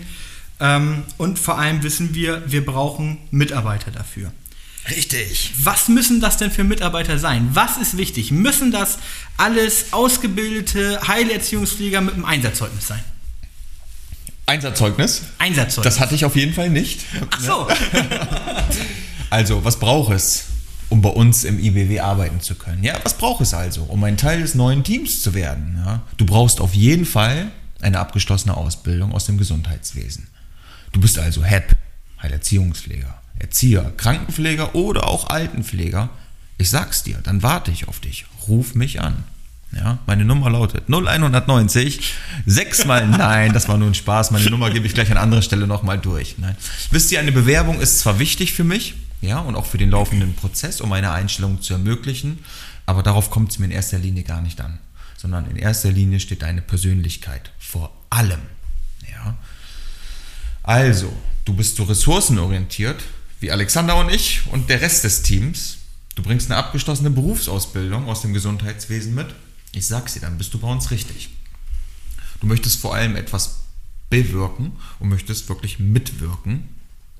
Ähm, 0.60 1.04
und 1.18 1.40
vor 1.40 1.58
allem 1.58 1.84
wissen 1.84 2.16
wir, 2.16 2.44
wir 2.50 2.66
brauchen 2.66 3.18
Mitarbeiter 3.32 3.92
dafür. 3.92 4.32
Richtig. 4.90 5.52
Was 5.62 5.88
müssen 5.88 6.20
das 6.20 6.38
denn 6.38 6.52
für 6.52 6.64
Mitarbeiter 6.64 7.18
sein? 7.18 7.50
Was 7.54 7.78
ist 7.78 7.98
wichtig? 7.98 8.32
Müssen 8.32 8.72
das 8.72 8.98
alles 9.38 9.94
ausgebildete 9.94 11.00
Heilerziehungspfleger 11.08 12.02
mit 12.02 12.16
einem 12.16 12.26
Einsatzzeugnis 12.26 12.88
sein? 12.88 13.04
Einsatzzeugnis. 14.46 15.24
Einsatzzeugnis. 15.38 15.94
Das 15.94 16.02
hatte 16.02 16.16
ich 16.16 16.26
auf 16.26 16.36
jeden 16.36 16.54
Fall 16.54 16.70
nicht. 16.70 17.02
Ach 17.32 17.40
so. 17.40 17.68
Also, 19.30 19.66
was 19.66 19.80
braucht 19.80 20.14
es, 20.14 20.44
um 20.94 21.02
bei 21.02 21.10
uns 21.10 21.44
im 21.44 21.58
IBW 21.58 22.02
arbeiten 22.02 22.40
zu 22.40 22.54
können? 22.54 22.84
Ja, 22.84 22.94
was 23.04 23.18
braucht 23.18 23.42
es 23.42 23.56
also, 23.56 23.82
um 23.86 24.04
ein 24.04 24.16
Teil 24.16 24.44
des 24.44 24.54
neuen 24.54 24.84
Teams 24.84 25.24
zu 25.24 25.34
werden? 25.34 25.82
Ja, 25.84 26.04
du 26.18 26.26
brauchst 26.26 26.62
auf 26.62 26.76
jeden 26.76 27.06
Fall 27.06 27.48
eine 27.82 27.98
abgeschlossene 27.98 28.56
Ausbildung 28.56 29.12
aus 29.12 29.26
dem 29.26 29.40
Gesundheitswesen. 29.40 30.28
Du 30.92 31.02
bist 31.02 31.18
also 31.18 31.44
HEP, 31.44 31.76
Heilerziehungspfleger, 32.22 33.12
Erzieher, 33.40 33.92
Krankenpfleger 33.98 34.76
oder 34.76 35.08
auch 35.08 35.32
Altenpfleger. 35.32 36.10
Ich 36.60 36.70
sag's 36.70 37.02
dir, 37.02 37.18
dann 37.24 37.42
warte 37.42 37.72
ich 37.72 37.88
auf 37.88 38.00
dich. 38.00 38.28
Ruf 38.48 38.76
mich 38.76 39.02
an. 39.02 39.24
Ja, 39.76 39.98
meine 40.06 40.24
Nummer 40.24 40.52
lautet 40.52 40.84
0190 40.88 42.14
6 42.46 42.86
mal 42.86 43.08
nein, 43.08 43.54
das 43.54 43.68
war 43.68 43.80
nur 43.80 43.88
ein 43.88 43.96
Spaß. 43.96 44.30
Meine 44.30 44.48
Nummer 44.52 44.70
gebe 44.70 44.86
ich 44.86 44.94
gleich 44.94 45.10
an 45.10 45.18
anderer 45.18 45.42
Stelle 45.42 45.66
nochmal 45.66 45.98
durch. 45.98 46.36
Nein. 46.38 46.56
Wisst 46.92 47.12
ihr, 47.12 47.20
eine 47.20 47.32
Bewerbung 47.32 47.82
ist 47.82 47.98
zwar 47.98 48.20
wichtig 48.20 48.54
für 48.54 48.64
mich, 48.64 48.94
ja, 49.24 49.40
und 49.40 49.56
auch 49.56 49.66
für 49.66 49.78
den 49.78 49.90
laufenden 49.90 50.36
Prozess, 50.36 50.82
um 50.82 50.92
eine 50.94 51.12
Einstellung 51.12 51.62
zu 51.62 51.74
ermöglichen, 51.74 52.40
aber 52.86 53.04
darauf 53.04 53.32
kommt 53.32 53.52
es 53.52 53.60
mir 53.60 53.66
in 53.66 53.72
erster 53.72 53.98
Linie 53.98 54.24
gar 54.24 54.42
nicht 54.42 54.62
an, 54.62 54.80
sondern 55.18 55.50
in 55.50 55.56
erster 55.56 55.92
Linie 55.92 56.20
steht 56.20 56.42
deine 56.42 56.62
Persönlichkeit 56.62 57.52
vor 57.58 57.92
allem. 58.10 58.42
Ja. 59.10 59.38
Also, 60.62 61.12
du 61.46 61.54
bist 61.54 61.78
so 61.78 61.84
ressourcenorientiert, 61.84 63.02
wie 63.40 63.52
Alexander 63.52 63.96
und 63.96 64.12
ich 64.12 64.42
und 64.52 64.70
der 64.70 64.82
Rest 64.82 65.04
des 65.04 65.24
Teams. 65.24 65.78
Du 66.16 66.22
bringst 66.22 66.52
eine 66.52 66.60
abgeschlossene 66.60 67.10
Berufsausbildung 67.10 68.08
aus 68.08 68.22
dem 68.22 68.34
Gesundheitswesen 68.34 69.16
mit 69.16 69.28
ich 69.74 69.88
sag's 69.88 70.14
dir, 70.14 70.22
dann 70.22 70.38
bist 70.38 70.54
du 70.54 70.60
bei 70.60 70.68
uns 70.68 70.92
richtig. 70.92 71.30
Du 72.40 72.48
möchtest 72.48 72.80
vor 72.80 72.96
allem 72.96 73.16
etwas 73.16 73.62
bewirken 74.10 74.74
und 75.00 75.10
möchtest 75.10 75.50
wirklich 75.50 75.80
mitwirken, 75.80 76.70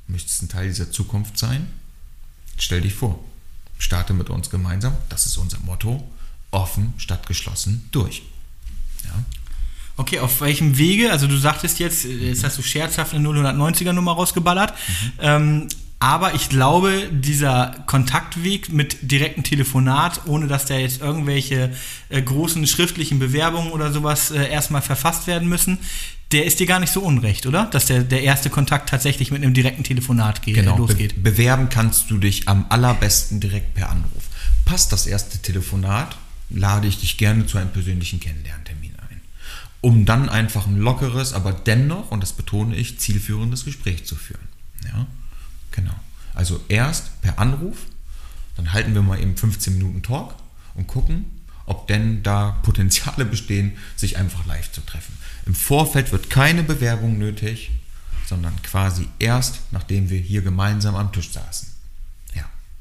möchtest 0.08 0.44
ein 0.44 0.50
Teil 0.50 0.68
dieser 0.68 0.92
Zukunft 0.92 1.38
sein. 1.38 1.68
Stell 2.58 2.82
dich 2.82 2.94
vor, 2.94 3.20
starte 3.78 4.14
mit 4.14 4.30
uns 4.30 4.50
gemeinsam, 4.50 4.96
das 5.10 5.26
ist 5.26 5.38
unser 5.38 5.60
Motto, 5.60 6.10
offen 6.52 6.94
statt 6.98 7.28
geschlossen 7.28 7.88
durch. 7.92 8.24
Ja. 9.06 9.24
Okay, 9.96 10.20
auf 10.20 10.42
welchem 10.42 10.78
Wege? 10.78 11.12
Also 11.12 11.28
du 11.28 11.38
sagtest 11.38 11.80
jetzt, 11.80 12.04
jetzt 12.06 12.44
hast 12.44 12.58
du 12.58 12.64
scherzhaft 12.64 13.14
eine 13.14 13.28
090er 13.28 13.94
Nummer 13.94 14.14
rausgeballert. 14.14 14.74
Mhm. 14.74 15.12
Ähm, 15.20 15.68
aber 16.04 16.36
ich 16.36 16.50
glaube, 16.50 17.08
dieser 17.14 17.78
Kontaktweg 17.86 18.68
mit 18.74 19.10
direktem 19.10 19.46
Telefonat, 19.46 20.26
ohne 20.26 20.48
dass 20.48 20.66
da 20.66 20.76
jetzt 20.76 21.00
irgendwelche 21.00 21.72
äh, 22.10 22.22
großen 22.22 22.68
schriftlichen 22.68 23.20
Bewerbungen 23.20 23.72
oder 23.72 23.90
sowas 23.94 24.30
äh, 24.30 24.50
erstmal 24.50 24.82
verfasst 24.82 25.28
werden 25.28 25.48
müssen, 25.48 25.78
der 26.34 26.44
ist 26.44 26.60
dir 26.60 26.66
gar 26.66 26.82
nicht 26.82 26.92
so 26.92 27.00
unrecht, 27.00 27.46
oder? 27.46 27.68
Dass 27.68 27.86
der, 27.86 28.04
der 28.04 28.22
erste 28.22 28.50
Kontakt 28.50 28.90
tatsächlich 28.90 29.32
mit 29.32 29.42
einem 29.42 29.54
direkten 29.54 29.86
Telefonat 29.86 30.42
geht, 30.42 30.56
genau, 30.56 30.78
losgeht. 30.78 31.24
Be 31.24 31.32
bewerben 31.32 31.70
kannst 31.70 32.12
du 32.12 32.18
dich 32.18 32.50
am 32.50 32.66
allerbesten 32.68 33.40
direkt 33.40 33.74
per 33.74 33.90
Anruf. 33.90 34.24
Passt 34.66 34.92
das 34.92 35.08
erste 35.08 35.38
Telefonat, 35.38 36.18
lade 36.50 36.86
ich 36.86 37.00
dich 37.00 37.18
gerne 37.18 37.46
zu 37.46 37.58
einem 37.58 37.70
persönlichen 37.70 38.20
Kennenlerntermin 38.20 38.92
ein. 39.10 39.22
Um 39.80 40.06
dann 40.06 40.28
einfach 40.28 40.68
ein 40.68 40.80
lockeres, 40.80 41.32
aber 41.32 41.54
dennoch, 41.54 42.12
und 42.12 42.22
das 42.22 42.34
betone 42.34 42.76
ich, 42.76 43.00
zielführendes 43.00 43.64
Gespräch 43.64 44.04
zu 44.04 44.18
führen. 44.18 44.50
Ja? 44.84 45.08
Genau. 45.74 45.94
Also 46.34 46.62
erst 46.70 47.22
per 47.22 47.38
Anruf, 47.40 47.78
dann 48.56 48.72
halten 48.72 48.94
wir 48.94 49.02
mal 49.02 49.20
eben 49.20 49.36
15 49.36 49.74
Minuten 49.74 50.02
Talk 50.02 50.36
und 50.76 50.88
gucken, 50.88 51.26
ob 51.66 51.88
denn 51.88 52.24
da 52.24 52.60
Potenziale 52.64 53.26
bestehen, 53.26 53.74
sich 53.96 54.18
einfach 54.18 54.46
live 54.46 54.72
zu 54.72 54.82
treffen. 54.82 55.18
Im 55.46 55.56
Vorfeld 55.56 56.12
wird 56.12 56.30
keine 56.30 56.64
Bewerbung 56.64 57.18
nötig, 57.18 57.72
sondern 58.26 58.54
quasi 58.64 59.08
erst, 59.20 59.60
nachdem 59.72 60.10
wir 60.10 60.20
hier 60.20 60.42
gemeinsam 60.42 60.96
am 60.96 61.12
Tisch 61.12 61.32
saßen. 61.32 61.73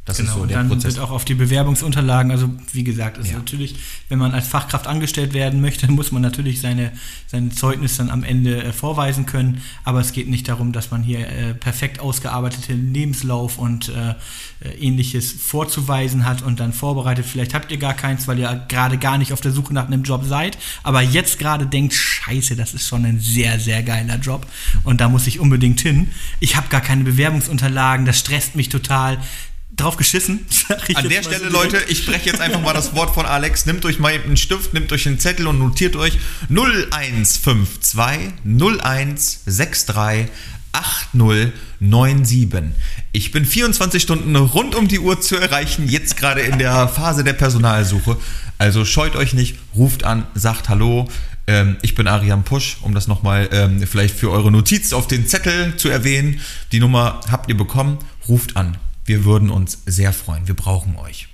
Das 0.04 0.16
genau, 0.16 0.32
ist 0.32 0.38
so 0.38 0.46
der 0.46 0.56
dann 0.56 0.68
Prozess. 0.68 0.96
wird 0.96 1.04
auch 1.04 1.12
auf 1.12 1.24
die 1.24 1.34
Bewerbungsunterlagen, 1.34 2.32
also 2.32 2.50
wie 2.72 2.82
gesagt, 2.82 3.18
ist 3.18 3.30
ja. 3.30 3.36
natürlich, 3.36 3.76
wenn 4.08 4.18
man 4.18 4.32
als 4.32 4.48
Fachkraft 4.48 4.88
angestellt 4.88 5.32
werden 5.32 5.60
möchte, 5.60 5.90
muss 5.92 6.10
man 6.10 6.22
natürlich 6.22 6.60
seine, 6.60 6.90
sein 7.28 7.52
Zeugnis 7.52 7.98
dann 7.98 8.10
am 8.10 8.24
Ende 8.24 8.64
äh, 8.64 8.72
vorweisen 8.72 9.26
können. 9.26 9.62
Aber 9.84 10.00
es 10.00 10.12
geht 10.12 10.28
nicht 10.28 10.48
darum, 10.48 10.72
dass 10.72 10.90
man 10.90 11.04
hier 11.04 11.28
äh, 11.28 11.54
perfekt 11.54 12.00
ausgearbeiteten 12.00 12.92
Lebenslauf 12.92 13.58
und 13.58 13.90
äh, 13.90 14.14
äh, 14.64 14.74
ähnliches 14.80 15.30
vorzuweisen 15.32 16.24
hat 16.24 16.42
und 16.42 16.58
dann 16.58 16.72
vorbereitet. 16.72 17.24
Vielleicht 17.24 17.54
habt 17.54 17.70
ihr 17.70 17.78
gar 17.78 17.94
keins, 17.94 18.26
weil 18.26 18.40
ihr 18.40 18.66
gerade 18.68 18.98
gar 18.98 19.18
nicht 19.18 19.32
auf 19.32 19.40
der 19.40 19.52
Suche 19.52 19.72
nach 19.72 19.86
einem 19.86 20.02
Job 20.02 20.24
seid, 20.24 20.58
aber 20.82 21.00
jetzt 21.00 21.38
gerade 21.38 21.66
denkt, 21.66 21.94
scheiße, 21.94 22.56
das 22.56 22.74
ist 22.74 22.88
schon 22.88 23.04
ein 23.04 23.20
sehr, 23.20 23.60
sehr 23.60 23.84
geiler 23.84 24.16
Job 24.16 24.46
und 24.82 25.00
da 25.00 25.08
muss 25.08 25.28
ich 25.28 25.38
unbedingt 25.38 25.80
hin. 25.80 26.10
Ich 26.40 26.56
habe 26.56 26.68
gar 26.68 26.80
keine 26.80 27.04
Bewerbungsunterlagen, 27.04 28.04
das 28.04 28.18
stresst 28.18 28.56
mich 28.56 28.68
total 28.68 29.18
drauf 29.76 29.96
geschissen. 29.96 30.46
An 30.94 31.08
der 31.08 31.22
Stelle, 31.22 31.50
so 31.50 31.50
Leute, 31.50 31.78
ich 31.88 31.98
spreche 31.98 32.26
jetzt 32.26 32.40
einfach 32.40 32.60
mal 32.60 32.74
das 32.74 32.94
Wort 32.94 33.14
von 33.14 33.26
Alex. 33.26 33.66
Nehmt 33.66 33.84
euch 33.84 33.98
mal 33.98 34.12
einen 34.12 34.36
Stift, 34.36 34.74
nehmt 34.74 34.92
euch 34.92 35.06
einen 35.06 35.18
Zettel 35.18 35.46
und 35.46 35.58
notiert 35.58 35.96
euch 35.96 36.18
0152 36.48 37.98
0163 38.44 40.28
8097. 40.72 42.72
Ich 43.12 43.30
bin 43.30 43.44
24 43.44 44.02
Stunden 44.02 44.34
rund 44.36 44.74
um 44.74 44.88
die 44.88 44.98
Uhr 44.98 45.20
zu 45.20 45.36
erreichen, 45.36 45.88
jetzt 45.88 46.16
gerade 46.16 46.40
in 46.40 46.58
der 46.58 46.88
Phase 46.88 47.24
der 47.24 47.34
Personalsuche. 47.34 48.16
Also 48.58 48.84
scheut 48.84 49.16
euch 49.16 49.34
nicht, 49.34 49.58
ruft 49.74 50.04
an, 50.04 50.26
sagt 50.34 50.68
Hallo. 50.68 51.08
Ähm, 51.46 51.76
ich 51.82 51.94
bin 51.94 52.06
Arian 52.06 52.44
Pusch, 52.44 52.78
um 52.82 52.94
das 52.94 53.08
nochmal 53.08 53.48
ähm, 53.52 53.84
vielleicht 53.86 54.16
für 54.16 54.30
eure 54.30 54.50
Notiz 54.50 54.92
auf 54.92 55.08
den 55.08 55.26
Zettel 55.26 55.76
zu 55.76 55.88
erwähnen. 55.88 56.40
Die 56.70 56.80
Nummer 56.80 57.20
habt 57.30 57.50
ihr 57.50 57.56
bekommen, 57.56 57.98
ruft 58.28 58.56
an. 58.56 58.76
Wir 59.04 59.24
würden 59.24 59.50
uns 59.50 59.82
sehr 59.86 60.12
freuen. 60.12 60.46
Wir 60.46 60.54
brauchen 60.54 60.94
euch. 60.96 61.26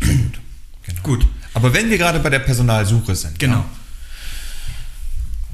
Ja. 0.00 0.06
Gut. 0.06 0.40
Genau. 0.86 1.02
Gut. 1.02 1.26
Aber 1.52 1.72
wenn 1.74 1.90
wir 1.90 1.98
gerade 1.98 2.20
bei 2.20 2.30
der 2.30 2.38
Personalsuche 2.38 3.14
sind. 3.14 3.38
Genau. 3.38 3.56
Ja, 3.56 3.70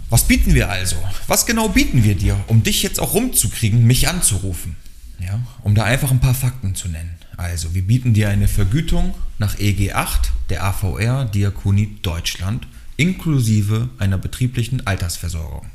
was 0.08 0.24
bieten 0.24 0.54
wir 0.54 0.70
also? 0.70 0.96
Was 1.26 1.46
genau 1.46 1.68
bieten 1.68 2.04
wir 2.04 2.14
dir, 2.14 2.38
um 2.46 2.62
dich 2.62 2.82
jetzt 2.82 3.00
auch 3.00 3.14
rumzukriegen, 3.14 3.84
mich 3.84 4.08
anzurufen? 4.08 4.76
Ja, 5.18 5.40
um 5.62 5.74
da 5.74 5.84
einfach 5.84 6.10
ein 6.10 6.20
paar 6.20 6.34
Fakten 6.34 6.74
zu 6.74 6.88
nennen. 6.88 7.16
Also, 7.36 7.74
wir 7.74 7.82
bieten 7.82 8.14
dir 8.14 8.28
eine 8.28 8.48
Vergütung 8.48 9.14
nach 9.38 9.58
EG 9.58 9.92
8 9.92 10.32
der 10.48 10.64
AVR 10.64 11.24
Diakonie 11.26 11.98
Deutschland 12.02 12.66
inklusive 12.96 13.88
einer 13.98 14.18
betrieblichen 14.18 14.86
Altersversorgung. 14.86 15.66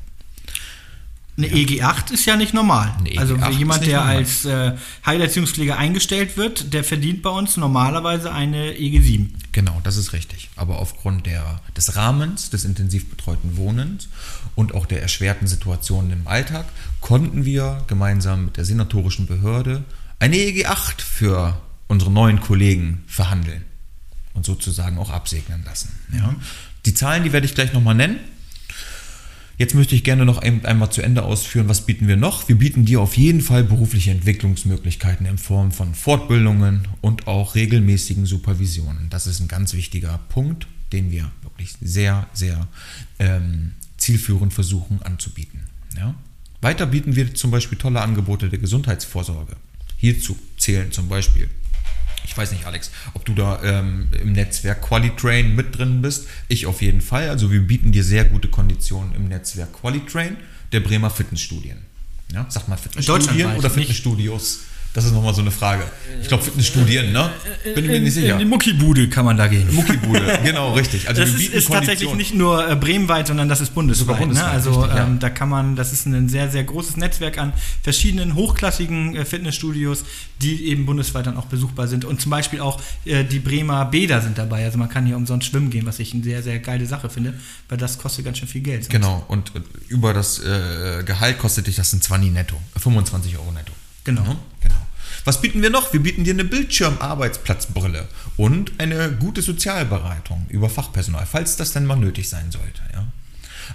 Eine 1.38 1.48
ja. 1.48 1.56
EG 1.56 1.82
8 1.82 2.12
ist 2.12 2.26
ja 2.26 2.36
nicht 2.36 2.54
normal. 2.54 2.94
E 3.06 3.18
also 3.18 3.36
jemand, 3.36 3.86
der 3.86 4.00
normal. 4.00 4.18
als 4.18 4.46
äh, 4.46 4.74
Heilerziehungspfleger 5.06 5.78
eingestellt 5.78 6.36
wird, 6.36 6.74
der 6.74 6.84
verdient 6.84 7.22
bei 7.22 7.30
uns 7.30 7.58
normalerweise 7.58 8.34
eine 8.34 8.76
EG 8.76 9.00
7. 9.00 9.34
Genau, 9.52 9.80
das 9.84 9.98
ist 9.98 10.14
richtig. 10.14 10.50
Aber 10.56 10.80
aufgrund 10.80 11.26
der, 11.26 11.62
des 11.76 11.96
Rahmens 11.96 12.50
des 12.50 12.66
intensiv 12.66 13.10
betreuten 13.10 13.56
Wohnens 13.56 14.10
und 14.56 14.74
auch 14.74 14.86
der 14.86 15.02
erschwerten 15.02 15.48
Situationen 15.48 16.12
im 16.12 16.28
Alltag 16.28 16.66
konnten 17.00 17.46
wir 17.46 17.84
gemeinsam 17.88 18.46
mit 18.46 18.58
der 18.58 18.66
senatorischen 18.66 19.26
Behörde 19.26 19.84
eine 20.22 20.38
EG 20.38 20.68
8 20.68 21.02
für 21.02 21.60
unsere 21.88 22.12
neuen 22.12 22.40
Kollegen 22.40 23.04
verhandeln 23.08 23.66
und 24.34 24.46
sozusagen 24.46 25.00
auch 25.00 25.10
absegnen 25.10 25.64
lassen. 25.66 25.90
Ja. 26.16 26.36
Die 26.86 26.94
Zahlen, 26.94 27.24
die 27.24 27.34
werde 27.34 27.48
ich 27.48 27.56
gleich 27.56 27.74
nochmal 27.74 27.96
nennen. 27.96 28.20
Jetzt 29.58 29.74
möchte 29.74 29.96
ich 29.96 30.04
gerne 30.04 30.26
noch 30.26 30.38
einmal 30.38 30.92
zu 30.92 31.02
Ende 31.02 31.24
ausführen, 31.24 31.68
was 31.68 31.88
bieten 31.88 32.08
wir 32.08 32.18
noch? 32.18 32.48
Wir 32.48 32.56
bieten 32.56 32.86
dir 32.86 33.02
auf 33.02 33.18
jeden 33.18 33.42
Fall 33.42 33.64
berufliche 33.64 34.12
Entwicklungsmöglichkeiten 34.12 35.26
in 35.26 35.40
Form 35.40 35.72
von 35.72 35.96
Fortbildungen 35.96 36.88
und 37.02 37.28
auch 37.28 37.56
regelmäßigen 37.56 38.28
Supervisionen. 38.28 39.10
Das 39.10 39.26
ist 39.26 39.40
ein 39.40 39.48
ganz 39.48 39.74
wichtiger 39.74 40.20
Punkt, 40.30 40.68
den 40.94 41.10
wir 41.10 41.32
wirklich 41.42 41.74
sehr, 41.82 42.28
sehr 42.34 42.68
ähm, 43.18 43.74
zielführend 43.98 44.54
versuchen 44.54 45.02
anzubieten. 45.02 45.62
Ja? 45.98 46.14
Weiter 46.62 46.86
bieten 46.86 47.16
wir 47.16 47.34
zum 47.34 47.50
Beispiel 47.50 47.80
tolle 47.80 48.02
Angebote 48.02 48.50
der 48.50 48.60
Gesundheitsvorsorge. 48.60 49.56
Hierzu 50.02 50.36
zählen 50.58 50.92
zum 50.92 51.08
Beispiel 51.08 51.48
ich 52.24 52.38
weiß 52.38 52.52
nicht, 52.52 52.66
Alex, 52.66 52.92
ob 53.14 53.26
du 53.26 53.34
da 53.34 53.62
ähm, 53.64 54.08
im 54.22 54.32
Netzwerk 54.32 54.82
Qualitrain 54.82 55.56
mit 55.56 55.78
drin 55.78 56.02
bist. 56.02 56.28
Ich 56.48 56.66
auf 56.66 56.82
jeden 56.82 57.02
Fall. 57.02 57.30
Also 57.30 57.52
wir 57.52 57.62
bieten 57.62 57.92
dir 57.92 58.04
sehr 58.04 58.26
gute 58.26 58.48
Konditionen 58.48 59.14
im 59.16 59.28
Netzwerk 59.28 59.74
Qualitrain 59.74 60.38
der 60.72 60.80
Bremer 60.80 61.10
Fitnessstudien. 61.10 61.80
Ja, 62.32 62.46
sag 62.48 62.68
mal 62.68 62.78
Fitnessstudien 62.78 63.56
oder 63.56 63.70
Fitnessstudios? 63.70 64.62
Das 64.94 65.06
ist 65.06 65.14
nochmal 65.14 65.34
so 65.34 65.40
eine 65.40 65.52
Frage. 65.52 65.84
Ich 66.22 66.28
glaube, 66.28 66.44
Fitnessstudien, 66.44 67.14
ne? 67.14 67.30
Bin 67.76 67.88
mir 67.88 68.02
nicht 68.02 68.14
sicher. 68.14 68.34
In 68.34 68.40
die 68.40 68.46
Muckibude 68.46 69.08
kann 69.08 69.24
man 69.24 69.38
da 69.38 69.48
gehen. 69.48 69.74
Muckibude, 69.74 70.40
genau, 70.44 70.74
richtig. 70.74 71.08
Also 71.08 71.22
das 71.22 71.32
ist, 71.32 71.54
ist 71.54 71.72
tatsächlich 71.72 72.14
nicht 72.14 72.34
nur 72.34 72.70
äh, 72.70 72.76
bremenweit, 72.76 73.28
sondern 73.28 73.48
das 73.48 73.62
ist 73.62 73.74
bundesweit. 73.74 74.20
Ne? 74.20 74.26
bundesweit 74.26 74.48
ne? 74.48 74.52
Also 74.52 74.82
richtig, 74.82 75.00
ähm, 75.00 75.20
da 75.20 75.30
kann 75.30 75.48
man, 75.48 75.78
das 75.78 75.94
ist 75.94 76.08
ein 76.08 76.28
sehr, 76.28 76.50
sehr 76.50 76.66
großes 76.66 76.98
Netzwerk 76.98 77.38
an 77.38 77.54
verschiedenen 77.82 78.36
hochklassigen 78.36 79.16
äh, 79.16 79.24
Fitnessstudios, 79.24 80.04
die 80.42 80.68
eben 80.68 80.86
bundesweit 80.86 81.26
dann 81.26 81.38
auch 81.38 81.46
besuchbar 81.46 81.88
sind. 81.88 82.04
Und 82.04 82.20
zum 82.20 82.30
Beispiel 82.30 82.60
auch 82.60 82.82
äh, 83.06 83.24
die 83.24 83.40
Bremer 83.40 83.86
Bäder 83.86 84.20
sind 84.20 84.38
dabei. 84.38 84.66
Also 84.66 84.78
man 84.78 84.90
kann 84.90 85.06
hier 85.06 85.16
umsonst 85.16 85.48
schwimmen 85.48 85.70
gehen, 85.70 85.86
was 85.86 86.00
ich 86.00 86.14
eine 86.14 86.24
sehr, 86.24 86.44
sehr 86.44 86.60
geile 86.60 86.86
Sache 86.86 87.10
finde, 87.10 87.34
weil 87.70 87.78
das 87.78 87.98
kostet 87.98 88.26
ganz 88.26 88.40
schön 88.40 88.50
viel 88.50 88.62
Geld. 88.62 88.84
Sonst. 88.84 88.92
Genau, 88.92 89.24
und 89.30 89.54
über 89.88 90.14
das 90.14 90.40
äh, 90.40 91.04
Gehalt 91.06 91.40
kostet 91.40 91.68
dich 91.68 91.78
das 91.78 91.94
ein 91.94 92.02
20 92.02 92.34
netto, 92.34 92.58
25 92.78 93.38
Euro 93.38 93.54
netto. 93.54 93.72
Genau. 94.04 94.22
Mhm, 94.22 94.38
genau. 94.62 94.81
Was 95.24 95.42
bieten 95.42 95.62
wir 95.62 95.70
noch? 95.70 95.94
Wir 95.94 96.02
bieten 96.02 96.24
dir 96.24 96.34
eine 96.34 96.44
Bildschirmarbeitsplatzbrille 96.44 98.08
und 98.38 98.80
eine 98.80 99.12
gute 99.12 99.42
Sozialberatung 99.42 100.46
über 100.50 100.70
Fachpersonal, 100.70 101.26
falls 101.26 101.58
das 101.58 101.74
denn 101.74 101.86
mal 101.86 101.96
nötig 101.96 102.28
sein 102.30 102.52
sollte. 102.52 102.82
Ja. 102.94 103.08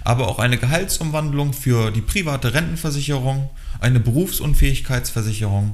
Aber 0.03 0.27
auch 0.27 0.39
eine 0.39 0.57
Gehaltsumwandlung 0.57 1.53
für 1.53 1.91
die 1.91 2.01
private 2.01 2.53
Rentenversicherung, 2.53 3.49
eine 3.79 3.99
Berufsunfähigkeitsversicherung, 3.99 5.73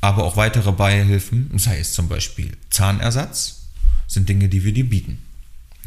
aber 0.00 0.24
auch 0.24 0.36
weitere 0.36 0.72
Beihilfen, 0.72 1.50
sei 1.58 1.78
es 1.78 1.92
zum 1.92 2.08
Beispiel 2.08 2.56
Zahnersatz, 2.70 3.68
sind 4.06 4.28
Dinge, 4.28 4.48
die 4.48 4.64
wir 4.64 4.72
dir 4.72 4.88
bieten. 4.88 5.22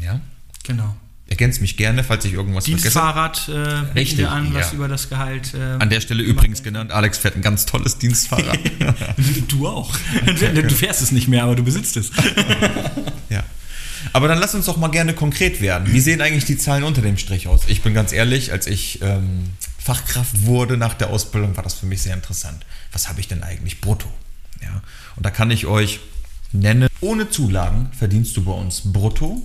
Ja? 0.01 0.21
Genau. 0.63 0.95
Ergänzt 1.29 1.59
mich 1.59 1.75
gerne, 1.75 2.05
falls 2.05 2.23
ich 2.23 2.33
irgendwas 2.33 2.63
Dienstfahrrad 2.63 3.37
vergesse. 3.37 3.63
Dienstfahrrad 3.63 3.93
äh, 3.93 3.99
Richtig, 3.99 4.27
an, 4.27 4.53
was 4.53 4.71
ja. 4.71 4.75
über 4.75 4.87
das 4.87 5.09
Gehalt. 5.09 5.53
Äh, 5.53 5.77
An 5.77 5.89
der 5.89 5.99
Stelle 5.99 6.23
übrigens 6.23 6.63
genannt, 6.63 6.93
Alex 6.93 7.17
fährt 7.17 7.35
ein 7.35 7.41
ganz 7.41 7.65
tolles 7.65 7.97
Dienstfahrrad. 7.97 8.57
du 9.49 9.67
auch. 9.67 9.93
du 10.25 10.69
fährst 10.69 11.01
es 11.01 11.11
nicht 11.11 11.27
mehr, 11.27 11.43
aber 11.43 11.55
du 11.57 11.63
besitzt 11.63 11.97
es. 11.97 12.11
ja. 13.29 13.43
Aber 14.13 14.29
dann 14.29 14.39
lass 14.39 14.55
uns 14.55 14.67
doch 14.67 14.77
mal 14.77 14.87
gerne 14.87 15.13
konkret 15.13 15.59
werden. 15.59 15.91
Wie 15.91 15.99
sehen 15.99 16.21
eigentlich 16.21 16.45
die 16.45 16.57
Zahlen 16.57 16.85
unter 16.85 17.01
dem 17.01 17.17
Strich 17.17 17.49
aus? 17.49 17.61
Ich 17.67 17.81
bin 17.81 17.93
ganz 17.93 18.13
ehrlich, 18.13 18.53
als 18.53 18.65
ich 18.65 19.01
ähm, 19.01 19.49
Fachkraft 19.77 20.45
wurde 20.45 20.77
nach 20.77 20.93
der 20.93 21.09
Ausbildung, 21.09 21.57
war 21.57 21.63
das 21.63 21.73
für 21.73 21.87
mich 21.87 22.01
sehr 22.01 22.13
interessant. 22.13 22.65
Was 22.93 23.09
habe 23.09 23.19
ich 23.19 23.27
denn 23.27 23.43
eigentlich 23.43 23.81
brutto? 23.81 24.07
Ja. 24.61 24.81
Und 25.17 25.25
da 25.25 25.29
kann 25.29 25.51
ich 25.51 25.65
euch 25.65 25.99
nennen, 26.53 26.87
ohne 27.01 27.29
Zulagen 27.29 27.89
verdienst 27.97 28.37
du 28.37 28.45
bei 28.45 28.53
uns 28.53 28.81
brutto 28.85 29.41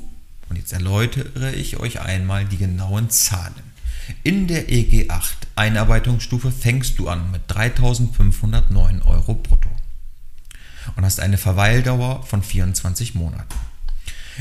und 0.52 0.58
jetzt 0.58 0.74
erläutere 0.74 1.52
ich 1.52 1.78
euch 1.80 2.02
einmal 2.02 2.44
die 2.44 2.58
genauen 2.58 3.08
Zahlen. 3.08 3.54
In 4.22 4.48
der 4.48 4.70
EG 4.70 5.08
8 5.08 5.46
Einarbeitungsstufe 5.56 6.52
fängst 6.52 6.98
du 6.98 7.08
an 7.08 7.30
mit 7.30 7.50
3.509 7.50 9.02
Euro 9.06 9.32
brutto 9.32 9.70
und 10.94 11.06
hast 11.06 11.20
eine 11.20 11.38
Verweildauer 11.38 12.22
von 12.24 12.42
24 12.42 13.14
Monaten. 13.14 13.54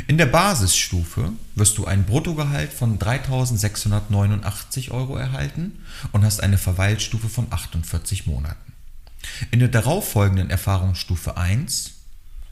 In 0.08 0.18
der 0.18 0.26
Basisstufe 0.26 1.32
wirst 1.56 1.78
du 1.78 1.86
ein 1.86 2.04
Bruttogehalt 2.04 2.74
von 2.74 3.00
3.689 3.00 4.92
Euro 4.92 5.16
erhalten 5.16 5.80
und 6.12 6.26
hast 6.26 6.44
eine 6.44 6.58
Verweilstufe 6.58 7.30
von 7.30 7.48
48 7.52 8.28
Monaten. 8.28 8.74
In 9.50 9.60
der 9.60 9.70
darauffolgenden 9.70 10.50
Erfahrungsstufe 10.50 11.38
1 11.38 12.01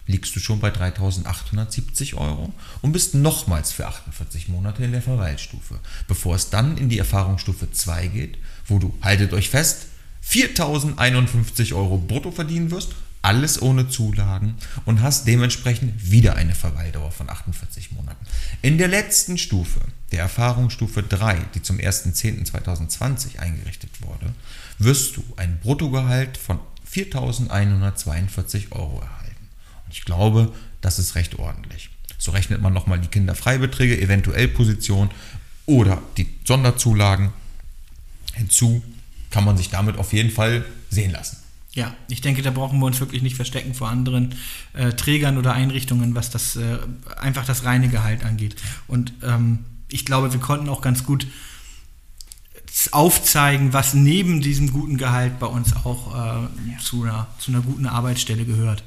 liegst 0.09 0.35
du 0.35 0.39
schon 0.39 0.59
bei 0.59 0.69
3.870 0.69 2.15
Euro 2.15 2.51
und 2.81 2.91
bist 2.91 3.13
nochmals 3.13 3.71
für 3.71 3.87
48 3.87 4.49
Monate 4.49 4.83
in 4.83 4.91
der 4.91 5.03
Verweilstufe, 5.03 5.79
bevor 6.07 6.35
es 6.35 6.49
dann 6.49 6.77
in 6.77 6.89
die 6.89 6.97
Erfahrungsstufe 6.97 7.71
2 7.71 8.07
geht, 8.07 8.39
wo 8.65 8.79
du, 8.79 8.97
haltet 9.03 9.33
euch 9.33 9.49
fest, 9.49 9.85
4.051 10.27 11.75
Euro 11.75 11.97
brutto 11.99 12.31
verdienen 12.31 12.71
wirst, 12.71 12.95
alles 13.21 13.61
ohne 13.61 13.87
Zulagen 13.87 14.55
und 14.85 15.01
hast 15.01 15.27
dementsprechend 15.27 16.09
wieder 16.09 16.35
eine 16.35 16.55
Verweildauer 16.55 17.11
von 17.11 17.29
48 17.29 17.91
Monaten. 17.91 18.25
In 18.63 18.79
der 18.79 18.87
letzten 18.87 19.37
Stufe, 19.37 19.79
der 20.11 20.21
Erfahrungsstufe 20.21 21.03
3, 21.03 21.37
die 21.53 21.61
zum 21.61 21.77
1.10.2020 21.77 23.37
eingerichtet 23.37 23.91
wurde, 24.01 24.33
wirst 24.79 25.17
du 25.17 25.23
ein 25.35 25.59
Bruttogehalt 25.59 26.37
von 26.37 26.59
4.142 26.91 28.71
Euro 28.71 29.01
erhalten. 29.01 29.18
Ich 29.91 30.05
glaube, 30.05 30.51
das 30.81 30.99
ist 30.99 31.15
recht 31.15 31.37
ordentlich. 31.39 31.89
So 32.17 32.31
rechnet 32.31 32.61
man 32.61 32.73
nochmal 32.73 32.99
die 32.99 33.07
Kinderfreibeträge, 33.07 33.99
eventuell 33.99 34.47
Position 34.47 35.09
oder 35.65 36.01
die 36.17 36.27
Sonderzulagen 36.45 37.29
hinzu, 38.33 38.83
kann 39.29 39.45
man 39.45 39.57
sich 39.57 39.69
damit 39.69 39.97
auf 39.97 40.13
jeden 40.13 40.31
Fall 40.31 40.65
sehen 40.89 41.11
lassen. 41.11 41.37
Ja, 41.73 41.95
ich 42.09 42.21
denke, 42.21 42.41
da 42.41 42.49
brauchen 42.49 42.79
wir 42.79 42.87
uns 42.87 42.99
wirklich 42.99 43.21
nicht 43.21 43.35
verstecken 43.35 43.75
vor 43.75 43.89
anderen 43.89 44.35
äh, 44.73 44.91
Trägern 44.93 45.37
oder 45.37 45.53
Einrichtungen, 45.53 46.15
was 46.15 46.31
das 46.31 46.55
äh, 46.55 46.79
einfach 47.19 47.45
das 47.45 47.63
reine 47.63 47.89
Gehalt 47.89 48.25
angeht. 48.25 48.55
Und 48.87 49.13
ähm, 49.21 49.59
ich 49.87 50.05
glaube, 50.05 50.33
wir 50.33 50.39
konnten 50.39 50.67
auch 50.67 50.81
ganz 50.81 51.03
gut 51.03 51.27
aufzeigen, 52.91 53.73
was 53.73 53.93
neben 53.93 54.41
diesem 54.41 54.71
guten 54.71 54.97
Gehalt 54.97 55.39
bei 55.39 55.47
uns 55.47 55.75
auch 55.75 56.13
äh, 56.13 56.71
ja. 56.71 56.77
zu, 56.81 57.03
einer, 57.03 57.27
zu 57.37 57.51
einer 57.51 57.61
guten 57.61 57.85
Arbeitsstelle 57.85 58.45
gehört. 58.45 58.83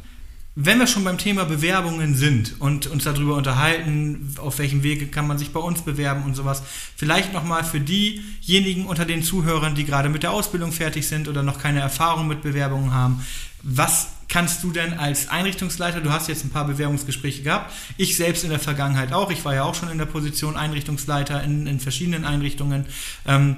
Wenn 0.55 0.79
wir 0.79 0.87
schon 0.87 1.05
beim 1.05 1.17
Thema 1.17 1.47
Bewerbungen 1.47 2.15
sind 2.15 2.61
und 2.61 2.87
uns 2.87 3.05
darüber 3.05 3.37
unterhalten, 3.37 4.35
auf 4.37 4.59
welchem 4.59 4.83
Wege 4.83 5.07
kann 5.07 5.27
man 5.27 5.39
sich 5.39 5.51
bei 5.51 5.61
uns 5.61 5.81
bewerben 5.81 6.25
und 6.25 6.35
sowas, 6.35 6.63
vielleicht 6.95 7.33
nochmal 7.33 7.65
für 7.65 7.81
diejenigen 7.81 8.85
unter 8.85 9.07
den 9.07 9.23
Zuhörern, 9.23 9.75
die 9.75 9.87
gerade 9.87 10.11
mit 10.11 10.23
der 10.23 10.33
Ausbildung 10.33 10.71
fertig 10.71 11.09
sind 11.09 11.27
oder 11.27 11.43
noch 11.43 11.59
keine 11.59 11.81
Erfahrung 11.81 12.29
mit 12.29 12.43
Bewerbungen 12.43 12.93
haben, 12.93 13.25
was 13.63 14.09
kannst 14.29 14.63
du 14.63 14.73
denn 14.73 14.93
als 14.99 15.29
Einrichtungsleiter, 15.29 16.03
du 16.03 16.11
hast 16.11 16.29
jetzt 16.29 16.45
ein 16.45 16.51
paar 16.51 16.67
Bewerbungsgespräche 16.67 17.43
gehabt, 17.43 17.73
ich 17.97 18.17
selbst 18.17 18.45
in 18.45 18.51
der 18.51 18.59
Vergangenheit 18.59 19.15
auch, 19.15 19.31
ich 19.31 19.47
war 19.47 19.55
ja 19.55 19.63
auch 19.63 19.75
schon 19.75 19.91
in 19.91 19.97
der 19.97 20.07
Position 20.07 20.57
Einrichtungsleiter 20.57 21.43
in, 21.43 21.67
in 21.67 21.81
verschiedenen 21.81 22.27
Einrichtungen, 22.27 22.85
ähm, 23.27 23.57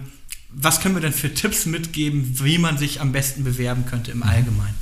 was 0.51 0.80
können 0.80 0.95
wir 0.95 1.03
denn 1.03 1.12
für 1.12 1.34
Tipps 1.34 1.66
mitgeben, 1.66 2.38
wie 2.40 2.59
man 2.59 2.78
sich 2.78 3.01
am 3.01 3.11
besten 3.11 3.42
bewerben 3.42 3.84
könnte 3.86 4.12
im 4.12 4.22
Allgemeinen? 4.22 4.74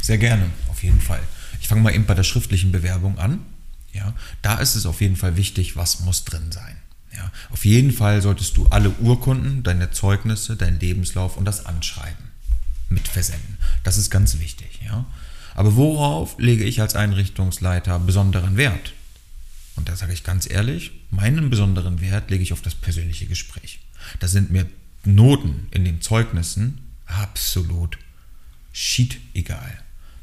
Sehr 0.00 0.18
gerne, 0.18 0.50
auf 0.82 0.84
jeden 0.84 1.00
Fall. 1.00 1.22
Ich 1.60 1.68
fange 1.68 1.80
mal 1.80 1.94
eben 1.94 2.06
bei 2.06 2.14
der 2.14 2.24
schriftlichen 2.24 2.72
Bewerbung 2.72 3.16
an. 3.18 3.38
Ja, 3.92 4.14
da 4.40 4.58
ist 4.58 4.74
es 4.74 4.84
auf 4.84 5.00
jeden 5.00 5.14
Fall 5.14 5.36
wichtig, 5.36 5.76
was 5.76 6.00
muss 6.00 6.24
drin 6.24 6.50
sein. 6.50 6.76
Ja, 7.14 7.30
auf 7.50 7.64
jeden 7.64 7.92
Fall 7.92 8.20
solltest 8.20 8.56
du 8.56 8.66
alle 8.68 8.90
Urkunden, 8.90 9.62
deine 9.62 9.92
Zeugnisse, 9.92 10.56
deinen 10.56 10.80
Lebenslauf 10.80 11.36
und 11.36 11.44
das 11.44 11.66
Anschreiben 11.66 12.24
mit 12.88 13.06
versenden. 13.06 13.58
Das 13.84 13.96
ist 13.96 14.10
ganz 14.10 14.40
wichtig. 14.40 14.80
Ja. 14.84 15.04
Aber 15.54 15.76
worauf 15.76 16.36
lege 16.38 16.64
ich 16.64 16.80
als 16.80 16.96
Einrichtungsleiter 16.96 18.00
besonderen 18.00 18.56
Wert? 18.56 18.92
Und 19.76 19.88
da 19.88 19.94
sage 19.94 20.12
ich 20.14 20.24
ganz 20.24 20.50
ehrlich, 20.50 20.90
meinen 21.10 21.48
besonderen 21.48 22.00
Wert 22.00 22.28
lege 22.30 22.42
ich 22.42 22.52
auf 22.52 22.62
das 22.62 22.74
persönliche 22.74 23.26
Gespräch. 23.26 23.78
Da 24.18 24.26
sind 24.26 24.50
mir 24.50 24.66
Noten 25.04 25.68
in 25.70 25.84
den 25.84 26.00
Zeugnissen 26.00 26.80
absolut 27.06 27.98
schied 28.72 29.20
egal. 29.34 29.78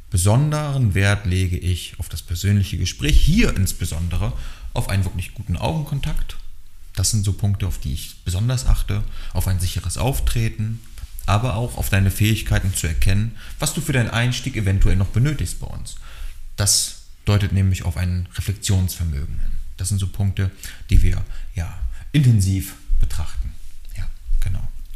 Besonderen 0.09 0.95
Wert 0.95 1.25
lege 1.25 1.57
ich 1.57 1.93
auf 1.99 2.09
das 2.09 2.21
persönliche 2.21 2.77
Gespräch, 2.77 3.19
hier 3.19 3.55
insbesondere 3.55 4.33
auf 4.73 4.89
einen 4.89 5.05
wirklich 5.05 5.33
guten 5.33 5.55
Augenkontakt. 5.55 6.37
Das 6.95 7.11
sind 7.11 7.23
so 7.23 7.33
Punkte, 7.33 7.67
auf 7.67 7.77
die 7.77 7.93
ich 7.93 8.15
besonders 8.25 8.65
achte, 8.65 9.03
auf 9.33 9.47
ein 9.47 9.59
sicheres 9.59 9.97
Auftreten, 9.97 10.81
aber 11.25 11.55
auch 11.55 11.77
auf 11.77 11.89
deine 11.89 12.11
Fähigkeiten 12.11 12.73
zu 12.73 12.87
erkennen, 12.87 13.35
was 13.59 13.73
du 13.73 13.81
für 13.81 13.93
deinen 13.93 14.09
Einstieg 14.09 14.55
eventuell 14.57 14.95
noch 14.95 15.07
benötigst 15.07 15.59
bei 15.59 15.67
uns. 15.67 15.95
Das 16.55 17.03
deutet 17.25 17.53
nämlich 17.53 17.83
auf 17.83 17.95
ein 17.95 18.27
Reflexionsvermögen 18.35 19.39
hin. 19.39 19.51
Das 19.77 19.89
sind 19.89 19.99
so 19.99 20.07
Punkte, 20.07 20.51
die 20.89 21.01
wir 21.03 21.23
ja 21.55 21.79
intensiv 22.11 22.75
betrachten. 22.99 23.38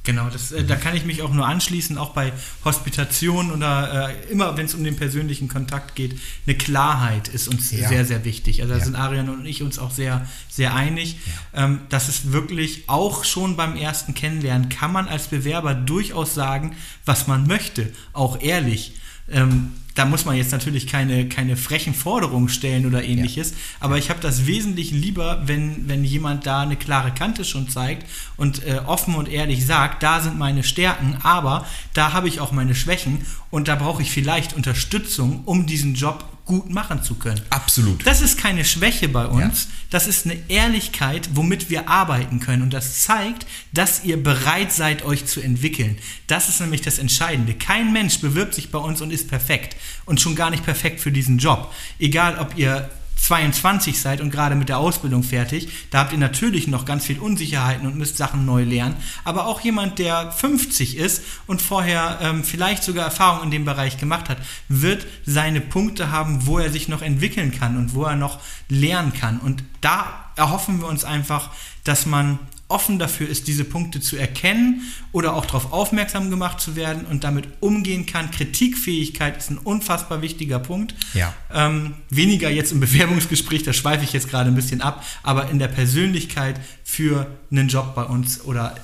Genau. 0.03 0.23
Genau, 0.23 0.29
das, 0.29 0.51
äh, 0.51 0.63
da 0.63 0.75
kann 0.75 0.95
ich 0.95 1.05
mich 1.05 1.21
auch 1.21 1.33
nur 1.33 1.47
anschließen, 1.47 1.97
auch 1.97 2.11
bei 2.11 2.33
Hospitation 2.63 3.51
oder 3.51 4.09
äh, 4.09 4.31
immer, 4.31 4.55
wenn 4.57 4.65
es 4.65 4.73
um 4.73 4.83
den 4.83 4.95
persönlichen 4.95 5.47
Kontakt 5.47 5.95
geht. 5.95 6.19
Eine 6.45 6.57
Klarheit 6.57 7.27
ist 7.27 7.47
uns 7.47 7.71
ja. 7.71 7.87
sehr, 7.87 8.05
sehr 8.05 8.23
wichtig. 8.25 8.61
Also 8.61 8.73
da 8.73 8.79
ja. 8.79 8.85
sind 8.85 8.95
Arian 8.95 9.29
und 9.29 9.45
ich 9.45 9.63
uns 9.63 9.79
auch 9.79 9.91
sehr, 9.91 10.27
sehr 10.49 10.75
einig. 10.75 11.17
Ja. 11.53 11.65
Ähm, 11.65 11.81
dass 11.89 12.07
es 12.07 12.31
wirklich 12.31 12.83
auch 12.87 13.23
schon 13.23 13.55
beim 13.55 13.75
ersten 13.75 14.13
Kennenlernen 14.13 14.69
kann 14.69 14.91
man 14.91 15.07
als 15.07 15.27
Bewerber 15.27 15.73
durchaus 15.73 16.33
sagen, 16.33 16.75
was 17.05 17.27
man 17.27 17.47
möchte, 17.47 17.91
auch 18.13 18.41
ehrlich. 18.41 18.93
Ähm, 19.29 19.73
da 19.95 20.05
muss 20.05 20.25
man 20.25 20.35
jetzt 20.35 20.51
natürlich 20.51 20.87
keine, 20.87 21.27
keine 21.27 21.55
frechen 21.55 21.93
Forderungen 21.93 22.49
stellen 22.49 22.85
oder 22.85 23.03
ähnliches, 23.03 23.51
ja. 23.51 23.57
aber 23.81 23.97
ich 23.97 24.09
habe 24.09 24.19
das 24.19 24.45
wesentlich 24.45 24.91
lieber, 24.91 25.43
wenn, 25.45 25.87
wenn 25.87 26.03
jemand 26.03 26.45
da 26.45 26.61
eine 26.61 26.75
klare 26.75 27.11
Kante 27.11 27.45
schon 27.45 27.69
zeigt 27.69 28.07
und 28.37 28.65
äh, 28.65 28.81
offen 28.85 29.15
und 29.15 29.29
ehrlich 29.29 29.65
sagt, 29.65 30.03
da 30.03 30.21
sind 30.21 30.37
meine 30.37 30.63
Stärken, 30.63 31.17
aber 31.21 31.65
da 31.93 32.13
habe 32.13 32.27
ich 32.27 32.39
auch 32.39 32.51
meine 32.51 32.75
Schwächen 32.75 33.25
und 33.51 33.67
da 33.67 33.75
brauche 33.75 34.01
ich 34.01 34.11
vielleicht 34.11 34.53
Unterstützung, 34.53 35.41
um 35.45 35.67
diesen 35.67 35.93
Job 35.95 36.25
gut 36.45 36.69
machen 36.69 37.01
zu 37.03 37.15
können. 37.15 37.41
Absolut. 37.51 38.05
Das 38.05 38.19
ist 38.19 38.37
keine 38.37 38.65
Schwäche 38.65 39.07
bei 39.07 39.25
uns, 39.27 39.63
ja. 39.63 39.69
das 39.91 40.07
ist 40.07 40.25
eine 40.25 40.37
Ehrlichkeit, 40.49 41.29
womit 41.35 41.69
wir 41.69 41.87
arbeiten 41.87 42.41
können 42.41 42.63
und 42.63 42.73
das 42.73 43.03
zeigt, 43.03 43.45
dass 43.71 44.03
ihr 44.03 44.21
bereit 44.21 44.73
seid, 44.73 45.05
euch 45.05 45.25
zu 45.25 45.39
entwickeln. 45.39 45.97
Das 46.27 46.49
ist 46.49 46.59
nämlich 46.59 46.81
das 46.81 46.99
Entscheidende. 46.99 47.53
Kein 47.53 47.93
Mensch 47.93 48.19
bewirbt 48.19 48.55
sich 48.55 48.71
bei 48.71 48.79
uns 48.79 49.01
und 49.01 49.11
ist 49.11 49.29
perfekt 49.29 49.77
und 50.05 50.21
schon 50.21 50.35
gar 50.35 50.49
nicht 50.49 50.63
perfekt 50.63 50.99
für 50.99 51.11
diesen 51.11 51.37
Job. 51.37 51.73
Egal, 51.99 52.37
ob 52.39 52.57
ihr 52.57 52.89
22 53.23 54.01
seid 54.01 54.19
und 54.19 54.31
gerade 54.31 54.55
mit 54.55 54.67
der 54.67 54.79
Ausbildung 54.79 55.23
fertig, 55.23 55.69
da 55.91 55.99
habt 55.99 56.11
ihr 56.11 56.17
natürlich 56.17 56.67
noch 56.67 56.83
ganz 56.83 57.05
viel 57.05 57.19
Unsicherheiten 57.19 57.87
und 57.87 57.95
müsst 57.95 58.17
Sachen 58.17 58.45
neu 58.45 58.63
lernen. 58.63 58.97
Aber 59.23 59.47
auch 59.47 59.61
jemand, 59.61 59.97
der 59.97 60.31
50 60.31 60.97
ist 60.97 61.23
und 61.47 61.61
vorher 61.61 62.19
ähm, 62.21 62.43
vielleicht 62.43 62.83
sogar 62.83 63.05
Erfahrung 63.05 63.43
in 63.43 63.51
dem 63.51 63.63
Bereich 63.63 63.97
gemacht 63.97 64.27
hat, 64.27 64.39
wird 64.67 65.05
seine 65.25 65.61
Punkte 65.61 66.11
haben, 66.11 66.45
wo 66.47 66.59
er 66.59 66.69
sich 66.69 66.89
noch 66.89 67.01
entwickeln 67.01 67.51
kann 67.57 67.77
und 67.77 67.95
wo 67.95 68.03
er 68.03 68.17
noch 68.17 68.39
lernen 68.67 69.13
kann. 69.13 69.39
Und 69.39 69.63
da 69.79 70.31
erhoffen 70.35 70.81
wir 70.81 70.87
uns 70.87 71.05
einfach, 71.05 71.51
dass 71.85 72.05
man 72.05 72.39
offen 72.67 72.97
dafür 72.97 73.29
ist, 73.29 73.47
diese 73.47 73.65
Punkte 73.65 73.99
zu 73.99 74.17
erkennen 74.17 74.81
oder 75.11 75.35
auch 75.35 75.45
darauf 75.45 75.71
aufmerksam 75.71 76.29
gemacht 76.29 76.59
zu 76.59 76.75
werden 76.75 77.05
und 77.05 77.23
damit 77.23 77.47
umgehen 77.59 78.05
kann. 78.05 78.31
Kritikfähigkeit 78.31 79.37
ist 79.37 79.51
ein 79.51 79.57
unfassbar 79.57 80.21
wichtiger 80.21 80.59
Punkt. 80.59 80.95
Ja. 81.13 81.33
Ähm, 81.53 81.95
weniger 82.09 82.49
jetzt 82.49 82.71
im 82.71 82.79
Bewerbungsgespräch, 82.79 83.63
da 83.63 83.73
schweife 83.73 84.03
ich 84.03 84.13
jetzt 84.13 84.29
gerade 84.29 84.49
ein 84.49 84.55
bisschen 84.55 84.81
ab, 84.81 85.05
aber 85.21 85.49
in 85.49 85.59
der 85.59 85.67
Persönlichkeit 85.67 86.59
für 86.83 87.27
einen 87.51 87.67
Job 87.67 87.95
bei 87.95 88.03
uns 88.03 88.41
oder 88.41 88.75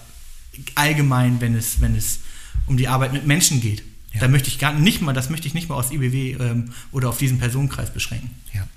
allgemein, 0.75 1.41
wenn 1.41 1.55
es, 1.55 1.81
wenn 1.81 1.95
es 1.95 2.19
um 2.67 2.77
die 2.77 2.87
Arbeit 2.87 3.13
mit 3.13 3.25
Menschen 3.25 3.61
geht. 3.61 3.83
Ja. 4.13 4.21
Da 4.21 4.27
möchte 4.27 4.49
ich 4.49 4.59
gar 4.59 4.73
nicht 4.73 5.01
mal, 5.01 5.13
das 5.13 5.29
möchte 5.29 5.47
ich 5.47 5.53
nicht 5.53 5.69
mal 5.69 5.75
aus 5.75 5.91
IBW 5.91 6.33
ähm, 6.39 6.73
oder 6.91 7.09
auf 7.09 7.17
diesen 7.17 7.39
Personenkreis 7.39 7.91
beschränken. 7.91 8.29
Ja. 8.53 8.67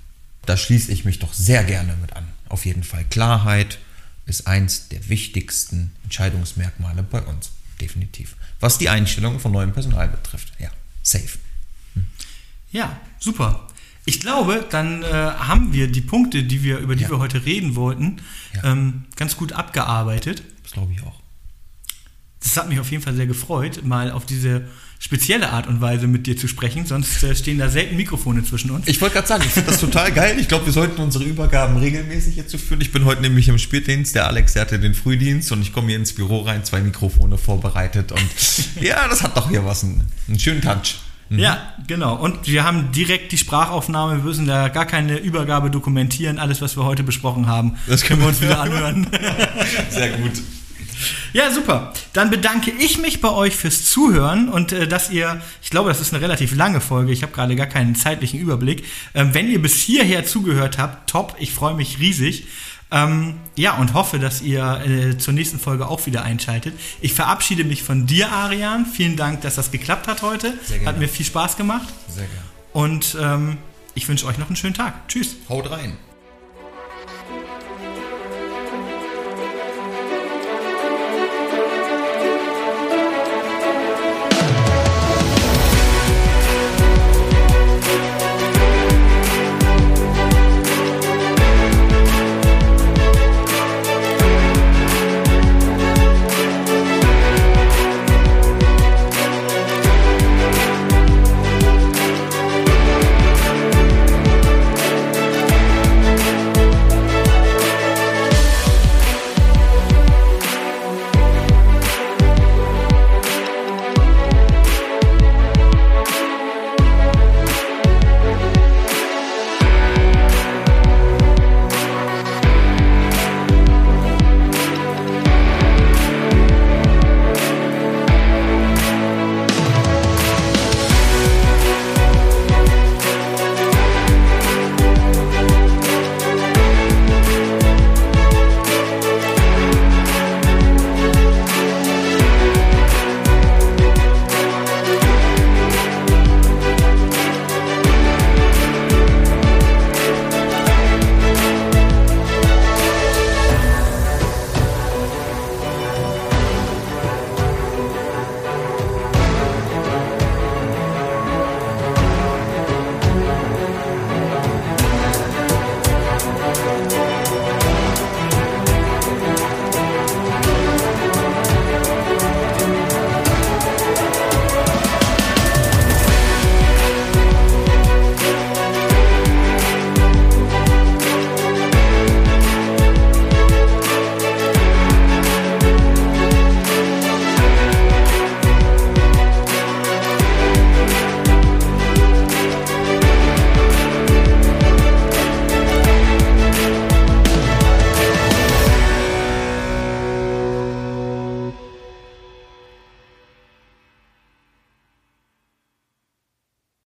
Da 0.45 0.57
schließe 0.57 0.91
ich 0.91 1.05
mich 1.05 1.19
doch 1.19 1.33
sehr 1.33 1.63
gerne 1.63 1.95
mit 2.01 2.13
an. 2.13 2.27
Auf 2.49 2.65
jeden 2.65 2.83
Fall 2.83 3.05
Klarheit, 3.09 3.79
ist 4.25 4.47
eins 4.47 4.89
der 4.89 5.09
wichtigsten 5.09 5.91
Entscheidungsmerkmale 6.03 7.03
bei 7.03 7.21
uns. 7.21 7.51
Definitiv. 7.81 8.35
Was 8.59 8.77
die 8.77 8.89
Einstellung 8.89 9.39
von 9.39 9.51
neuem 9.51 9.73
Personal 9.73 10.07
betrifft. 10.07 10.53
Ja, 10.59 10.69
safe. 11.01 11.37
Hm. 11.95 12.05
Ja, 12.71 12.99
super. 13.19 13.67
Ich 14.05 14.19
glaube, 14.19 14.65
dann 14.69 15.03
äh, 15.03 15.07
haben 15.07 15.73
wir 15.73 15.89
die 15.89 16.01
Punkte, 16.01 16.43
die 16.43 16.63
wir, 16.63 16.79
über 16.79 16.95
die 16.95 17.03
ja. 17.03 17.09
wir 17.09 17.19
heute 17.19 17.45
reden 17.45 17.75
wollten, 17.75 18.21
ja. 18.53 18.71
ähm, 18.71 19.05
ganz 19.15 19.37
gut 19.37 19.53
abgearbeitet. 19.53 20.43
Das 20.63 20.73
glaube 20.73 20.93
ich 20.93 21.01
auch. 21.03 21.22
Das 22.43 22.57
hat 22.57 22.69
mich 22.69 22.79
auf 22.79 22.91
jeden 22.91 23.01
Fall 23.01 23.15
sehr 23.15 23.27
gefreut, 23.27 23.83
mal 23.83 24.11
auf 24.11 24.25
diese 24.25 24.63
spezielle 24.99 25.49
Art 25.49 25.67
und 25.67 25.81
Weise 25.81 26.07
mit 26.07 26.27
dir 26.27 26.37
zu 26.37 26.47
sprechen, 26.47 26.85
sonst 26.85 27.23
äh, 27.23 27.35
stehen 27.35 27.57
da 27.57 27.67
selten 27.67 27.97
Mikrofone 27.97 28.43
zwischen 28.45 28.71
uns. 28.71 28.87
Ich 28.87 29.01
wollte 29.01 29.15
gerade 29.15 29.27
sagen, 29.27 29.43
ich 29.45 29.51
finde 29.51 29.71
das 29.71 29.81
total 29.81 30.13
geil. 30.13 30.37
Ich 30.39 30.47
glaube, 30.47 30.65
wir 30.65 30.71
sollten 30.71 31.01
unsere 31.01 31.25
Übergaben 31.25 31.75
regelmäßig 31.75 32.37
jetzt 32.37 32.55
führen. 32.55 32.79
Ich 32.79 32.93
bin 32.93 33.03
heute 33.03 33.21
nämlich 33.21 33.49
im 33.49 33.57
Spätdienst, 33.57 34.15
der 34.15 34.27
Alex, 34.27 34.53
der 34.53 34.61
hatte 34.61 34.79
den 34.79 34.93
Frühdienst 34.93 35.51
und 35.51 35.61
ich 35.61 35.73
komme 35.73 35.87
hier 35.87 35.97
ins 35.97 36.13
Büro 36.13 36.41
rein, 36.41 36.63
zwei 36.63 36.79
Mikrofone 36.79 37.37
vorbereitet 37.37 38.13
und 38.13 38.23
ja, 38.81 39.05
das 39.09 39.23
hat 39.23 39.35
doch 39.35 39.49
hier 39.49 39.65
was, 39.65 39.83
einen, 39.83 40.05
einen 40.29 40.39
schönen 40.39 40.61
Touch. 40.61 40.99
Mhm. 41.27 41.39
Ja, 41.39 41.73
genau. 41.85 42.15
Und 42.15 42.47
wir 42.47 42.63
haben 42.63 42.93
direkt 42.93 43.33
die 43.33 43.37
Sprachaufnahme. 43.37 44.17
Wir 44.17 44.23
müssen 44.23 44.45
da 44.45 44.69
gar 44.69 44.85
keine 44.85 45.17
Übergabe 45.17 45.69
dokumentieren. 45.69 46.39
Alles, 46.39 46.61
was 46.61 46.77
wir 46.77 46.85
heute 46.85 47.03
besprochen 47.03 47.47
haben, 47.47 47.77
das 47.87 48.03
können 48.03 48.21
wir 48.21 48.27
uns 48.27 48.39
wieder 48.39 48.59
anhören. 48.61 49.07
Sehr 49.89 50.11
gut. 50.11 50.41
Ja, 51.33 51.51
super. 51.51 51.93
Dann 52.13 52.29
bedanke 52.29 52.71
ich 52.71 52.97
mich 52.97 53.21
bei 53.21 53.29
euch 53.29 53.55
fürs 53.55 53.85
Zuhören 53.85 54.49
und 54.49 54.71
äh, 54.71 54.87
dass 54.87 55.09
ihr, 55.09 55.41
ich 55.61 55.69
glaube, 55.69 55.89
das 55.89 55.99
ist 55.99 56.13
eine 56.13 56.21
relativ 56.21 56.55
lange 56.55 56.81
Folge, 56.81 57.11
ich 57.11 57.23
habe 57.23 57.31
gerade 57.31 57.55
gar 57.55 57.67
keinen 57.67 57.95
zeitlichen 57.95 58.39
Überblick. 58.39 58.85
Ähm, 59.13 59.33
wenn 59.33 59.49
ihr 59.49 59.61
bis 59.61 59.75
hierher 59.81 60.25
zugehört 60.25 60.77
habt, 60.77 61.09
top, 61.09 61.35
ich 61.39 61.53
freue 61.53 61.73
mich 61.73 61.99
riesig. 61.99 62.45
Ähm, 62.91 63.39
ja, 63.55 63.73
und 63.77 63.95
hoffe, 63.95 64.19
dass 64.19 64.43
ihr 64.43 64.81
äh, 64.85 65.17
zur 65.17 65.33
nächsten 65.33 65.57
Folge 65.57 65.87
auch 65.87 66.05
wieder 66.05 66.23
einschaltet. 66.23 66.75
Ich 67.01 67.13
verabschiede 67.13 67.63
mich 67.63 67.81
von 67.81 68.05
dir, 68.05 68.31
Arian. 68.31 68.85
Vielen 68.85 69.15
Dank, 69.15 69.41
dass 69.41 69.55
das 69.55 69.71
geklappt 69.71 70.07
hat 70.07 70.21
heute. 70.21 70.53
Sehr 70.63 70.77
gerne. 70.77 70.89
Hat 70.89 70.99
mir 70.99 71.09
viel 71.09 71.25
Spaß 71.25 71.57
gemacht. 71.57 71.87
Sehr 72.07 72.27
gerne. 72.27 72.43
Und 72.71 73.17
ähm, 73.19 73.57
ich 73.95 74.07
wünsche 74.07 74.27
euch 74.27 74.37
noch 74.37 74.47
einen 74.47 74.55
schönen 74.55 74.75
Tag. 74.75 75.07
Tschüss. 75.07 75.35
Haut 75.49 75.71
rein. 75.71 75.97